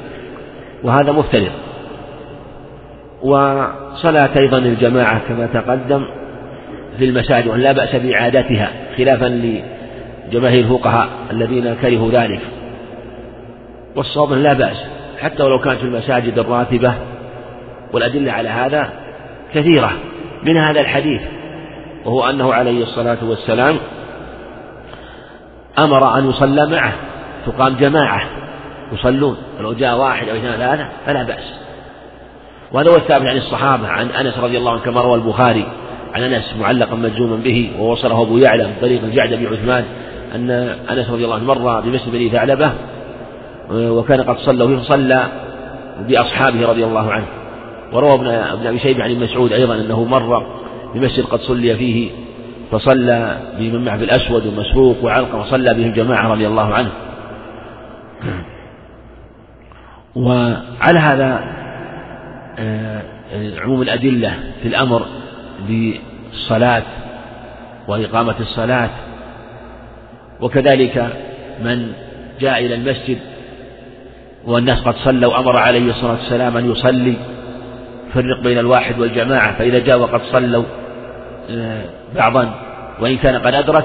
وهذا 0.84 1.12
مفترض 1.12 1.52
وصلاة 3.98 4.38
أيضا 4.38 4.58
الجماعة 4.58 5.20
كما 5.28 5.46
تقدم 5.46 6.04
في 6.98 7.04
المساجد 7.04 7.46
وأن 7.46 7.60
لا 7.60 7.72
بأس 7.72 7.96
بإعادتها 7.96 8.70
خلافا 8.96 9.26
لجماهير 10.28 10.64
الفقهاء 10.64 11.08
الذين 11.30 11.74
كرهوا 11.74 12.10
ذلك. 12.10 12.40
والصواب 13.96 14.32
لا 14.32 14.52
بأس 14.52 14.76
حتى 15.20 15.42
ولو 15.42 15.58
كانت 15.58 15.78
في 15.78 15.84
المساجد 15.84 16.38
الراتبة 16.38 16.94
والأدلة 17.92 18.32
على 18.32 18.48
هذا 18.48 18.90
كثيرة. 19.54 19.92
من 20.42 20.56
هذا 20.56 20.80
الحديث 20.80 21.22
وهو 22.04 22.30
أنه 22.30 22.54
عليه 22.54 22.82
الصلاة 22.82 23.18
والسلام 23.22 23.76
أمر 25.78 26.18
أن 26.18 26.30
يصلى 26.30 26.66
معه 26.66 26.92
تقام 27.46 27.76
جماعة 27.76 28.22
يصلون 28.92 29.36
ولو 29.58 29.72
جاء 29.72 29.98
واحد 29.98 30.28
أو 30.28 30.36
اثنان 30.36 30.58
ثلاثة 30.58 30.88
فلا 31.06 31.22
بأس. 31.22 31.67
وهذا 32.72 32.90
هو 32.90 32.96
الثابت 32.96 33.26
عن 33.26 33.36
الصحابة 33.36 33.88
عن 33.88 34.08
أنس 34.10 34.38
رضي 34.38 34.58
الله 34.58 34.72
عنه 34.72 34.80
كما 34.80 35.00
روى 35.00 35.14
البخاري 35.14 35.66
عن 36.14 36.22
أنس 36.22 36.54
معلقا 36.60 36.96
مجزوما 36.96 37.36
به 37.36 37.70
ووصله 37.78 38.22
أبو 38.22 38.38
يعلى 38.38 38.64
من 38.64 38.74
طريق 38.80 39.04
الجعد 39.04 39.34
بن 39.34 39.46
عثمان 39.46 39.84
أن 40.34 40.50
أنس 40.90 41.10
رضي 41.10 41.24
الله 41.24 41.34
عنه 41.34 41.44
مر 41.44 41.80
بمسجد 41.80 42.12
بني 42.12 42.28
ثعلبة 42.28 42.72
وكان 43.70 44.20
قد 44.20 44.38
صلى 44.38 44.68
فيه 44.68 44.76
فصلى 44.76 45.28
بأصحابه 46.08 46.66
رضي 46.66 46.84
الله 46.84 47.12
عنه. 47.12 47.26
وروى 47.92 48.14
ابن 48.14 48.26
ابن 48.26 48.66
أبي 48.66 48.78
شيبة 48.78 49.04
عن 49.04 49.20
مسعود 49.20 49.52
أيضا 49.52 49.74
أنه 49.74 50.04
مر 50.04 50.46
بمسجد 50.94 51.24
قد 51.24 51.40
صلي 51.40 51.76
فيه 51.76 52.10
فصلى 52.70 53.38
بمن 53.58 53.84
معه 53.84 53.96
بالأسود 53.96 54.46
ومسروق 54.46 55.04
وعلقة 55.04 55.40
وصلى 55.40 55.74
بهم 55.74 55.92
جماعة 55.92 56.32
رضي 56.32 56.46
الله 56.46 56.74
عنه. 56.74 56.90
وعلى 60.16 60.98
هذا 60.98 61.24
آه، 61.24 61.67
عموم 63.58 63.82
الأدلة 63.82 64.34
في 64.62 64.68
الأمر 64.68 65.06
بالصلاة 65.68 66.82
وإقامة 67.88 68.34
الصلاة 68.40 68.90
وكذلك 70.40 71.12
من 71.64 71.92
جاء 72.40 72.66
إلى 72.66 72.74
المسجد 72.74 73.18
والناس 74.44 74.80
قد 74.80 74.94
صلوا 74.96 75.38
أمر 75.38 75.56
عليه 75.56 75.90
الصلاة 75.90 76.12
والسلام 76.12 76.56
أن 76.56 76.70
يصلي 76.70 77.14
فرق 78.14 78.42
بين 78.42 78.58
الواحد 78.58 78.98
والجماعة 78.98 79.58
فإذا 79.58 79.78
جاء 79.78 79.98
وقد 79.98 80.20
صلوا 80.22 80.64
آه، 81.50 81.84
بعضا 82.14 82.54
وإن 83.00 83.16
كان 83.16 83.36
قد 83.36 83.54
أدرك 83.54 83.84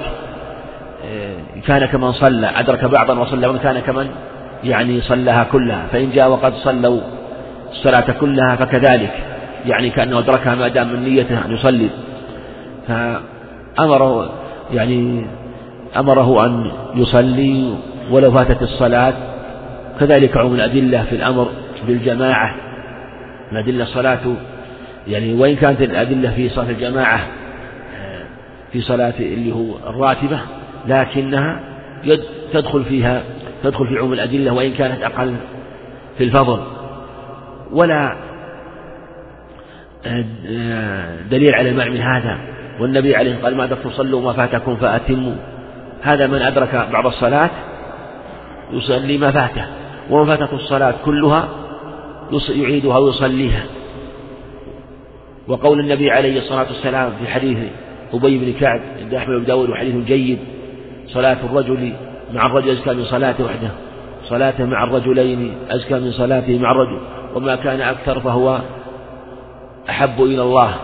آه، 1.06 1.36
كان 1.68 1.86
كمن 1.86 2.12
صلى 2.12 2.48
أدرك 2.48 2.86
بعضا 2.86 3.20
وصلى 3.20 3.48
وإن 3.48 3.58
كان 3.58 3.80
كمن 3.80 4.10
يعني 4.64 5.02
صلىها 5.02 5.44
كلها 5.44 5.88
فإن 5.92 6.12
جاء 6.12 6.30
وقد 6.30 6.54
صلوا 6.54 7.02
الصلاة 7.74 8.12
كلها 8.12 8.56
فكذلك. 8.56 9.12
يعني 9.66 9.90
كأنه 9.90 10.20
أدركها 10.20 10.56
ما 10.56 10.68
دام 10.68 10.94
من 10.94 11.04
نيته 11.04 11.46
أن 11.46 11.52
يصلي. 11.52 11.90
فأمره 12.88 14.30
يعني 14.74 15.26
أمره 15.98 16.46
أن 16.46 16.72
يصلي 16.96 17.76
ولو 18.12 18.32
فاتت 18.32 18.62
الصلاة. 18.62 19.14
كذلك 20.00 20.38
عموم 20.38 20.56
الأدلة 20.56 21.04
في 21.04 21.16
الأمر 21.16 21.48
بالجماعة. 21.88 22.56
الأدلة 23.52 23.84
الصلاة 23.84 24.20
يعني 25.08 25.34
وإن 25.34 25.56
كانت 25.56 25.82
الأدلة 25.82 26.32
في 26.36 26.50
صلاة 26.50 26.70
الجماعة 26.70 27.20
في 28.72 28.82
صلاة 28.82 29.14
اللي 29.20 29.52
هو 29.52 29.90
الراتبة 29.90 30.40
لكنها 30.88 31.60
تدخل 32.54 32.84
فيها 32.84 33.22
تدخل 33.64 33.88
في 33.88 33.98
عموم 33.98 34.14
الأدلة 34.14 34.54
وإن 34.54 34.72
كانت 34.72 35.04
أقل 35.04 35.36
في 36.18 36.24
الفضل. 36.24 36.60
ولا 37.74 38.16
دليل 41.30 41.56
على 41.56 41.70
المعنى 41.70 41.90
من 41.90 42.02
هذا. 42.02 42.38
والنبي 42.80 43.16
عليه 43.16 43.36
قال 43.44 43.58
ما 43.58 43.64
أدركتم 43.64 43.90
صلوا 43.90 44.22
ما 44.22 44.34
فاتكم 44.34 44.76
فأتموا. 44.76 45.36
هذا 46.02 46.28
من 46.28 46.42
أدرك 46.42 46.88
بعض 46.94 47.06
الصلاة 47.06 47.50
يصلي 48.72 49.18
ما 49.18 49.32
فاته 49.32 49.66
ومن 50.10 50.26
فاتته 50.26 50.56
الصلاة 50.56 50.94
كلها 51.06 51.48
يعيدها 52.50 52.98
ويصليها. 52.98 53.64
وقول 55.48 55.80
النبي 55.80 56.12
عليه 56.12 56.38
الصلاة 56.38 56.68
والسلام 56.68 57.12
في 57.20 57.28
حديث 57.28 57.58
أبي 58.14 58.38
بن 58.38 58.54
كعب 58.60 58.82
عند 59.02 59.14
أحمد 59.14 59.36
بن 59.36 59.46
داود 59.46 59.70
وحديث 59.70 59.96
جيد 59.96 60.40
صلاة 61.08 61.38
الرجل 61.44 61.94
مع 62.34 62.46
الرجل 62.46 62.70
أزكى 62.70 62.94
من 62.94 63.06
صلاته 63.06 63.44
وحده 63.44 63.70
صلاته 64.24 64.66
مع 64.66 64.84
الرجلين 64.84 65.56
أزكى 65.70 65.94
من 65.94 66.12
صلاته 66.12 66.60
مع 66.60 66.72
الرجل. 66.72 67.00
وما 67.36 67.56
كان 67.56 67.82
أكثر 67.82 68.20
فهو 68.20 68.60
أحب 69.90 70.22
إلى 70.22 70.42
الله. 70.42 70.76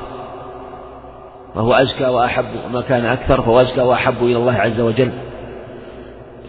وهو 1.55 1.73
أزكى 1.73 2.05
وأحب 2.05 2.45
وما 2.65 2.81
كان 2.81 3.05
أكثر 3.05 3.41
فهو 3.41 3.61
أزكى 3.61 3.81
وأحب 3.81 4.15
إلى 4.21 4.35
الله 4.35 4.53
عز 4.53 4.79
وجل. 4.79 5.11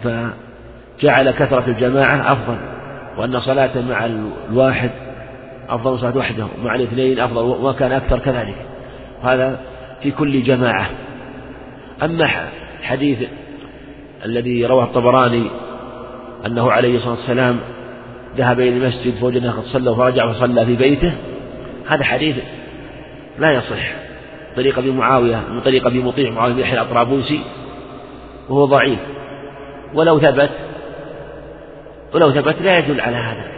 فجعل 0.03 1.31
كثرة 1.31 1.67
الجماعة 1.67 2.31
أفضل 2.31 2.57
وأن 3.17 3.39
صلاة 3.39 3.81
مع 3.89 4.05
الواحد 4.49 4.91
أفضل 5.69 5.99
صلاة 5.99 6.17
وحده 6.17 6.47
مع 6.63 6.75
الاثنين 6.75 7.19
أفضل 7.19 7.41
وما 7.41 7.73
كان 7.73 7.91
أكثر 7.91 8.19
كذلك. 8.19 8.55
هذا 9.23 9.59
في 10.01 10.11
كل 10.11 10.43
جماعة. 10.43 10.89
أما 12.03 12.27
حديث 12.81 13.29
الذي 14.25 14.65
رواه 14.65 14.83
الطبراني 14.83 15.47
أنه 16.45 16.71
عليه 16.71 16.95
الصلاة 16.97 17.11
والسلام 17.11 17.59
ذهب 18.37 18.59
إلى 18.59 18.69
المسجد 18.69 19.15
فوجد 19.15 19.47
قد 19.47 19.63
صلى 19.65 19.95
فرجع 19.95 20.33
فصلى 20.33 20.65
في 20.65 20.75
بيته. 20.75 21.13
هذا 21.87 22.03
حديث 22.03 22.35
لا 23.39 23.51
يصح. 23.51 23.93
طريق 24.55 24.77
أبي 24.77 24.91
معاوية 24.91 25.41
من 25.51 25.61
طريق 25.61 25.87
أبي 25.87 25.99
مطيع 25.99 26.31
معاوية 26.31 26.53
بن 26.53 26.59
يحيى 26.59 26.73
الأطرابوسي 26.73 27.41
وهو 28.49 28.65
ضعيف. 28.65 28.99
ولو 29.93 30.19
ثبت 30.19 30.49
ولو 32.13 32.31
ثبت 32.31 32.61
لا 32.61 32.77
يدل 32.77 33.01
على 33.01 33.15
هذا. 33.15 33.51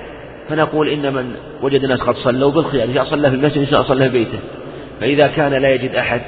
فنقول 0.49 0.89
إن 0.89 1.13
من 1.13 1.35
وجد 1.61 1.83
الناس 1.83 1.99
قد 1.99 2.15
صلوا 2.15 2.51
بالخيار 2.51 2.89
إذا 2.89 3.03
صلى 3.03 3.29
في 3.29 3.35
المسجد 3.35 3.73
إن 3.73 3.83
صلى 3.83 4.09
في 4.09 4.17
بيته. 4.17 4.39
فإذا 5.01 5.27
كان 5.27 5.53
لا 5.53 5.69
يجد 5.69 5.95
أحد 5.95 6.21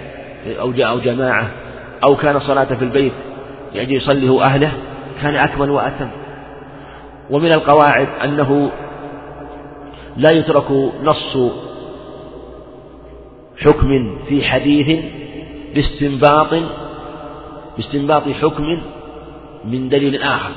أو 0.60 0.72
جاء 0.72 0.90
أو 0.90 1.00
جماعة 1.00 1.52
أو 2.04 2.16
كان 2.16 2.40
صلاة 2.40 2.64
في 2.64 2.84
البيت 2.84 3.14
يعني 3.74 3.94
يصلي 3.94 4.30
هو 4.30 4.42
أهله 4.42 4.72
كان 5.22 5.36
أكمل 5.36 5.70
وأتم. 5.70 6.10
ومن 7.30 7.52
القواعد 7.52 8.08
أنه 8.24 8.72
لا 10.18 10.32
يترك 10.32 10.72
نص 11.04 11.38
حكم 13.58 14.18
في 14.28 14.44
حديث 14.44 15.00
باستنباط 15.76 16.54
باستنباط 17.78 18.24
حكم 18.30 18.64
من 19.66 19.90
دليل 19.90 20.22
آخر 20.24 20.52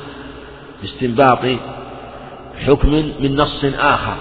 باستنباط 0.80 1.38
حكم 2.66 2.90
من 3.20 3.36
نص 3.36 3.64
آخر. 3.78 4.16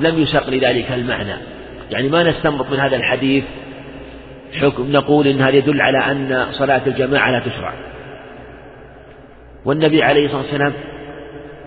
لم 0.00 0.18
يسق 0.18 0.50
لذلك 0.50 0.92
المعنى. 0.92 1.34
يعني 1.90 2.08
ما 2.08 2.22
نستنبط 2.22 2.70
من 2.70 2.78
هذا 2.78 2.96
الحديث 2.96 3.44
حكم 4.60 4.92
نقول 4.92 5.26
إن 5.26 5.40
هذا 5.40 5.56
يدل 5.56 5.80
على 5.80 5.98
أن 5.98 6.46
صلاة 6.52 6.82
الجماعة 6.86 7.30
لا 7.30 7.38
تشرع. 7.38 7.74
والنبي 9.64 10.02
عليه 10.02 10.26
الصلاة 10.26 10.42
والسلام 10.42 10.72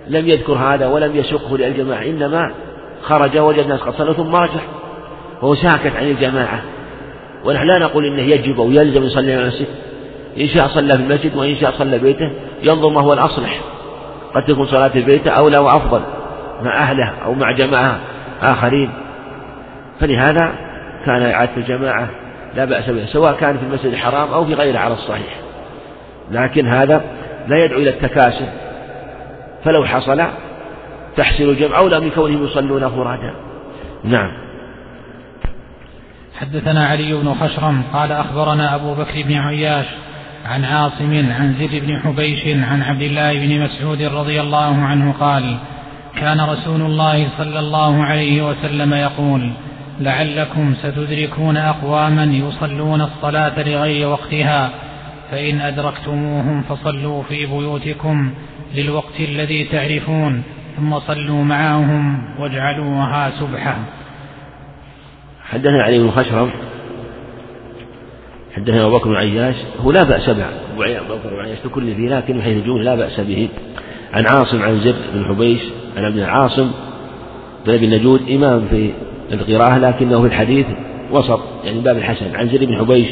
لم 0.07 0.27
يذكر 0.27 0.53
هذا 0.53 0.87
ولم 0.87 1.15
يسقه 1.15 1.57
للجماعة 1.57 2.03
إنما 2.03 2.51
خرج 3.01 3.37
وجد 3.37 3.59
الناس 3.59 3.79
قد 3.79 3.93
صلوا 3.93 4.13
ثم 4.13 4.35
رجع 4.35 4.61
وهو 5.41 5.55
ساكت 5.55 5.95
عن 5.95 6.03
الجماعة. 6.03 6.61
ونحن 7.45 7.67
لا 7.67 7.79
نقول 7.79 8.05
إنه 8.05 8.21
يجب 8.21 8.59
أو 8.59 8.71
يلزم 8.71 9.03
يصلي 9.03 9.33
على 9.33 9.41
المسجد. 9.41 9.67
إن 10.39 10.47
شاء 10.47 10.67
صلى 10.67 10.93
في 10.93 11.03
المسجد 11.03 11.35
وإن 11.35 11.55
شاء 11.55 11.71
صلى 11.71 11.97
بيته 11.97 12.31
ينظر 12.63 12.89
ما 12.89 13.01
هو 13.01 13.13
الأصلح. 13.13 13.61
قد 14.35 14.45
تكون 14.45 14.65
صلاة 14.65 14.87
في 14.87 15.01
بيته 15.01 15.31
أولى 15.31 15.57
وأفضل 15.57 16.01
مع 16.61 16.77
أهله 16.77 17.09
أو 17.25 17.33
مع 17.33 17.51
جماعة 17.51 17.99
آخرين. 18.41 18.91
فلهذا 19.99 20.53
كان 21.05 21.21
إعادة 21.21 21.51
الجماعة 21.57 22.09
لا 22.55 22.65
بأس 22.65 22.89
بها 22.89 23.05
سواء 23.05 23.33
كان 23.33 23.57
في 23.57 23.63
المسجد 23.63 23.91
الحرام 23.91 24.33
أو 24.33 24.45
في 24.45 24.53
غيره 24.53 24.79
على 24.79 24.93
الصحيح. 24.93 25.39
لكن 26.31 26.67
هذا 26.67 27.01
لا 27.47 27.65
يدعو 27.65 27.79
إلى 27.79 27.89
التكاسل. 27.89 28.47
فلو 29.65 29.85
حصل 29.85 30.23
تحسن 31.17 31.43
الجمع 31.43 31.77
أولى 31.77 31.99
من 31.99 32.09
كونهم 32.09 32.45
يصلون 32.45 32.89
فرادا. 32.89 33.33
نعم. 34.03 34.31
حدثنا 36.39 36.87
علي 36.87 37.13
بن 37.13 37.33
خشرم 37.33 37.83
قال 37.93 38.11
أخبرنا 38.11 38.75
أبو 38.75 38.93
بكر 38.93 39.21
بن 39.27 39.33
عياش 39.33 39.85
عن 40.45 40.65
عاصم 40.65 41.31
عن 41.31 41.55
زيد 41.59 41.85
بن 41.85 41.99
حبيش 41.99 42.47
عن 42.47 42.81
عبد 42.81 43.01
الله 43.01 43.33
بن 43.33 43.63
مسعود 43.63 44.01
رضي 44.01 44.41
الله 44.41 44.75
عنه 44.75 45.13
قال 45.19 45.57
كان 46.15 46.41
رسول 46.41 46.81
الله 46.81 47.27
صلى 47.37 47.59
الله 47.59 48.03
عليه 48.03 48.49
وسلم 48.49 48.93
يقول 48.93 49.51
لعلكم 49.99 50.73
ستدركون 50.75 51.57
أقواما 51.57 52.23
يصلون 52.23 53.01
الصلاة 53.01 53.63
لغير 53.63 54.07
وقتها 54.07 54.69
فإن 55.31 55.61
أدركتموهم 55.61 56.63
فصلوا 56.63 57.23
في 57.23 57.45
بيوتكم 57.45 58.33
للوقت 58.75 59.19
الذي 59.19 59.63
تعرفون 59.63 60.43
ثم 60.77 60.99
صلوا 60.99 61.43
معهم 61.43 62.23
واجعلوها 62.39 63.31
سبحة 63.39 63.77
حدثنا 65.43 65.83
علي 65.83 65.99
بن 65.99 66.11
خشرم 66.11 66.51
حدثنا 68.55 68.85
أبو 68.85 68.97
بكر 68.97 69.09
بن 69.09 69.15
عياش 69.15 69.55
هو 69.79 69.91
لا 69.91 70.03
بأس 70.03 70.29
به 70.29 70.45
أبو 70.75 71.15
بكر 71.15 71.29
بن 71.29 71.39
عياش 71.39 71.57
بكل 71.65 71.91
ذي 71.91 72.07
لكن 72.07 72.41
حيث 72.41 72.57
الجملة 72.57 72.83
لا 72.83 72.95
بأس 72.95 73.19
به. 73.19 73.49
عن 74.13 74.25
عاصم 74.25 74.61
عن 74.61 74.79
زر 74.79 74.95
بن 75.13 75.25
حبيش 75.25 75.61
عن 75.97 76.05
عبد 76.05 76.19
عاصم 76.19 76.71
بن 77.65 77.73
أبي 77.73 77.85
النجود 77.85 78.31
إمام 78.31 78.67
في 78.69 78.91
القراءة 79.31 79.77
لكنه 79.77 80.21
في 80.21 80.27
الحديث 80.27 80.65
وسط 81.11 81.39
يعني 81.63 81.79
باب 81.79 81.97
الحسن. 81.97 82.35
عن 82.35 82.49
زر 82.49 82.65
بن 82.65 82.77
حبيش 82.77 83.07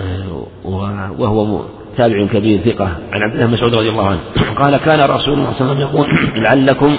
آه، 0.00 0.46
وهو 0.64 1.64
تابع 1.96 2.26
كبير 2.26 2.60
ثقة. 2.60 2.96
عن 3.12 3.22
عبد 3.22 3.34
الله 3.34 3.46
مسعود 3.46 3.74
رضي 3.74 3.88
الله 3.88 4.06
عنه. 4.06 4.20
قال 4.58 4.76
كان 4.76 5.10
رسول 5.10 5.34
الله 5.34 5.52
صلى 5.52 5.60
الله 5.60 5.74
عليه 5.74 5.74
وسلم 5.74 5.80
يقول 5.80 6.06
لعلكم 6.42 6.96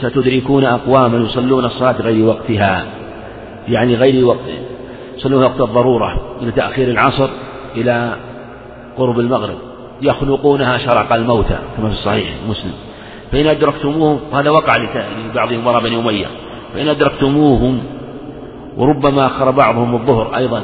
ستدركون 0.00 0.64
أقواما 0.64 1.18
يصلون 1.18 1.64
الصلاة 1.64 2.02
غير 2.02 2.26
وقتها. 2.26 2.84
يعني 3.68 3.94
غير 3.94 4.24
وقت 4.24 4.38
يصلون 5.16 5.42
وقت 5.42 5.60
الضرورة 5.60 6.36
من 6.42 6.54
تأخير 6.54 6.88
العصر 6.88 7.28
إلى 7.76 8.16
قرب 8.98 9.20
المغرب. 9.20 9.56
يخنقونها 10.02 10.78
شرق 10.78 11.12
الموتى 11.12 11.58
كما 11.76 11.88
في 11.88 11.94
الصحيح 11.94 12.28
مسلم. 12.48 12.72
فإن 13.32 13.46
أدركتموهم 13.46 14.20
هذا 14.32 14.50
وقع 14.50 14.76
لبعض 14.76 15.52
أمراء 15.52 15.82
بني 15.82 15.98
أمية. 15.98 16.26
فإن 16.74 16.88
أدركتموهم 16.88 17.80
وربما 18.76 19.26
أخر 19.26 19.50
بعضهم 19.50 19.94
الظهر 19.94 20.36
أيضا. 20.36 20.62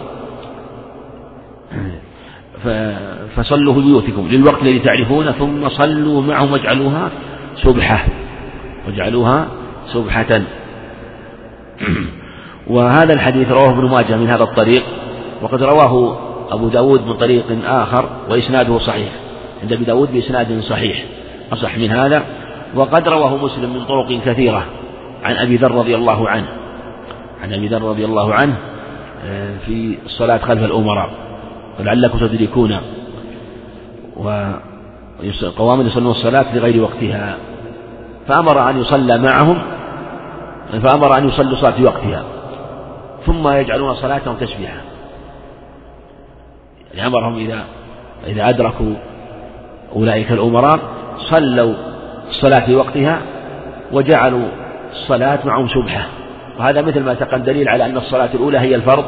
فصلوا 3.37 3.75
في 3.75 3.81
بيوتكم 3.81 4.29
للوقت 4.29 4.63
الذي 4.63 4.79
تعرفونه 4.79 5.33
ثم 5.33 5.69
صلوا 5.69 6.23
معهم 6.23 6.53
واجعلوها 6.53 7.11
سبحة 7.63 8.05
واجعلوها 8.87 9.49
سبحة. 9.87 10.43
وهذا 12.67 13.13
الحديث 13.15 13.51
رواه 13.51 13.71
ابن 13.71 13.91
ماجه 13.91 14.17
من 14.17 14.29
هذا 14.29 14.43
الطريق 14.43 14.83
وقد 15.43 15.63
رواه 15.63 16.19
أبو 16.51 16.69
داود 16.69 17.07
من 17.07 17.13
طريق 17.13 17.45
آخر 17.65 18.09
وإسناده 18.31 18.79
صحيح. 18.79 19.09
عند 19.63 19.73
أبي 19.73 19.85
داود 19.85 20.13
بإسناد 20.13 20.61
صحيح 20.61 21.05
أصح 21.53 21.79
من 21.79 21.91
هذا. 21.91 22.23
وقد 22.75 23.09
رواه 23.09 23.37
مسلم 23.37 23.75
من 23.75 23.85
طرق 23.85 24.21
كثيرة 24.25 24.65
عن 25.25 25.37
أبي 25.37 25.57
ذر 25.57 25.73
رضي 25.73 25.95
الله 25.95 26.29
عنه. 26.29 26.47
عن 27.43 27.53
أبي 27.53 27.69
ذر 27.69 27.83
رضي 27.83 28.05
الله 28.05 28.35
عنه 28.35 28.57
آه، 29.27 29.57
في 29.67 29.99
الصلاة 30.07 30.39
خلف 30.39 30.65
الأمراء. 30.65 31.11
ولعلكم 31.81 32.19
تدركون. 32.19 32.77
وقوام 34.17 35.87
يصلون 35.87 36.11
الصلاة 36.11 36.57
لغير 36.57 36.83
وقتها. 36.83 37.37
فأمر 38.29 38.71
أن 38.71 38.81
يصلى 38.81 39.19
معهم 39.19 39.59
فأمر 40.83 41.19
أن 41.19 41.29
يصلوا 41.29 41.57
صلاة 41.57 41.71
في 41.71 41.85
وقتها. 41.85 42.25
ثم 43.27 43.49
يجعلون 43.49 43.95
صلاتهم 43.95 44.37
تسبيحا 44.37 44.81
يعني 46.95 47.07
أمرهم 47.07 47.37
إذا 47.39 47.65
إذا 48.27 48.49
أدركوا 48.49 48.95
أولئك 49.97 50.33
الأمراء 50.33 50.79
صلوا 51.19 51.75
الصلاة 52.29 52.67
في 52.67 52.75
وقتها 52.75 53.21
وجعلوا 53.93 54.49
الصلاة 54.93 55.39
معهم 55.45 55.69
سبحة 55.69 56.07
وهذا 56.59 56.83
مثل 56.83 57.01
ما 57.01 57.15
تقدم 57.15 57.45
دليل 57.45 57.69
على 57.69 57.87
أن 57.87 57.97
الصلاة 57.97 58.31
الأولى 58.35 58.59
هي 58.59 58.75
الفرض 58.75 59.05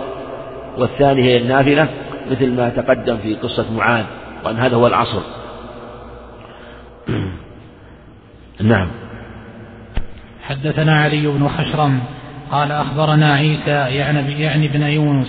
والثانية 0.79 1.23
هي 1.23 1.37
النافلة. 1.37 1.89
مثل 2.31 2.53
ما 2.53 2.69
تقدم 2.69 3.17
في 3.17 3.35
قصة 3.35 3.73
معاذ 3.73 4.05
وأن 4.45 4.57
هذا 4.57 4.77
هو 4.77 4.87
العصر. 4.87 5.23
نعم. 8.61 8.91
حدثنا 10.43 11.01
علي 11.01 11.27
بن 11.27 11.49
خشرم 11.49 12.01
قال 12.51 12.73
أخبرنا 12.73 13.35
عيسى 13.35 13.71
يعني, 13.71 14.41
يعني 14.43 14.67
ابن 14.67 14.83
يونس 14.83 15.29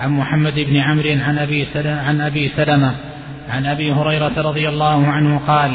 عن 0.00 0.10
محمد 0.10 0.54
بن 0.54 0.76
عمرو 0.76 1.10
عن 1.10 1.38
أبي 1.38 1.66
عن 1.84 2.20
أبي 2.20 2.48
سلمة 2.56 2.94
عن 3.50 3.66
أبي 3.66 3.92
هريرة 3.92 4.32
رضي 4.36 4.68
الله 4.68 5.06
عنه 5.06 5.40
قال 5.46 5.70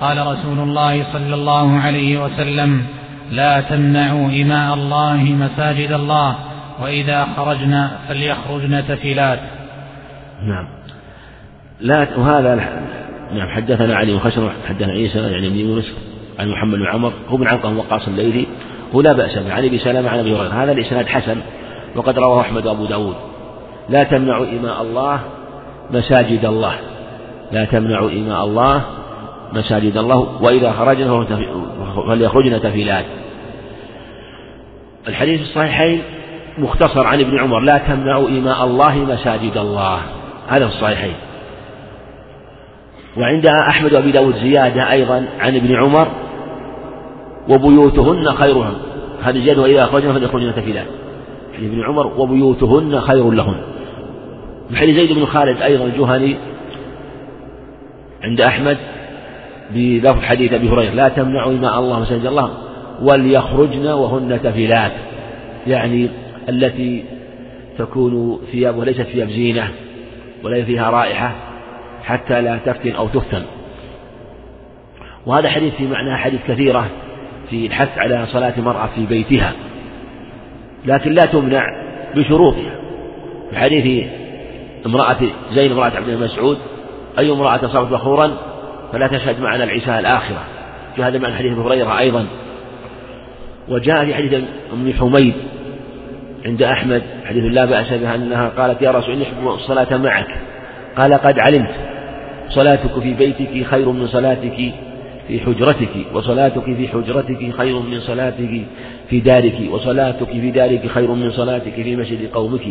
قال 0.00 0.26
رسول 0.26 0.58
الله 0.58 1.04
صلى 1.12 1.34
الله 1.34 1.78
عليه 1.78 2.24
وسلم 2.24 2.86
لا 3.30 3.60
تمنعوا 3.60 4.28
إماء 4.42 4.74
الله 4.74 5.22
مساجد 5.22 5.92
الله 5.92 6.36
وإذا 6.80 7.28
خرجنا 7.36 7.90
فليخرجن 8.08 8.84
تفلات 8.88 9.38
نعم. 10.46 10.66
لا 11.80 12.06
وهذا 12.18 12.54
نعم 13.34 13.48
حدثنا 13.48 13.96
علي 13.96 14.14
وخشر 14.14 14.52
حدثنا 14.68 14.92
عيسى 14.92 15.18
يعني 15.18 15.46
ابن 15.46 15.56
يونس 15.56 15.92
عن 16.38 16.48
محمد 16.48 16.78
بن 16.78 16.86
عمر 16.86 17.12
هو 17.28 17.36
بن 17.36 17.46
علقمة 17.46 17.78
وقاص 17.78 18.08
الليلي 18.08 18.46
هو 18.94 19.00
لا 19.00 19.12
بأس 19.12 19.38
به 19.38 19.52
عن 19.52 19.64
ابي 19.64 19.78
سلمة 19.78 20.10
عن 20.10 20.18
أبي 20.18 20.36
هريرة. 20.36 20.64
هذا 20.64 20.72
الإسناد 20.72 21.06
حسن 21.06 21.36
وقد 21.96 22.18
رواه 22.18 22.40
أحمد 22.40 22.66
وأبو 22.66 22.84
داود. 22.84 23.14
لا 23.88 24.04
تمنعوا 24.04 24.46
إماء 24.46 24.82
الله 24.82 25.20
مساجد 25.90 26.44
الله. 26.44 26.74
لا 27.52 27.64
تمنعوا 27.64 28.10
إماء 28.10 28.44
الله 28.44 28.82
مساجد 29.52 29.96
الله 29.96 30.38
وإذا 30.40 30.72
خرجنا 30.72 31.24
فليخرجن 32.08 32.62
تفيلات. 32.62 33.04
الحديث 35.08 35.40
الصحيحين 35.40 36.02
مختصر 36.58 37.06
عن 37.06 37.20
ابن 37.20 37.38
عمر. 37.38 37.60
لا 37.60 37.78
تمنعوا 37.78 38.28
إماء 38.28 38.64
الله 38.64 38.94
مساجد 38.94 39.56
الله. 39.56 40.00
هذا 40.48 40.68
في 40.68 40.74
الصحيحين. 40.74 41.14
وعند 43.16 43.46
أحمد 43.46 43.92
وأبي 43.92 44.12
داود 44.12 44.34
زيادة 44.36 44.92
أيضا 44.92 45.26
عن 45.40 45.56
ابن 45.56 45.76
عمر 45.76 46.08
وبيوتهن 47.48 48.32
خيرهن 48.34 48.74
هذه 49.22 49.44
زيادة 49.44 49.62
وإذا 49.62 49.84
أخرجنا 49.84 50.12
فليخرجن 50.12 50.54
تفيلات 50.54 50.86
عن 51.58 51.64
ابن 51.64 51.82
عمر 51.82 52.06
وبيوتهن 52.06 53.00
خير 53.00 53.30
لهن. 53.30 53.56
من 54.70 54.94
زيد 54.94 55.12
بن 55.12 55.26
خالد 55.26 55.62
أيضا 55.62 55.84
الجهني 55.84 56.36
عند 58.24 58.40
أحمد 58.40 58.76
بلفظ 59.74 60.22
حديث 60.22 60.52
أبي 60.52 60.68
هريرة 60.68 60.94
لا 60.94 61.08
تمنعوا 61.08 61.52
إماء 61.52 61.78
الله 61.78 62.00
مساجد 62.00 62.26
الله 62.26 62.50
وليخرجن 63.02 63.86
وهن 63.86 64.40
تفلات 64.42 64.92
يعني 65.66 66.08
التي 66.48 67.04
تكون 67.78 68.38
ثيابها 68.52 68.84
ليست 68.84 69.02
ثياب 69.02 69.28
زينة. 69.28 69.68
ولا 70.44 70.64
فيها 70.64 70.90
رائحة 70.90 71.34
حتى 72.04 72.40
لا 72.40 72.58
تفتن 72.66 72.92
أو 72.92 73.08
تفتن. 73.08 73.42
وهذا 75.26 75.48
حديث 75.48 75.74
في 75.74 75.86
معناه 75.86 76.16
حديث 76.16 76.40
كثيرة 76.48 76.86
في 77.50 77.66
الحث 77.66 77.98
على 77.98 78.26
صلاة 78.26 78.52
المرأة 78.58 78.86
في 78.94 79.06
بيتها. 79.06 79.52
لكن 80.86 81.12
لا 81.12 81.26
تمنع 81.26 81.64
بشروطها. 82.14 82.74
في 83.50 83.56
حديث 83.56 84.04
امرأة 84.86 85.16
زين 85.52 85.72
امرأة 85.72 85.92
عبد 85.96 86.10
مسعود 86.10 86.58
أي 87.18 87.32
امرأة 87.32 87.66
صارت 87.66 87.88
بخورا 87.88 88.30
فلا 88.92 89.06
تشهد 89.06 89.40
معنا 89.40 89.64
العشاء 89.64 90.00
الآخرة. 90.00 90.44
جاء 90.96 91.08
هذا 91.08 91.18
معنى 91.18 91.34
حديث 91.34 91.52
أبي 91.52 91.60
هريرة 91.60 91.98
أيضا. 91.98 92.26
وجاء 93.68 94.04
في 94.04 94.14
حديث 94.14 94.34
أم 94.72 94.92
حميد 94.98 95.34
عند 96.46 96.62
أحمد 96.62 97.02
حديث 97.24 97.44
لا 97.44 97.64
بأس 97.64 97.92
بها 97.92 98.14
أنها 98.14 98.48
قالت 98.48 98.82
يا 98.82 98.90
رسول 98.90 99.14
إني 99.14 99.22
أحب 99.22 99.48
الصلاة 99.48 99.96
معك. 99.96 100.26
قال 100.96 101.14
قد 101.14 101.38
علمت 101.38 101.74
صلاتك 102.48 103.00
في 103.02 103.14
بيتك 103.14 103.66
خير 103.66 103.88
من 103.88 104.06
صلاتك 104.06 104.72
في 105.28 105.40
حجرتك 105.40 105.88
وصلاتك 106.14 106.64
في 106.64 106.88
حجرتك 106.88 107.52
خير 107.58 107.78
من 107.78 108.00
صلاتك 108.00 108.62
في 109.08 109.20
دارك 109.20 109.54
وصلاتك 109.70 110.26
في 110.26 110.50
دارك 110.50 110.86
خير 110.86 111.10
من 111.10 111.30
صلاتك 111.30 111.74
في 111.74 111.96
مسجد 111.96 112.30
قومك 112.32 112.62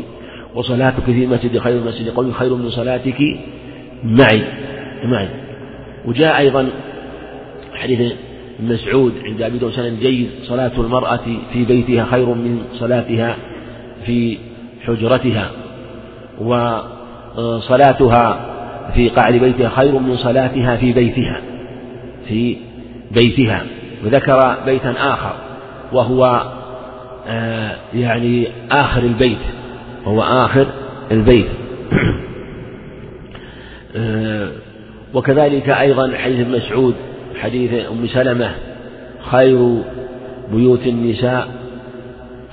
وصلاتك 0.56 1.04
في 1.04 1.28
مسجد 1.28 1.58
خير 1.58 1.74
من 1.74 1.88
مسجد 1.88 2.10
قومك 2.10 2.34
خير 2.34 2.56
من 2.56 2.70
صلاتك 2.70 3.22
معي. 4.04 4.42
معي. 5.04 5.28
وجاء 6.06 6.38
أيضا 6.38 6.70
حديث 7.74 8.14
مسعود 8.60 9.14
عند 9.26 9.42
أبي 9.42 9.58
داود 9.58 10.00
جيد 10.00 10.30
صلاة 10.44 10.72
المرأة 10.78 11.20
في 11.54 11.66
بيتها 11.66 12.06
خير 12.06 12.26
من 12.26 12.62
صلاتها 12.74 13.38
في 14.06 14.38
حجرتها 14.86 15.52
وصلاتها 17.38 18.40
في 18.94 19.10
قعر 19.10 19.38
بيتها 19.38 19.70
خير 19.70 20.00
من 20.00 20.18
صلاتها 20.18 20.76
في 20.76 20.94
بيتها 20.94 21.42
في 22.28 22.58
بيتها. 23.12 23.64
وذكر 24.06 24.56
بيتا 24.66 24.94
آخر 24.98 25.34
وهو 25.94 26.44
آه، 27.28 27.76
يعني 27.94 28.48
آخر 28.72 29.02
البيت 29.02 29.38
وهو 30.06 30.22
آخر 30.22 30.66
البيت. 31.12 31.48
آه، 33.96 34.50
وكذلك 35.14 35.70
أيضا 35.70 36.14
حديث 36.18 36.48
مسعود 36.48 36.96
حديث 37.42 37.72
أم 37.92 38.08
سلمة 38.08 38.52
خير 39.32 39.82
بيوت 40.52 40.88
النساء 40.88 41.48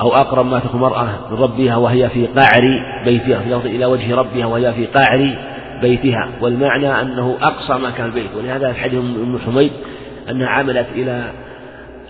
أو 0.01 0.15
أقرب 0.15 0.47
ما 0.47 0.59
تكون 0.59 0.75
المرأة 0.75 1.09
من 1.31 1.37
ربها 1.37 1.77
وهي 1.77 2.09
في 2.09 2.27
قعر 2.27 2.85
بيتها 3.05 3.59
في 3.61 3.69
إلى 3.69 3.87
وجه 3.87 4.15
ربها 4.15 4.47
وهي 4.47 4.73
في 4.73 4.87
قعر 4.87 5.39
بيتها. 5.83 6.29
والمعنى 6.41 7.03
أنه 7.03 7.37
أقصى 7.43 7.73
مكان 7.73 8.07
البيت 8.07 8.31
ولهذا 8.37 8.73
حديث 8.73 8.99
أم 8.99 9.39
حميد 9.47 9.73
أنها 10.31 10.49
عملت 10.49 10.87
إلى 10.95 11.33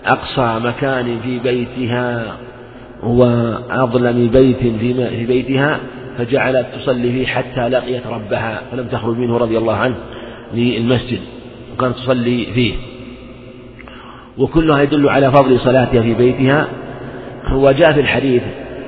أقصى 0.05 0.59
مكان 0.63 1.19
في 1.23 1.39
بيتها 1.39 2.35
وأظلم 3.03 4.27
بيت 4.27 4.57
في 4.57 5.25
بيتها 5.25 5.79
فجعلت 6.17 6.67
تصلي 6.75 7.11
فيه 7.11 7.25
حتى 7.25 7.69
لقيت 7.69 8.07
ربها 8.07 8.61
فلم 8.71 8.87
تخرج 8.87 9.17
منه 9.17 9.37
رضي 9.37 9.57
الله 9.57 9.75
عنه 9.75 9.95
للمسجد 10.53 11.19
وكانت 11.73 11.95
تصلي 11.95 12.45
فيه. 12.53 12.73
وكلها 14.37 14.81
يدل 14.81 15.09
على 15.09 15.31
فضل 15.31 15.59
صلاتها 15.59 16.01
في 16.01 16.13
بيتها 16.13 16.67
وجاء 17.53 17.93
في 17.93 17.99
الحديث 17.99 18.43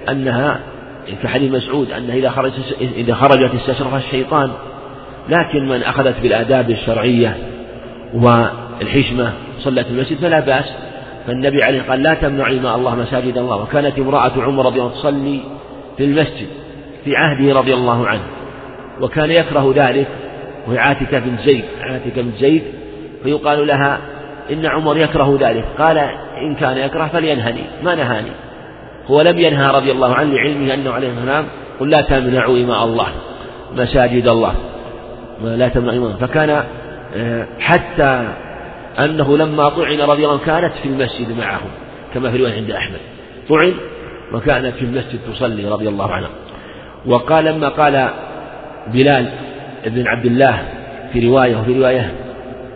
أنها 0.10 0.60
في 1.22 1.28
حديث 1.28 1.52
مسعود 1.52 1.92
أنها 1.92 2.16
إذا 2.16 2.30
خرجت 2.30 2.54
إذا 2.82 3.14
خرجت 3.14 3.56
استشرف 3.56 3.96
الشيطان 3.96 4.52
لكن 5.30 5.68
من 5.68 5.84
أخذت 5.84 6.20
بالآداب 6.22 6.70
الشرعية 6.70 7.38
والحشمة 8.14 9.34
صلت 9.60 9.88
المسجد 9.88 10.18
فلا 10.18 10.40
بأس. 10.40 10.66
فالنبي 11.28 11.64
عليه 11.64 11.82
قال 11.82 12.04
لا 12.04 12.14
تمنعي 12.14 12.60
ما 12.60 12.76
الله 12.76 12.96
مساجد 12.96 13.38
الله. 13.38 13.62
وكانت 13.62 14.00
امرأة 14.00 14.32
عمر 14.38 14.66
رضي 14.66 14.80
الله 14.80 14.92
عنه 14.92 15.02
تصلي 15.02 15.40
في 15.98 16.06
المسجد 16.06 16.48
في 17.06 17.16
عهده 17.16 17.60
رضي 17.60 17.74
الله 17.74 18.08
عنه. 18.08 18.24
وكان 19.02 19.32
يكره 19.32 19.74
ذلك 19.76 20.08
وهي 20.68 20.80
عاتكة 20.80 21.20
بن 21.20 21.38
زيد 21.46 21.64
عاتكة 21.82 22.22
بن 22.22 22.32
زيد 22.40 22.64
فيقال 23.24 23.68
لها 23.68 24.00
إن 24.52 24.66
عمر 24.66 24.98
يكره 24.98 25.38
ذلك. 25.42 25.66
قال 25.78 25.98
إن 26.38 26.56
كان 26.56 26.78
يكره 26.78 27.08
فلينهني. 27.14 27.64
ما 27.84 27.96
نهاني. 27.96 28.32
هو 29.07 29.22
لم 29.22 29.40
ينهى 29.40 29.72
رضي 29.72 29.91
الله 29.91 30.15
عنه 30.15 30.34
لعلمه 30.34 30.73
أنه 30.73 30.91
عليه 30.91 31.11
السلام 31.11 31.45
قل 31.80 31.90
لا 31.90 32.02
تمنعوا 32.02 32.57
إماء 32.57 32.84
الله 32.84 33.07
مساجد 33.78 34.28
الله 34.28 34.53
لا 35.44 35.68
تمنعوا 35.68 35.98
إماء 35.98 36.11
فكان 36.11 36.64
آه، 37.15 37.48
حتى 37.60 38.34
أنه 38.99 39.38
لما 39.38 39.69
طعن 39.69 40.02
رضي 40.02 40.26
الله 40.26 40.32
عنه 40.32 40.45
كانت 40.45 40.73
في 40.84 40.90
المسجد 40.90 41.38
معهم 41.38 41.69
كما 42.14 42.32
في 42.32 42.38
رواية 42.38 42.53
عند 42.53 42.72
أحمد. 42.72 42.99
طعن 43.49 43.73
وكانت 44.34 44.76
في 44.76 44.86
المسجد 44.86 45.19
تصلي 45.34 45.69
رضي 45.69 45.90
الله 45.90 46.11
عنها 46.11 46.30
وقال 47.06 47.45
لما 47.45 47.69
قال 47.69 48.10
بلال 48.88 49.30
بن 49.86 50.07
عبد 50.07 50.26
الله 50.26 50.61
في 51.14 51.28
رواية 51.28 51.56
وفي 51.56 51.80
رواية 51.80 52.11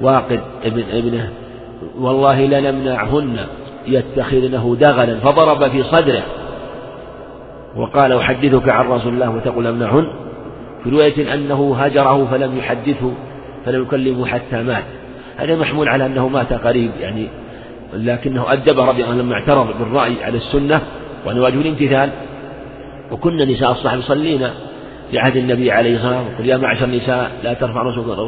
واقد 0.01 0.39
ابن 0.65 0.83
ابنه 0.91 1.29
والله 1.97 2.45
لنمنعهن 2.45 3.37
يتخذنه 3.87 4.77
دغلا 4.79 5.19
فضرب 5.19 5.71
في 5.71 5.83
صدره. 5.83 6.23
وقال 7.75 8.13
أحدثك 8.13 8.69
عن 8.69 8.87
رسول 8.87 9.13
الله 9.13 9.29
وتقول 9.29 9.67
امنعهن 9.67 10.07
في 10.83 10.89
رواية 10.89 11.33
أنه 11.33 11.75
هجره 11.77 12.27
فلم 12.31 12.57
يحدثه 12.57 13.11
فلم 13.65 13.81
يكلمه 13.81 14.25
حتى 14.25 14.63
مات. 14.63 14.83
هذا 15.37 15.55
محمول 15.55 15.89
على 15.89 16.05
أنه 16.05 16.27
مات 16.27 16.53
قريب 16.53 16.91
يعني 17.01 17.27
لكنه 17.93 18.53
أدب 18.53 18.79
رضي 18.79 19.03
الله 19.03 19.15
لما 19.15 19.33
اعترض 19.33 19.67
بالرأي 19.79 20.23
على 20.23 20.37
السنة 20.37 20.81
وأن 21.25 21.39
واجب 21.39 21.61
الامتثال. 21.61 22.09
وكنا 23.11 23.45
نساء 23.45 23.71
الصحابة 23.71 24.03
يصلين 24.03 24.49
في 25.11 25.19
عهد 25.19 25.37
النبي 25.37 25.71
عليه 25.71 25.95
الصلاة 25.95 26.17
والسلام 26.17 26.33
يقول 26.33 26.49
يا 26.49 26.57
معشر 26.57 26.85
النساء 26.85 27.31
لا 27.43 27.53
ترفع 27.53 27.81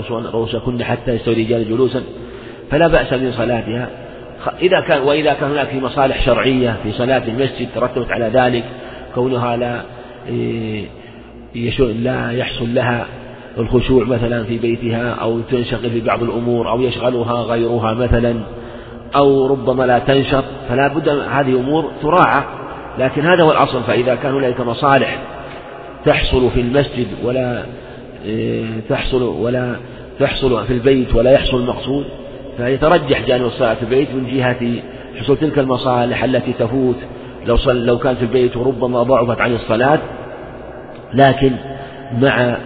رؤوسكن 0.10 0.84
حتى 0.84 1.12
يستوي 1.12 1.34
الرجال 1.34 1.70
جلوسا 1.70 2.04
فلا 2.72 2.88
بأس 2.88 3.14
من 3.14 3.32
صلاتها. 3.32 3.90
إذا 4.62 4.80
كان 4.80 5.02
وإذا 5.02 5.34
كان 5.34 5.52
هناك 5.52 5.68
في 5.68 5.80
مصالح 5.80 6.26
شرعية 6.26 6.78
في 6.84 6.92
صلاة 6.92 7.24
المسجد 7.28 7.68
ترتبت 7.76 8.12
على 8.12 8.26
ذلك 8.26 8.64
كونها 9.16 9.58
لا 9.58 9.82
إيه، 10.30 10.86
لا 11.80 12.32
يحصل 12.32 12.74
لها 12.74 13.06
الخشوع 13.58 14.04
مثلا 14.04 14.44
في 14.44 14.58
بيتها 14.58 15.10
أو 15.12 15.40
تنشغل 15.40 15.90
في 15.90 16.02
بعض 16.02 16.24
الأمور 16.24 16.70
أو 16.70 16.82
يشغلها 16.82 17.44
غيرها 17.44 17.94
مثلا 17.94 18.36
أو 19.16 19.48
ربما 19.48 19.84
لا 19.84 20.00
تنشط 20.00 20.44
فلا 20.70 20.88
بد 20.88 21.10
هذه 21.10 21.60
أمور 21.60 21.92
تراعى. 22.02 22.44
لكن 23.00 23.22
هذا 23.22 23.44
هو 23.44 23.52
الأصل 23.52 23.84
فإذا 23.84 24.16
كان 24.16 24.34
هناك 24.34 24.62
مصالح 24.62 25.20
تحصل 26.06 26.52
في 26.52 26.62
المسجد 26.62 27.08
ولا 27.24 27.64
إيه، 28.26 28.66
تحصل 28.90 29.24
ولا 29.24 29.76
تحصل 30.20 30.66
في 30.66 30.74
البيت 30.74 31.16
ولا 31.16 31.32
يحصل 31.32 31.58
المقصود 31.58 32.06
فيترجح 32.58 33.22
جانب 33.28 33.46
الصلاة 33.46 33.74
في 33.74 33.84
البيت 33.84 34.14
من 34.14 34.28
جهة 34.38 34.82
حصول 35.20 35.38
تلك 35.38 35.60
المصالح 35.60 36.24
التي 36.24 36.54
تفوت. 36.54 36.98
لو 37.46 37.58
صل 37.58 37.86
لو 37.86 37.98
كان 37.98 38.16
في 38.16 38.22
البيت 38.22 38.58
وربما 38.58 39.04
ضعفت 39.04 39.42
عن 39.42 39.54
الصلاة 39.54 40.00
لكن 41.14 41.52
مع 42.22 42.58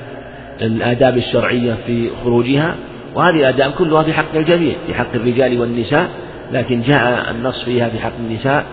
الآداب 0.61 1.17
الشرعية 1.17 1.73
في 1.87 2.09
خروجها 2.23 2.75
وهذه 3.15 3.35
الآداب 3.35 3.71
كلها 3.71 4.03
في 4.03 4.13
حق 4.13 4.35
الجميع 4.35 4.73
في 4.87 4.93
حق 4.93 5.13
الرجال 5.15 5.61
والنساء 5.61 6.09
لكن 6.51 6.81
جاء 6.81 7.31
النص 7.31 7.63
فيها 7.63 7.89
في 7.89 7.99
حق 7.99 8.11
النساء 8.19 8.65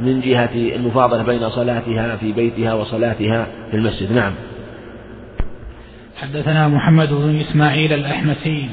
من 0.00 0.20
جهة 0.20 0.50
المفاضلة 0.54 1.22
بين 1.22 1.50
صلاتها 1.50 2.16
في 2.16 2.32
بيتها 2.32 2.74
وصلاتها 2.74 3.46
في 3.70 3.76
المسجد. 3.76 4.12
نعم. 4.12 4.32
حدثنا 6.16 6.68
محمد 6.68 7.08
بن 7.12 7.40
إسماعيل 7.40 7.92
الأحمسي. 7.92 8.68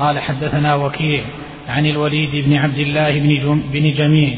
قال 0.00 0.18
حدثنا 0.18 0.74
وكيع 0.74 1.22
عن 1.68 1.86
الوليد 1.86 2.44
بن 2.46 2.56
عبد 2.56 2.78
الله 2.78 3.18
بن, 3.18 3.62
بن 3.72 3.92
جميع 3.92 4.30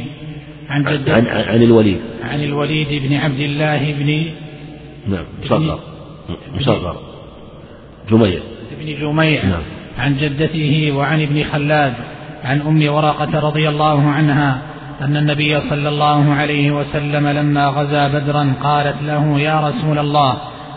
عن, 0.69 0.87
عن, 0.87 1.05
عن, 1.09 1.27
عن 1.27 1.63
الوليد. 1.63 2.01
عن 2.23 2.45
الوليد 2.45 3.03
بن 3.09 3.15
عبد 3.17 3.41
الله 3.41 3.93
بن 3.93 4.25
نعم 5.09 5.25
مصغر. 5.45 5.81
مصغر. 6.55 6.97
جميع. 8.11 8.41
بن 8.81 9.01
جميع. 9.01 9.45
نعم. 9.45 9.63
عن 9.99 10.17
جدته 10.17 10.93
وعن 10.97 11.23
ابن 11.23 11.45
خلاد 11.45 11.93
عن 12.45 12.61
أم 12.61 12.95
ورقة 12.95 13.41
رضي 13.41 13.69
الله 13.69 14.11
عنها 14.11 14.63
أن 15.01 15.17
النبي 15.17 15.61
صلى 15.61 15.89
الله 15.89 16.35
عليه 16.35 16.71
وسلم 16.71 17.29
لما 17.29 17.67
غزا 17.67 18.09
بدرا 18.09 18.55
قالت 18.63 18.97
له 19.03 19.41
يا 19.41 19.69
رسول 19.69 19.99
الله 19.99 20.37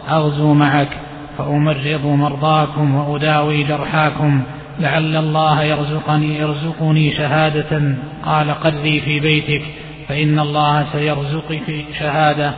أغزو 0.10 0.54
معك 0.54 0.90
فأمرض 1.38 2.06
مرضاكم 2.06 2.96
وأداوي 2.96 3.64
جرحاكم 3.64 4.44
لعل 4.80 5.16
الله 5.16 5.64
يرزقني 5.64 6.38
يرزقني 6.38 7.12
شهادة. 7.12 7.96
قال 8.26 8.52
قري 8.52 9.02
في 9.02 9.20
بيتك 9.20 9.62
فإن 10.08 10.40
الله 10.40 10.86
سيرزقك 10.92 11.86
شهادة. 12.00 12.54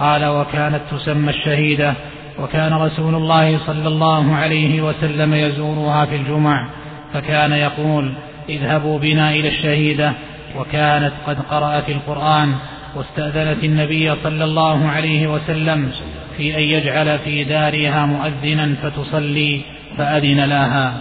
قال 0.00 0.24
وكانت 0.24 0.80
تسمى 0.90 1.30
الشهيدة. 1.30 1.94
وكان 2.38 2.72
رسول 2.72 3.14
الله 3.14 3.58
صلى 3.58 3.88
الله 3.88 4.34
عليه 4.34 4.82
وسلم 4.82 5.34
يزورها 5.34 6.04
في 6.04 6.16
الجمع 6.16 6.68
فكان 7.12 7.52
يقول 7.52 8.12
اذهبوا 8.48 8.98
بنا 8.98 9.30
إلى 9.30 9.48
الشهيدة. 9.48 10.12
وكانت 10.58 11.12
قد 11.26 11.36
قرأت 11.50 11.88
القرآن 11.88 12.54
واستأذنت 12.96 13.64
النبي 13.64 14.14
صلى 14.22 14.44
الله 14.44 14.88
عليه 14.88 15.26
وسلم 15.26 15.90
في 16.36 16.56
أن 16.56 16.62
يجعل 16.62 17.18
في 17.18 17.44
دارها 17.44 18.06
مؤذنا 18.06 18.74
فتصلي 18.82 19.60
فأذن 19.98 20.44
لها. 20.44 20.94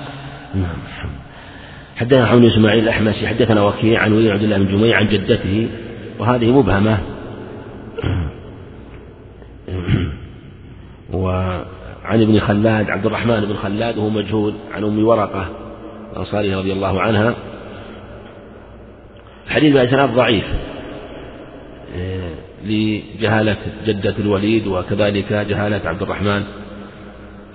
حدثنا 1.96 2.26
حول 2.26 2.46
إسماعيل 2.46 2.84
الأحمسي 2.84 3.28
حدثنا 3.28 3.62
وكيع 3.62 4.02
عن 4.02 4.14
ولي 4.14 4.32
عبد 4.32 4.44
الله 4.44 4.58
بن 4.58 4.68
جميع 4.68 4.98
عن 4.98 5.08
جدته 5.08 5.68
وهذه 6.20 6.52
مبهمة. 6.52 6.98
وعن 11.14 12.22
ابن 12.22 12.40
خلاد 12.40 12.90
عبد 12.90 13.06
الرحمن 13.06 13.42
بن 13.42 13.54
خلاد 13.54 13.98
وهو 13.98 14.10
مجهول 14.10 14.54
عن 14.72 14.84
أم 14.84 15.08
ورقة 15.08 15.48
الأنصارية 16.14 16.58
رضي 16.58 16.74
الله 16.74 17.02
عنها. 17.02 17.36
الحديث 19.48 19.74
بإسناد 19.74 20.10
ضعيف 20.10 20.46
إيه، 21.96 22.34
لجهالة 22.66 23.58
جدة 23.86 24.16
الوليد 24.20 24.68
وكذلك 24.68 25.34
جهالة 25.34 25.82
عبد 25.90 26.02
الرحمن. 26.02 26.44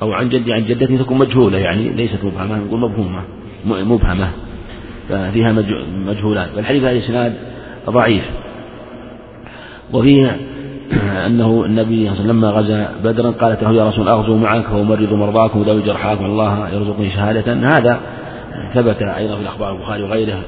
أو 0.02 0.12
عن 0.12 0.28
جدي 0.28 0.52
عن 0.52 0.64
جدته 0.64 0.96
تكون 0.96 1.18
مجهولة 1.18 1.58
يعني 1.58 1.88
ليست 1.88 2.24
مبهمة 2.24 2.56
نقول 2.56 2.80
مبهومة 2.80 3.22
مبهمة. 3.66 4.28
ففيها 5.08 5.52
مجهولات. 6.06 6.48
والحديث 6.56 6.84
هذا 6.84 6.98
إسناد 6.98 7.34
ضعيف. 7.90 8.24
وفيه 9.92 10.36
أنه 11.26 11.64
النبي 11.64 12.08
صلى 12.08 12.10
الله 12.10 12.10
عليه 12.10 12.20
وسلم 12.20 12.30
لما 12.30 12.50
غزا 12.50 12.88
بدرا 13.04 13.30
قالت 13.30 13.62
له 13.62 13.72
يا 13.72 13.88
رسول 13.88 14.08
أغزو 14.08 14.36
معك 14.36 14.64
فأمرض 14.64 15.12
مرضاكم 15.12 15.60
وداوي 15.60 15.82
جرحاكم 15.82 16.24
الله 16.24 16.68
يرزقني 16.68 17.10
شهادة. 17.10 17.54
هذا 17.54 18.00
ثبت 18.74 19.02
أيضا 19.02 19.34
في 19.34 19.42
الأخبار 19.42 19.72
البخاري 19.72 20.02
وغيره 20.02 20.40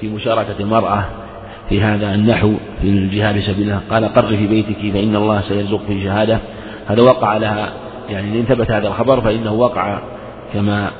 في 0.00 0.08
مشاركة 0.08 0.54
المرأة 0.60 1.04
في 1.68 1.82
هذا 1.82 2.14
النحو 2.14 2.52
في 2.82 2.88
الجهاد 2.88 3.34
في 3.34 3.42
سبيل 3.42 3.62
الله. 3.62 3.80
قال 3.90 4.04
قر 4.04 4.36
في 4.36 4.46
بيتك 4.46 4.92
فإن 4.92 5.16
الله 5.16 5.40
سيرزق 5.40 5.80
في 5.86 6.04
شهادة. 6.04 6.38
هذا 6.86 7.02
وقع 7.02 7.36
لها 7.36 7.72
يعني 8.10 8.40
إن 8.40 8.44
ثبت 8.44 8.70
هذا 8.70 8.88
الخبر 8.88 9.20
فإنه 9.20 9.52
وقع 9.52 9.98
كما 10.54 10.90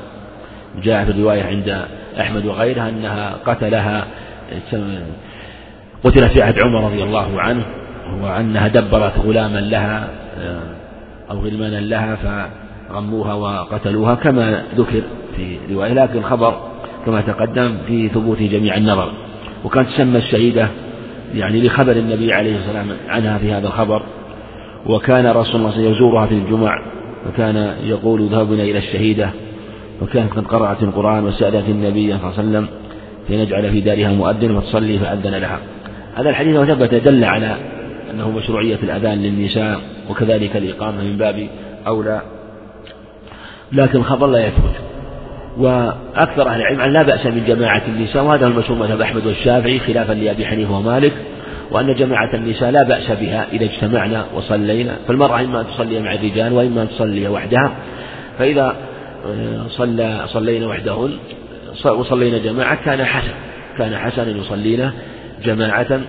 جاء 0.83 1.05
في 1.05 1.11
الرواية 1.11 1.43
عند 1.43 1.85
أحمد 2.19 2.45
وغيرها 2.45 2.89
أنها 2.89 3.35
قتلها 3.45 4.05
قتلت 6.03 6.31
في 6.31 6.41
عهد 6.41 6.59
عمر 6.59 6.83
رضي 6.83 7.03
الله 7.03 7.41
عنه 7.41 7.65
وأنها 8.21 8.67
دبرت 8.67 9.13
غلاما 9.25 9.59
لها 9.59 10.07
أو 11.31 11.39
غلمانا 11.39 11.79
لها 11.79 12.17
فرموها 12.89 13.33
وقتلوها 13.33 14.15
كما 14.15 14.63
ذكر 14.75 15.01
في 15.35 15.57
رواية 15.71 15.93
لكن 15.93 16.17
الخبر 16.17 16.59
كما 17.05 17.21
تقدم 17.21 17.77
في 17.87 18.09
ثبوت 18.09 18.41
جميع 18.41 18.75
النظر. 18.75 19.11
وكانت 19.65 19.89
تسمى 19.89 20.17
الشهيدة 20.17 20.67
يعني 21.35 21.61
لخبر 21.61 21.91
النبي 21.91 22.33
عليه 22.33 22.57
الصلاة 22.57 22.77
والسلام 22.77 22.97
عنها 23.09 23.37
في 23.37 23.53
هذا 23.53 23.67
الخبر 23.67 24.03
وكان 24.85 25.27
رسول 25.27 25.55
الله 25.55 25.79
يزورها 25.79 26.25
في 26.25 26.33
الجمع. 26.33 26.81
وكان 27.27 27.75
يقول 27.83 28.27
ذهبنا 28.27 28.63
إلى 28.63 28.77
الشهيدة 28.77 29.29
وكانت 30.01 30.33
قد 30.33 30.45
قرأت 30.45 30.83
القرآن 30.83 31.23
وسألت 31.23 31.69
النبي 31.69 32.07
صلى 32.07 32.15
الله 32.15 32.33
عليه 32.37 32.49
وسلم 32.49 32.67
فنجعل 33.29 33.71
في 33.71 33.81
دارها 33.81 34.11
مؤذن 34.11 34.59
فتصلي 34.59 34.99
فأذن 34.99 35.35
لها. 35.35 35.59
هذا 36.15 36.29
الحديث 36.29 36.57
وثبت 36.57 36.93
دل 36.93 37.23
على 37.23 37.55
أنه 38.11 38.31
مشروعية 38.31 38.79
الأذان 38.83 39.21
للنساء 39.21 39.79
وكذلك 40.09 40.55
الإقامة 40.55 41.03
من 41.03 41.17
باب 41.17 41.47
أولى. 41.87 42.21
لكن 43.71 43.99
الخبر 43.99 44.27
لا 44.27 44.47
يثبت. 44.47 44.75
وأكثر 45.57 46.47
أهل 46.47 46.61
العلم 46.61 46.81
أن 46.81 46.93
لا 46.93 47.03
بأس 47.03 47.25
من 47.25 47.43
جماعة 47.47 47.81
النساء 47.87 48.23
وهذا 48.23 48.45
هو 48.45 48.51
المشهور 48.51 48.79
مذهب 48.79 49.01
أحمد 49.01 49.25
والشافعي 49.25 49.79
خلافا 49.79 50.13
لأبي 50.13 50.45
حنيفة 50.45 50.77
ومالك. 50.77 51.13
وأن 51.71 51.95
جماعة 51.95 52.33
النساء 52.33 52.71
لا 52.71 52.83
بأس 52.83 53.11
بها 53.11 53.47
إذا 53.53 53.65
اجتمعنا 53.65 54.25
وصلينا 54.35 54.97
فالمرأة 55.07 55.41
إما 55.41 55.61
أن 55.61 55.65
تصلي 55.67 55.99
مع 55.99 56.13
الرجال 56.13 56.53
وإما 56.53 56.81
أن 56.81 56.89
تصلي 56.89 57.27
وحدها 57.27 57.71
فإذا 58.39 58.75
آه، 59.25 59.67
صلى 59.67 60.21
صلينا 60.27 60.67
وحدهن 60.67 61.11
وصلينا 61.85 62.37
جماعة 62.37 62.85
كان 62.85 63.05
حسن 63.05 63.33
كان 63.77 63.97
حسنا 63.97 64.31
يصلينا 64.31 64.93
جماعة. 65.45 66.01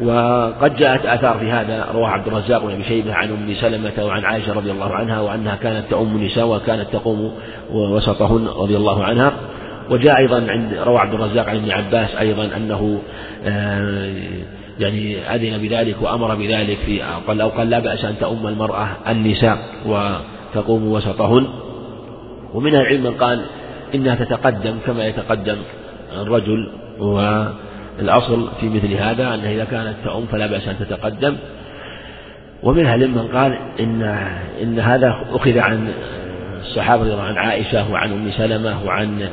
وقد 0.00 0.76
جاءت 0.76 1.06
آثار 1.06 1.38
في 1.38 1.50
هذا 1.50 1.86
رواه 1.94 2.08
عبد 2.08 2.26
الرزاق 2.26 2.64
بن 2.64 2.82
شيبة 2.88 3.14
عن 3.14 3.28
أم 3.28 3.54
سلمة 3.54 4.04
وعن 4.04 4.24
عائشة 4.24 4.52
رضي 4.52 4.70
الله 4.70 4.94
عنها 4.94 5.20
وأنها 5.20 5.56
كانت 5.56 5.90
تؤم 5.90 6.16
النساء 6.16 6.46
وكانت 6.46 6.86
تقوم 6.92 7.32
وسطهن 7.70 8.46
رضي 8.46 8.76
الله 8.76 9.04
عنها. 9.04 9.32
وجاء 9.90 10.16
أيضا 10.16 10.46
عند 10.48 10.74
روى 10.86 10.98
عبد 10.98 11.14
الرزاق 11.14 11.48
عن 11.48 11.56
ابن 11.56 11.70
عباس 11.70 12.16
أيضا 12.16 12.50
أنه 12.56 13.00
آه، 13.46 14.12
يعني 14.80 15.18
أذن 15.34 15.58
بذلك 15.58 15.96
وأمر 16.02 16.34
بذلك 16.34 16.78
في 16.86 17.02
قال 17.26 17.40
أو 17.40 17.48
قال 17.48 17.70
لا 17.70 17.78
بأس 17.78 18.04
أن 18.04 18.18
تؤم 18.20 18.46
المرأة 18.46 18.88
النساء 19.08 19.58
وتقوم 19.86 20.92
وسطهن. 20.92 21.46
ومن 22.54 22.74
العلم 22.74 23.02
من 23.02 23.14
قال 23.14 23.44
إنها 23.94 24.14
تتقدم 24.14 24.76
كما 24.86 25.06
يتقدم 25.06 25.56
الرجل 26.16 26.68
والأصل 26.98 28.48
في 28.60 28.68
مثل 28.68 28.92
هذا 28.92 29.34
أنها 29.34 29.50
إذا 29.50 29.64
كانت 29.64 29.94
تؤم 30.04 30.26
فلا 30.26 30.46
بأس 30.46 30.68
أن 30.68 30.78
تتقدم. 30.78 31.36
ومنها 32.62 32.96
من 32.96 33.28
قال 33.34 33.58
إن 33.80 34.02
إن 34.62 34.78
هذا 34.78 35.24
أخذ 35.32 35.58
عن 35.58 35.88
الصحابة 36.60 37.22
عن 37.22 37.36
عائشة 37.36 37.92
وعن 37.92 38.12
أم 38.12 38.30
سلمة 38.30 38.84
وعن 38.86 39.28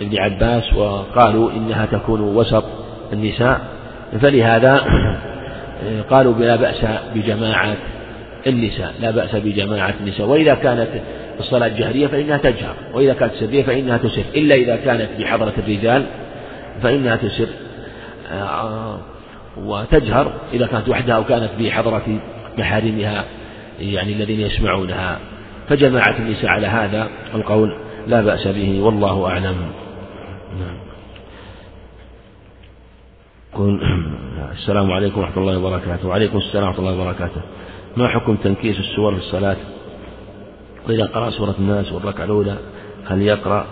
ابن 0.00 0.18
عباس 0.18 0.74
وقالوا 0.74 1.50
إنها 1.52 1.86
تكون 1.86 2.20
وسط 2.20 2.64
النساء. 3.12 3.60
فلهذا 4.20 4.84
قالوا 6.10 6.34
لا 6.34 6.56
بأس 6.56 6.84
بجماعة 7.14 7.76
النساء 8.46 8.94
لا 9.00 9.10
بأس 9.10 9.36
بجماعة 9.36 9.94
النساء 10.00 10.26
وإذا 10.26 10.54
كانت 10.54 10.88
الصلاة 11.40 11.68
جهرية 11.68 12.06
فإنها 12.06 12.36
تجهر 12.36 12.74
وإذا 12.94 13.14
كانت 13.14 13.32
سرية 13.34 13.62
فإنها 13.62 13.96
تسر 13.96 14.22
إلا 14.34 14.54
إذا 14.54 14.76
كانت 14.76 15.08
بحضرة 15.18 15.52
الرجال 15.58 16.04
فإنها 16.82 17.16
تسر 17.16 17.46
آه، 18.32 18.98
وتجهر 19.56 20.32
إذا 20.52 20.66
كانت 20.66 20.88
وحدها 20.88 21.16
أو 21.16 21.24
كانت 21.24 21.50
بحضرة 21.60 22.20
محارمها 22.58 23.24
يعني 23.80 24.12
الذين 24.12 24.40
يسمعونها. 24.40 25.18
فجماعة 25.68 26.16
النساء 26.18 26.50
على 26.50 26.66
هذا 26.66 27.08
القول 27.34 27.76
لا 28.06 28.20
بأس 28.20 28.48
به 28.48 28.80
والله 28.82 29.26
أعلم. 29.26 29.56
نعم. 30.58 30.81
قل 33.54 33.80
السلام 34.58 34.92
عليكم 34.92 35.20
ورحمة 35.20 35.38
الله 35.38 35.58
وبركاته. 35.58 36.08
وعليكم 36.08 36.38
السلام 36.38 36.66
ورحمة 36.66 36.78
الله 36.78 37.02
وبركاته. 37.02 37.40
ما 37.96 38.08
حكم 38.08 38.36
تنكيس 38.36 38.78
السور 38.78 39.14
في 39.14 39.18
الصلاة؟ 39.18 39.56
وإذا 40.88 41.04
قرأ 41.04 41.30
سورة 41.30 41.54
الناس 41.58 41.92
والركعة 41.92 42.24
الأولى. 42.24 42.56
هل 43.06 43.22
يقرأ؟ 43.22 43.66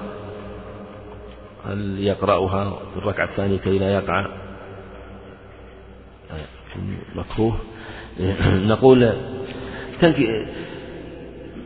هل 1.66 1.98
يقرأها 1.98 2.78
في 2.93 2.98
الركعة 2.98 3.24
الثانية 3.24 3.59
كي 3.59 3.78
لا 3.78 3.94
يقع؟ 3.94 4.27
مكروه. 7.15 7.57
نقول 8.73 9.12
تنكي 10.01 10.47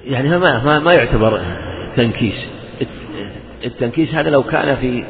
يعني 0.05 0.29
ما 0.29 0.65
ما, 0.65 0.79
ما 0.79 0.93
يعتبر 0.93 1.43
تنكيس. 1.97 2.47
التنكيس 3.65 4.15
هذا 4.15 4.31
لو 4.31 4.43
كان 4.43 4.77
في 4.77 5.05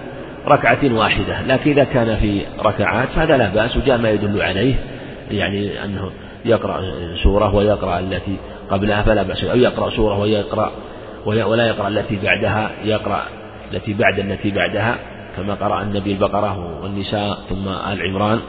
ركعة 0.49 0.95
واحدة 0.95 1.43
لكن 1.43 1.71
إذا 1.71 1.85
كان 1.85 2.17
في 2.17 2.41
ركعات 2.61 3.09
فهذا 3.09 3.37
لا 3.37 3.49
بأس 3.49 3.77
وجاء 3.77 3.99
ما 3.99 4.11
يدل 4.11 4.43
عليه 4.43 4.75
يعني 5.31 5.85
أنه 5.85 6.11
يقرأ 6.45 6.83
سورة 7.23 7.55
ويقرأ 7.55 7.99
التي 7.99 8.37
قبلها 8.71 9.03
فلا 9.03 9.23
بأس 9.23 9.45
أو 9.45 9.57
يقرأ 9.57 9.91
سورة 9.91 10.19
ويقرأ 10.19 10.73
ولا 11.27 11.67
يقرأ 11.69 11.89
التي 11.89 12.19
بعدها 12.23 12.71
يقرأ 12.85 13.23
التي 13.73 13.95
بعد 13.95 14.19
التي 14.19 14.51
بعدها 14.51 14.97
كما 15.37 15.55
قرأ 15.55 15.83
النبي 15.83 16.13
البقرة 16.13 16.83
والنساء 16.83 17.39
ثم 17.49 17.69
آل 17.69 18.03
عمران. 18.03 18.41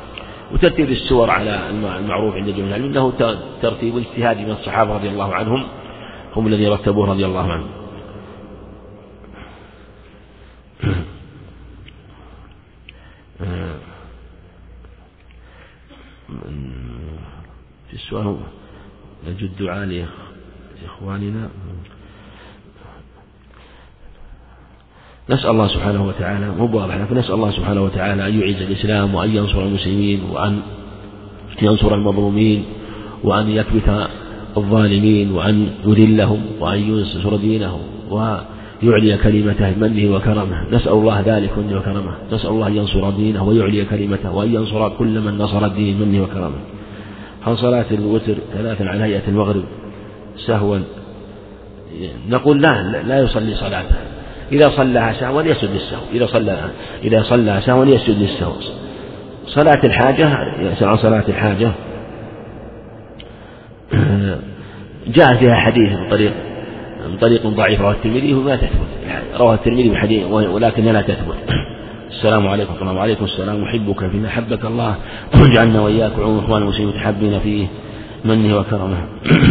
وترتيب 0.54 0.90
السور 0.90 1.30
على 1.30 1.60
المعروف 2.00 2.36
عند 2.36 2.50
جميع 2.50 2.76
إنه 2.76 3.14
ترتيب 3.62 3.98
اجتهادي 3.98 4.46
من 4.46 4.52
الصحابة 4.52 4.94
رضي 4.94 5.10
الله 5.10 5.34
عنهم 5.34 5.64
هم 6.36 6.48
الذين 6.48 6.72
رتبوه 6.72 7.10
رضي 7.10 7.26
الله 7.26 7.52
عنهم. 7.52 7.70
في 17.88 17.94
السؤال 17.94 18.38
نجد 19.28 19.44
الدعاء 19.44 20.06
لإخواننا. 20.84 21.50
نسأل 25.30 25.50
الله 25.50 25.68
سبحانه 25.68 26.08
وتعالى 26.08 26.50
مو 26.52 26.78
واضح 26.78 26.96
لكن 26.96 27.18
نسأل 27.18 27.34
الله 27.34 27.52
سبحانه 27.52 27.82
وتعالى 27.82 28.28
أن 28.28 28.42
يعز 28.42 28.62
الإسلام 28.62 29.16
وأن 29.16 29.36
ينصر 29.36 29.64
المسلمين 29.64 30.24
وأن 30.24 30.62
ينصر 31.62 31.96
المظلومين 31.96 32.66
وأن 33.24 33.50
يكبت 33.50 34.10
الظالمين 34.58 35.32
وأن 35.32 35.70
يذلهم 35.86 36.46
وأن 36.60 36.80
ينصر 36.80 37.36
دينه 37.36 37.80
ويعلي 38.84 39.18
كلمته 39.18 39.72
بمنه 39.72 40.16
وكرمه. 40.16 40.64
نسأل 40.72 40.92
الله 40.92 41.22
ذلك 41.26 41.58
منه 41.58 41.78
وكرمه. 41.78 42.14
نسأل 42.32 42.50
الله 42.50 42.68
أن 42.68 42.76
ينصر 42.76 43.10
دينه 43.10 43.44
ويعلي 43.44 43.86
كلمته 43.86 44.32
وأن 44.32 44.54
ينصر 44.54 44.90
كل 44.90 45.20
من 45.20 45.38
نصر 45.38 45.66
الدين 45.66 46.00
منه 46.00 46.24
وكرمه. 46.24 46.60
عن 47.48 47.56
صلاة 47.56 47.86
الوتر 47.92 48.36
ثلاثا 48.54 48.84
عن 48.84 49.02
هيئة 49.02 49.28
المغرب 49.28 49.64
سهوا. 50.48 50.80
نقول 52.30 52.62
لا 52.62 53.04
لا 53.04 53.20
يصلي 53.20 53.56
صلاته 53.56 53.96
إذا 54.52 54.70
صلاها 54.70 55.14
سهوا 55.14 55.42
يسجد 55.42 55.70
للسهو. 55.70 56.02
إذا 56.14 56.26
صلى 56.26 56.70
إذا 57.04 57.24
صلى 57.24 57.62
سهوا 57.66 57.86
يسجد 57.86 58.22
للسهو. 58.22 58.54
صلاة 59.48 59.86
الحاجة 59.86 60.26
عن 60.82 60.98
صلاة 60.98 61.24
الحاجة. 61.28 61.72
جاء 65.16 65.36
فيها 65.36 65.56
حديث 65.56 65.92
من 65.92 66.10
طريق 66.10 66.34
من 67.16 67.22
طريق 67.22 67.48
ضعيف 67.48 67.82
رواه 67.82 67.92
الترمذي 67.92 68.34
وما 68.34 68.56
تثبت. 68.56 68.88
رواه 69.40 69.54
الترمذي 69.54 69.90
بحديث 69.90 70.26
ولكن 70.32 70.84
لا 70.84 71.02
تثبت. 71.02 71.38
السلام 72.10 72.48
عليكم 72.48 72.74
ورحمة 72.74 72.90
الله 72.90 73.00
وعليكم 73.00 73.26
السلام 73.26 73.64
أحبك 73.64 74.08
فيما 74.08 74.28
أحبك 74.28 74.66
الله. 74.66 74.96
واجعلنا 75.42 75.82
وإياك 75.82 76.18
وعون 76.18 76.40
إخوان 76.40 76.62
المسلمين 76.62 76.88
متحبين 76.88 77.40
فيه 77.40 77.68
منه 78.26 78.58
وكرمه. 78.58 79.08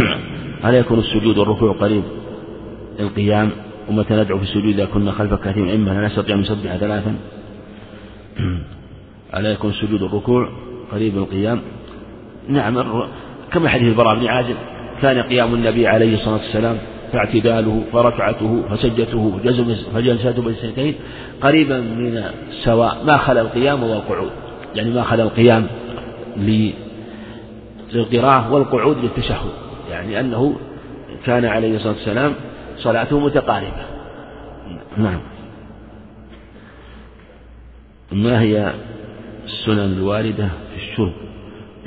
ألا 0.65 0.77
يكون 0.77 0.99
السجود 0.99 1.37
والركوع 1.37 1.71
قريب 1.71 2.03
القيام 2.99 3.49
ومتى 3.89 4.13
ندعو 4.13 4.37
في 4.37 4.43
السجود 4.43 4.73
إذا 4.73 4.85
كنا 4.85 5.11
خلفك 5.11 5.39
كثير 5.39 5.75
إما 5.75 5.89
لا 5.89 6.07
نستطيع 6.07 6.35
أن 6.35 6.41
نسبح 6.41 6.75
ثلاثا؟ 6.75 7.15
ألا 9.37 9.51
يكون 9.51 9.69
السجود 9.69 10.01
والركوع 10.01 10.49
قريب 10.91 11.17
القيام 11.17 11.61
نعم 12.49 12.83
كما 13.51 13.69
حديث 13.69 13.87
البراء 13.87 14.19
بن 14.19 14.27
عازب 14.27 14.55
كان 15.01 15.21
قيام 15.21 15.53
النبي 15.53 15.87
عليه 15.87 16.13
الصلاة 16.13 16.37
والسلام 16.37 16.77
فاعتداله 17.13 17.83
فركعته 17.93 18.63
فسجته 18.69 19.39
فجلسته 19.93 20.41
بجلستين 20.41 20.95
قريبا 21.41 21.79
من 21.79 22.23
السواء 22.49 23.03
ما 23.05 23.17
خلا 23.17 23.41
القيام 23.41 23.83
والقعود 23.83 24.31
يعني 24.75 24.89
ما 24.89 25.03
خلا 25.03 25.23
القيام 25.23 25.67
للقراءة 27.93 28.53
والقعود 28.53 28.97
للتشهد. 29.03 29.51
يعني 29.91 30.19
أنه 30.19 30.55
كان 31.25 31.45
عليه 31.45 31.75
الصلاة 31.75 31.93
والسلام 31.93 32.33
صلاته 32.77 33.19
متقاربة. 33.19 33.85
نعم. 34.97 35.19
ما 38.11 38.41
هي 38.41 38.73
السنن 39.45 39.93
الواردة 39.97 40.47
في 40.47 40.91
الشرب؟ 40.91 41.13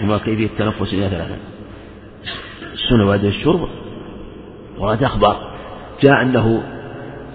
وما 0.01 0.19
كيفية 0.19 0.47
التنفس 0.47 0.93
إلى 0.95 1.09
ثلاثة؟ 1.09 1.37
السنن 2.75 3.01
الواردة 3.01 3.31
في 3.31 3.37
الشرب 3.37 3.69
ورد 4.79 5.05
أخبار. 5.05 5.51
جاء 6.03 6.23
أنه 6.23 6.63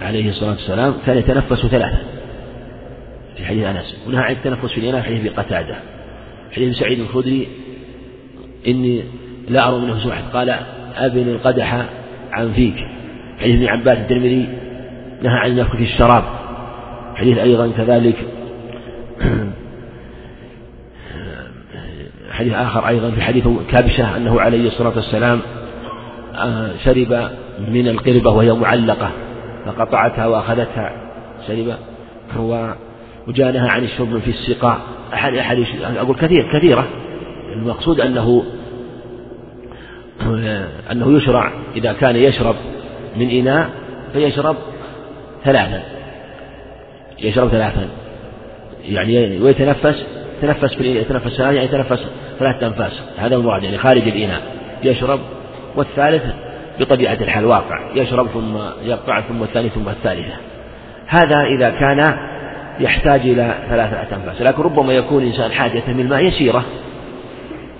عليه 0.02 0.30
الصلاة 0.30 0.52
والسلام 0.52 0.94
كان 1.06 1.18
يتنفس 1.18 1.66
ثلاثة. 1.66 1.98
في 3.38 3.46
حديث 3.46 3.66
أنس. 3.66 3.98
ونهى 4.08 4.24
عن 4.24 4.32
التنفس 4.32 4.72
في 4.74 4.78
الإناء 4.78 5.02
حديث 5.02 5.34
قتادة 5.34 5.76
حديث 6.56 6.78
سعيد 6.78 7.00
الخدري 7.00 7.48
إني 8.68 9.04
لا 9.50 9.68
أرى 9.68 9.80
منه 9.80 10.08
واحد 10.08 10.24
قال 10.34 10.56
أبن 10.96 11.30
القدح 11.30 11.86
عن 12.32 12.54
فيك. 12.54 12.76
حديث 13.40 13.56
ابن 13.56 13.68
عباس 13.68 13.98
الترمذي 13.98 14.48
نهى 15.22 15.38
عن 15.40 15.52
النفخ 15.52 15.76
في 15.76 15.84
الشراب. 15.84 16.24
حديث 17.16 17.38
أيضا 17.38 17.72
كذلك. 17.78 18.16
حديث 22.32 22.54
آخر 22.54 22.88
أيضا 22.88 23.12
في 23.12 23.22
حديث 23.22 23.48
كابشة 23.72 24.18
أنه 24.18 24.42
عليه 24.42 24.68
الصلاة 24.68 24.96
والسلام 24.96 25.42
شرب 26.84 27.30
من 27.68 27.88
القربة 27.88 28.30
وهي 28.30 28.54
معلقة 28.54 29.12
فقطعتها 29.66 30.28
وأخذتها 30.28 30.92
شرب 31.48 31.76
وجانها 33.28 33.70
عن 33.70 33.84
الشرب 33.84 34.20
في 34.20 34.30
السقاء. 34.30 34.78
أحد 35.14 35.36
أحد 35.36 35.66
أقول 35.84 36.16
كثير 36.16 36.52
كثيرة. 36.54 36.88
المقصود 37.54 38.00
أنه 38.00 38.44
أنه 40.92 41.18
يشرع 41.18 41.52
إذا 41.76 41.94
كان 41.94 42.16
يشرب 42.16 42.56
من 43.16 43.30
إناء 43.30 43.70
فيشرب 44.14 44.56
ثلاثا. 45.44 45.84
يشرب 47.20 47.50
ثلاثا. 47.50 47.88
يعني 48.86 49.40
ويتنفس 49.40 50.06
يتنفس 50.38 50.74
في 50.74 50.98
يتنفس 50.98 51.40
يعني 51.40 51.58
يتنفس 51.58 52.00
ثلاثة 52.40 52.68
أنفاس. 52.68 53.02
هذا 53.18 53.36
المراد 53.36 53.64
يعني 53.64 53.78
خارج 53.78 54.08
الإناء. 54.08 54.42
يشرب 54.84 55.20
والثالث 55.76 56.24
بطبيعة 56.80 57.14
الحال 57.14 57.46
واقع 57.46 57.80
يشرب 57.96 58.28
ثم 58.28 58.58
يقطع 58.84 59.22
ثم 59.22 59.44
الثاني 59.44 59.70
ثم 59.70 59.90
الثالثة. 59.90 60.34
هذا 61.08 61.42
إذا 61.42 61.70
كان 61.70 62.18
يحتاج 62.80 63.22
إلى 63.22 63.56
ثلاثة 63.70 64.16
أنفاس 64.16 64.42
لكن 64.42 64.62
ربما 64.62 64.94
يكون 64.94 65.24
إنسان 65.24 65.52
حاجته 65.52 65.94
من 65.94 66.00
الماء 66.00 66.26
يسيرة 66.26 66.66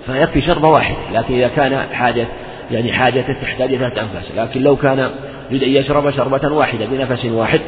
فيكفي 0.06 0.40
شربة 0.40 0.68
واحدة 0.68 0.96
لكن 1.12 1.34
إذا 1.34 1.48
كان 1.48 1.86
حاجة 1.92 2.26
يعني 2.70 2.92
حاجته 2.92 3.32
تحتاج 3.42 3.76
ثلاثة 3.76 4.02
أنفاس 4.02 4.24
لكن 4.36 4.62
لو 4.62 4.76
كان 4.76 5.10
يريد 5.50 5.62
أن 5.62 5.68
يشرب 5.68 6.10
شربة 6.10 6.52
واحدة 6.52 6.86
بنفس 6.86 7.24
واحد 7.24 7.60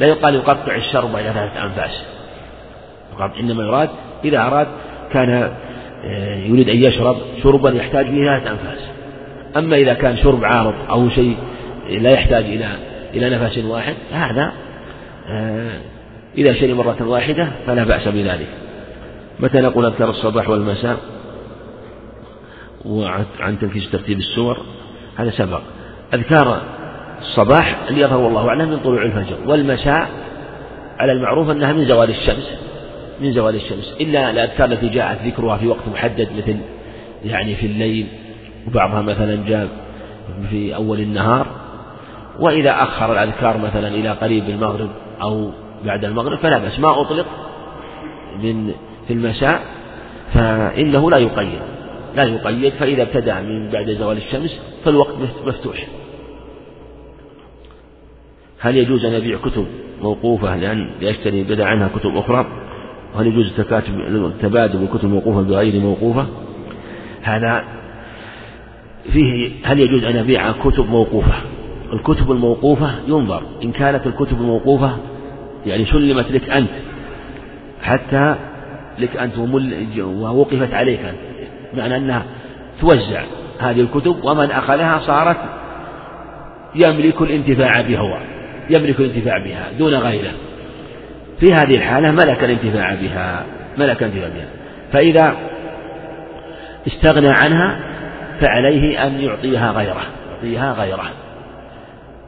لا 0.00 0.06
يقال 0.06 0.34
يقطع 0.34 0.74
الشرب 0.74 1.16
إلى 1.16 1.32
ثلاثة 1.32 1.64
أنفاس. 1.64 2.02
إنما 3.40 3.64
يراد 3.64 3.88
إذا 4.24 4.46
أراد 4.46 4.66
كان 5.12 5.50
آه، 6.04 6.36
يريد 6.36 6.68
أن 6.68 6.76
يشرب 6.76 7.16
شربا 7.42 7.70
يحتاج 7.70 8.06
به 8.06 8.16
ثلاثة 8.16 8.50
أنفاس. 8.50 8.78
أما 9.56 9.76
إذا 9.76 9.94
كان 9.94 10.16
شرب 10.16 10.44
عارض 10.44 10.74
أو 10.90 11.08
شيء 11.08 11.36
لا 11.88 12.10
يحتاج 12.10 12.44
إلى 12.44 12.68
إلى 13.14 13.30
نفس 13.30 13.58
واحد 13.58 13.94
هذا 14.12 14.52
آه، 15.28 15.80
إذا 16.38 16.54
شرب 16.54 16.70
مرة 16.70 16.96
واحدة 17.00 17.48
فلا 17.66 17.84
بأس 17.84 18.08
بذلك. 18.08 18.48
متى 19.40 19.60
نقول 19.60 19.86
أذكار 19.86 20.10
الصباح 20.10 20.48
والمساء؟ 20.48 20.96
وعن 22.84 23.58
تنفيذ 23.60 23.90
ترتيب 23.92 24.18
السور؟ 24.18 24.58
هذا 25.16 25.30
سبق. 25.30 25.60
أذكار 26.14 26.62
الصباح 27.20 27.78
اللي 27.88 28.00
يظهر 28.00 28.18
والله 28.18 28.48
أعلم 28.48 28.70
من 28.70 28.78
طلوع 28.78 29.02
الفجر 29.02 29.36
والمساء 29.46 30.08
على 30.98 31.12
المعروف 31.12 31.50
أنها 31.50 31.72
من 31.72 31.84
زوال 31.84 32.10
الشمس 32.10 32.50
من 33.20 33.32
زوال 33.32 33.54
الشمس. 33.54 33.96
إلا 34.00 34.30
الأذكار 34.30 34.72
التي 34.72 34.88
جاءت 34.88 35.18
ذكرها 35.24 35.56
في 35.56 35.66
وقت 35.66 35.88
محدد 35.92 36.28
مثل 36.38 36.56
يعني 37.24 37.54
في 37.54 37.66
الليل 37.66 38.06
وبعضها 38.68 39.02
مثلا 39.02 39.48
جاء 39.48 39.68
في 40.50 40.74
أول 40.74 41.00
النهار 41.00 41.46
وإذا 42.38 42.82
أخر 42.82 43.12
الأذكار 43.12 43.58
مثلا 43.58 43.88
إلى 43.88 44.10
قريب 44.10 44.48
المغرب 44.48 44.90
أو 45.22 45.50
بعد 45.84 46.04
المغرب 46.04 46.38
فلا 46.38 46.58
بأس 46.58 46.80
ما 46.80 47.00
أطلق 47.00 47.26
من 48.42 48.72
في 49.06 49.12
المساء 49.12 49.62
فإنه 50.34 51.10
لا 51.10 51.16
يقيد 51.16 51.60
لا 52.16 52.22
يقيد 52.22 52.72
فإذا 52.72 53.02
ابتدأ 53.02 53.40
من 53.40 53.70
بعد 53.70 53.90
زوال 53.90 54.16
الشمس 54.16 54.60
فالوقت 54.84 55.14
مفتوح. 55.46 55.86
هل 58.60 58.76
يجوز 58.76 59.04
أن 59.04 59.12
يبيع 59.12 59.38
كتب 59.38 59.66
موقوفة 60.02 60.56
لأن 60.56 60.90
يشتري 61.00 61.42
بدأ 61.42 61.64
عنها 61.64 61.88
كتب 61.96 62.16
أخرى؟ 62.16 62.46
وهل 63.14 63.26
يجوز 63.26 63.52
التبادل 64.10 64.78
بكتب 64.78 65.08
موقوفة 65.08 65.42
بغير 65.42 65.80
موقوفة؟ 65.80 66.26
هذا 67.22 67.64
فيه 69.12 69.50
هل 69.64 69.80
يجوز 69.80 70.04
أن 70.04 70.16
أبيع 70.16 70.52
كتب 70.52 70.90
موقوفة؟ 70.90 71.34
الكتب 71.92 72.30
الموقوفة 72.32 72.90
ينظر. 73.08 73.42
إن 73.64 73.72
كانت 73.72 74.06
الكتب 74.06 74.40
الموقوفة 74.40 74.96
يعني 75.66 75.84
سلمت 75.84 76.30
لك 76.30 76.50
أنت. 76.50 76.70
حتى 77.82 78.34
لك 78.98 79.16
أنت 79.16 79.38
ووقفت 79.98 80.74
عليك 80.74 81.00
أنت. 81.00 81.48
معنى 81.74 81.96
أنها 81.96 82.22
توزع 82.80 83.22
هذه 83.58 83.80
الكتب 83.80 84.24
ومن 84.24 84.50
أخذها 84.50 85.00
صارت 85.06 85.36
يملك 86.74 87.22
الانتفاع 87.22 87.80
بها 87.80 87.98
هو. 87.98 88.18
يملك 88.70 89.00
الانتفاع 89.00 89.38
بها 89.38 89.68
دون 89.78 89.94
غيره. 89.94 90.32
في 91.40 91.52
هذه 91.52 91.76
الحالة 91.76 92.10
ملك 92.10 92.44
الانتفاع 92.44 92.94
بها. 92.94 93.44
ملك 93.78 94.02
الانتفاع 94.02 94.28
بها. 94.28 94.48
فإذا 94.92 95.34
استغنى 96.86 97.28
عنها 97.28 97.89
فعليه 98.40 99.06
أن 99.06 99.20
يعطيها 99.20 99.72
غيره 99.72 100.02
يعطيها 100.32 100.72
غيره. 100.72 101.10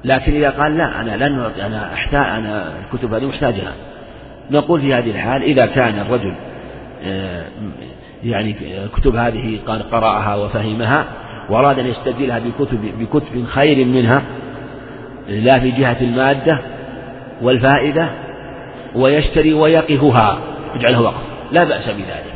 لكن 0.05 0.35
إذا 0.35 0.51
قال 0.51 0.77
لا 0.79 1.01
أنا 1.01 1.29
لن 1.29 1.39
أعطي 1.39 1.67
أنا 1.67 1.95
أحتاج 1.95 2.27
أنا 2.27 2.73
الكتب 2.85 3.15
هذه 3.15 3.27
محتاجها. 3.27 3.73
نقول 4.51 4.81
في 4.81 4.95
هذه 4.95 5.11
الحال 5.11 5.43
إذا 5.43 5.67
كان 5.67 5.99
الرجل 5.99 6.35
آه، 7.05 7.45
يعني 8.25 8.57
كتب 8.97 9.17
هذه 9.17 9.59
قال 9.67 9.91
قرأها 9.91 10.37
وفهمها 10.37 11.05
وأراد 11.51 11.79
أن 11.79 11.87
يستبدلها 11.87 12.39
بكتب 12.39 12.81
بكتب 13.01 13.47
خير 13.47 13.87
منها 13.87 14.23
لا 15.29 15.61
في 15.61 15.71
جهة 15.71 15.97
المادة 16.01 16.59
والفائدة 17.43 18.09
ويشتري 18.95 19.55
ويقفها. 19.55 20.39
يجعلها 20.77 21.01
وقف. 21.01 21.23
لا 21.53 21.65
بأس 21.65 21.85
بذلك. 21.85 22.33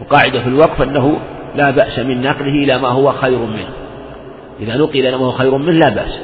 القاعدة 0.00 0.42
في 0.42 0.48
الوقف 0.48 0.82
أنه 0.82 1.18
لا 1.56 1.70
بأس 1.70 1.98
من 1.98 2.22
نقله 2.22 2.64
إلى 2.64 2.78
ما 2.78 2.88
هو 2.88 3.12
خير 3.12 3.38
منه. 3.38 3.68
إذا 4.60 4.76
نقل 4.76 4.98
إلى 4.98 5.16
ما 5.16 5.26
هو 5.26 5.32
خير 5.32 5.56
منه 5.56 5.70
لا 5.70 5.88
بأس. 5.88 6.18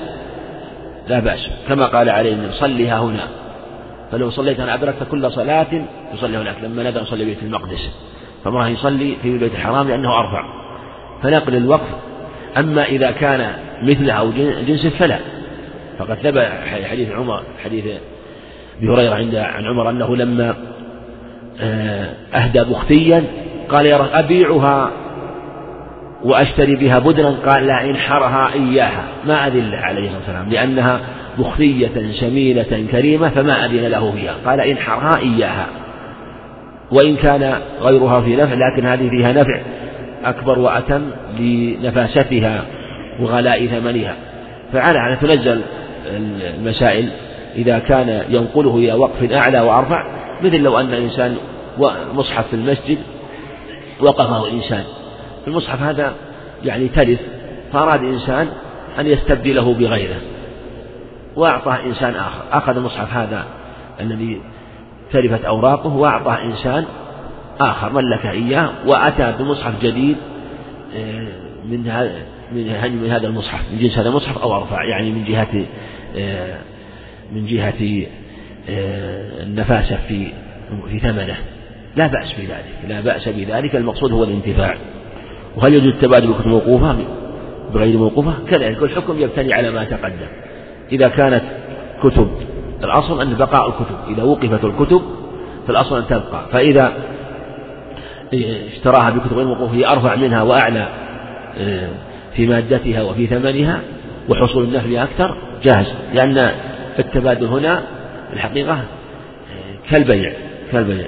لا 1.09 1.21
بأس. 1.21 1.51
كما 1.69 1.87
قال 1.87 2.11
عليه 2.11 2.33
النبي 2.33 2.53
صليها 2.53 2.99
هنا. 2.99 3.29
فلو 4.13 4.31
صليت 4.31 4.61
أنا 4.61 4.75
أدركت 4.75 5.03
كل 5.11 5.33
صلاة 5.33 5.67
تصلي 6.13 6.37
هناك. 6.37 6.57
لما 6.63 6.91
ندى 6.91 7.01
نصلي 7.01 7.25
بيت 7.25 7.43
المقدس. 7.43 7.91
فما 8.45 8.69
يصلي 8.69 9.17
في 9.23 9.29
البيت 9.29 9.53
الحرام 9.53 9.89
لأنه 9.89 10.19
أرفع. 10.19 10.45
فنقل 11.23 11.57
الوقف. 11.57 11.89
أما 12.57 12.85
إذا 12.85 13.11
كان 13.11 13.53
مثله 13.83 14.13
أو 14.13 14.31
جنسه 14.67 14.91
فلا. 14.91 15.19
فقد 15.99 16.15
ثبت 16.15 16.49
حديث 16.91 17.11
عمر 17.11 17.43
حديث 17.65 17.85
أبي 18.79 18.89
هريرة 18.89 19.15
عند 19.15 19.35
عن 19.35 19.65
عمر 19.65 19.91
أنه 19.91 20.17
لما 20.17 20.55
آه، 21.61 22.09
أهدى 22.35 22.61
بختيا 22.61 23.25
قال 23.69 23.87
يا 23.87 24.19
أبيعها. 24.19 24.91
وأشتري 26.25 26.77
بها 26.77 26.99
بدرا 26.99 27.31
قال 27.47 27.67
لا 27.67 27.91
انحرها 27.91 28.53
إياها. 28.53 29.05
ما 29.27 29.47
أذن 29.47 29.71
له 29.71 29.79
عليه 29.79 30.03
الصلاة 30.03 30.19
والسلام 30.19 30.51
لأنها 30.51 31.01
بخثية 31.39 32.13
سمينة 32.21 32.87
كريمة 32.91 33.29
فما 33.29 33.65
أذن 33.65 33.87
له 33.87 34.13
فيها. 34.13 34.35
قال 34.47 34.61
انحرها 34.61 35.19
إياها. 35.19 35.67
وإن 36.93 37.17
كان 37.17 37.61
غيرها 37.81 38.21
في 38.21 38.37
نفع 38.37 38.55
لكن 38.55 38.87
هذه 38.87 39.09
فيها 39.09 39.33
نفع 39.33 39.61
أكبر 40.25 40.59
وأتم 40.59 41.03
لنفاستها 41.39 42.65
وغلاء 43.21 43.67
ثمنها. 43.67 44.15
فعلى 44.73 44.99
أن 44.99 45.19
تنزل 45.19 45.61
المسائل. 46.59 47.09
إذا 47.57 47.79
كان 47.79 48.23
ينقله 48.29 48.77
إلى 48.77 48.93
وقف 48.93 49.33
أعلى 49.33 49.61
وأرفع 49.61 50.03
مثل 50.43 50.57
لو 50.57 50.81
أن 50.81 50.95
إنسان 50.95 51.37
مصحف 52.15 52.49
في 52.49 52.57
المسجد 52.57 52.99
وقفه 54.01 54.51
إنسان 54.51 54.85
المصحف 55.49 55.83
هذا 55.83 56.15
يعني 56.65 56.89
تلف 56.89 57.21
فأراد 57.73 58.05
إنسان 58.05 58.49
أن 58.99 59.07
يستبدله 59.07 59.75
بغيره 59.75 60.21
وأعطاه 61.37 61.85
إنسان 61.87 62.15
آخر. 62.15 62.43
أخذ 62.53 62.77
المصحف 62.77 63.13
هذا 63.13 63.45
الذي 64.01 64.41
تلفت 65.13 65.45
أوراقه 65.45 65.97
وأعطاه 65.97 66.45
إنسان 66.45 66.85
آخر 67.61 67.93
ملك 67.93 68.27
إياه 68.27 68.71
وأتى 68.87 69.35
بمصحف 69.39 69.83
جديد 69.83 70.17
آه، 70.97 71.29
من 71.65 71.89
هذا 71.89 72.23
من 72.53 73.07
هذا 73.11 73.27
المصحف 73.27 73.61
من 73.73 73.79
جنس 73.79 73.99
هذا 73.99 74.09
المصحف 74.09 74.39
أو 74.39 74.57
أرفع 74.57 74.85
يعني 74.85 75.11
من 75.11 75.25
جهة 75.25 75.67
آه، 76.19 76.59
من 77.33 77.47
جهة 77.47 78.07
آه، 78.71 79.43
النفاسة 79.43 79.99
في 80.09 80.33
في 80.91 80.99
ثمنه. 80.99 81.37
لا 81.97 82.07
بأس 82.07 82.33
بذلك 82.33 82.79
لا 82.89 83.01
بأس 83.01 83.29
بذلك 83.29 83.77
المقصود 83.77 84.13
هو 84.13 84.25
الانتفاع. 84.25 84.77
وهل 85.59 85.75
يجوز 85.75 85.89
التبادل 85.89 86.27
بكتب 86.27 86.47
موقوفة؟ 86.47 86.97
بغير 87.75 87.99
موقوفة؟ 87.99 88.33
كذلك 88.51 88.83
الحكم 88.83 89.19
يبتني 89.19 89.53
على 89.53 89.71
ما 89.71 89.85
تقدم. 89.85 90.29
إذا 90.93 91.09
كانت 91.09 91.43
كتب 92.03 92.31
الأصل 92.85 93.21
أن 93.21 93.35
بقاء 93.35 93.69
الكتب 93.69 93.97
إذا 94.09 94.23
وقفت 94.23 94.65
الكتب 94.65 95.03
فالأصل 95.67 95.97
أن 95.99 96.07
تبقى. 96.07 96.47
فإذا 96.53 96.93
اشتراها 98.75 99.11
بكتب 99.11 99.37
غير 99.37 99.47
موقوفة 99.47 99.75
هي 99.75 99.87
أرفع 99.87 100.17
منها 100.17 100.43
وأعلى 100.43 100.89
آه، 101.59 101.89
في 102.37 102.47
مادتها 102.47 103.03
وفي 103.03 103.27
ثمنها 103.27 103.81
وحصول 104.29 104.65
النفع 104.65 105.03
أكثر 105.03 105.37
جاهز. 105.63 105.87
لأن 106.15 106.51
التبادل 106.99 107.47
هنا 107.47 107.83
الحقيقة 108.33 108.73
آه، 108.73 109.91
كالبيع 109.91 110.33
كالبيع. 110.73 111.07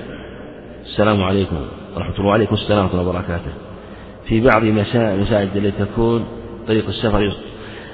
السلام 0.85 1.23
عليكم 1.23 1.57
ورحمة 1.97 2.15
الله 2.19 2.29
وعليكم 2.29 2.55
السلام 2.55 2.85
ورحمة 2.85 3.01
الله 3.01 3.11
وبركاته. 3.11 3.70
في 4.31 4.41
بعض 4.41 4.65
مساجد 4.65 5.57
التي 5.57 5.85
تكون 5.85 6.25
طريق 6.69 6.89
السفر 6.89 7.33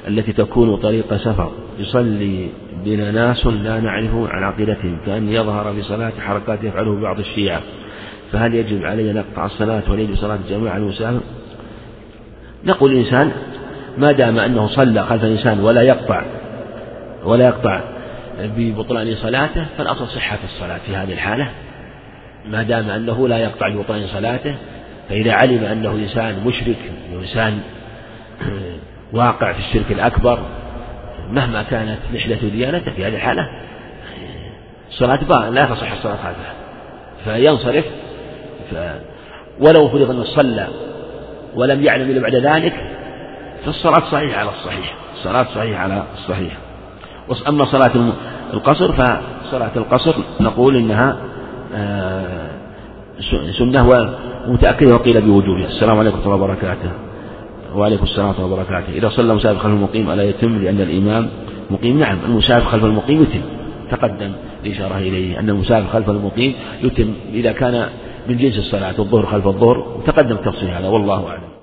التي 0.09 0.33
تكون 0.33 0.77
طريق 0.77 1.17
سفر. 1.17 1.53
يصلي 1.79 2.49
بنا 2.85 3.11
ناس 3.11 3.47
لا 3.47 3.81
نعرف 3.81 4.11
عن 4.15 4.43
عقيدتهم 4.45 4.99
كأن 5.07 5.29
يظهر 5.29 5.73
في 5.73 5.83
صلاة 5.83 6.13
حركات 6.21 6.65
يفعله 6.65 7.01
بعض 7.01 7.19
الشيعة. 7.19 7.61
فهل 8.33 8.55
يجب 8.55 8.85
علي 8.85 9.11
أن 9.11 9.17
أقطع 9.17 9.47
الصلاة 9.47 9.83
ولا 9.91 10.01
يجب 10.01 10.15
صلاة 10.15 10.39
الجماعة 10.47 10.77
المسافر؟ 10.77 11.21
نقول 12.65 12.93
الإنسان 12.93 13.33
ما 13.99 14.13
دام 14.13 14.39
أنه 14.39 14.67
صلى 14.67 15.03
خلف 15.03 15.25
الإنسان 15.25 15.61
ولا 15.61 15.83
يقطع 15.83 16.25
ولا 17.25 17.45
يقطع 17.45 17.81
ببطلان 18.57 19.15
صلاته 19.15 19.67
فالأصل 19.79 20.07
صحة 20.07 20.39
الصلاة 20.45 20.79
في 20.87 20.97
هذه 20.97 21.13
الحالة. 21.13 21.51
ما 22.51 22.63
دام 22.63 22.91
أنه 22.91 23.29
لا 23.29 23.39
يقطع 23.39 23.69
ببطلان 23.69 24.07
صلاته 24.07 24.55
فإذا 25.09 25.33
علم 25.33 25.65
أنه 25.65 25.91
إنسان 25.91 26.45
مشرك 26.47 26.93
إنسان 27.12 27.61
واقع 29.12 29.53
في 29.53 29.59
الشرك 29.59 29.93
الأكبر 29.93 30.39
مهما 31.31 31.62
كانت 31.62 31.99
نحلة 32.15 32.39
ديانته 32.53 32.91
في 32.91 33.07
هذه 33.07 33.15
الحالة 33.15 33.49
الصلاة 34.91 35.49
لا 35.51 35.65
تصح 35.66 35.93
الصلاة 35.93 36.16
خلفه 36.16 36.53
فينصرف 37.24 37.85
ف 38.70 38.74
ولو 39.61 39.89
فرض 39.89 40.11
أنه 40.11 40.24
صلى 40.24 40.69
ولم 41.55 41.85
يعلم 41.85 42.11
إلا 42.11 42.20
بعد 42.20 42.35
ذلك 42.35 42.74
فالصلاة 43.65 44.11
صحيحة 44.11 44.41
على 44.41 44.51
الصحيح 44.51 44.95
الصلاة 45.15 45.47
صحيحة 45.55 45.81
على 45.83 46.03
الصحيح. 46.15 46.57
أما 47.49 47.65
صلاة 47.65 48.12
القصر 48.53 48.93
فصلاة 48.93 49.70
القصر 49.77 50.15
نقول 50.41 50.77
إنها 50.77 51.16
آه، 51.74 52.51
سنة 53.59 53.89
ومتأكدة 54.48 54.94
وقيل 54.94 55.20
بوجوبها 55.20 55.66
السلام 55.66 55.98
عليكم 55.98 56.16
ورحمة 56.16 56.35
الله 56.35 56.44
وبركاته. 56.44 56.90
وعليكم 57.74 58.02
السلام 58.02 58.28
ورحمة 58.28 58.44
الله 58.44 58.56
وبركاته. 58.56 58.93
إذا 58.93 59.09
صلى 59.09 59.35
مسافر 59.35 59.59
خلف 59.59 59.73
المقيم 59.73 60.10
ألا 60.10 60.23
يتم 60.23 60.59
لأن 60.59 60.81
الإمام 60.81 61.28
مقيم. 61.70 61.98
نعم 61.98 62.18
المسافر 62.27 62.64
خلف 62.64 62.85
المقيم 62.85 63.23
يتم. 63.23 63.40
تقدم 63.90 64.32
الإشارة 64.64 64.98
إليه 64.98 65.40
أن 65.40 65.51
المسافر 65.51 65.89
خلف 65.93 66.10
المقيم 66.10 66.55
يتم 66.82 67.14
إذا 67.32 67.52
كان 67.52 67.89
من 68.28 68.36
جنس 68.36 68.59
الصلاة 68.59 68.94
الظهر 68.98 69.27
خلف 69.27 69.47
الظهر. 69.47 69.78
وتقدم 69.78 70.36
تفصيل 70.36 70.70
هذا 70.70 70.89
والله 70.89 71.28
أعلم. 71.28 71.56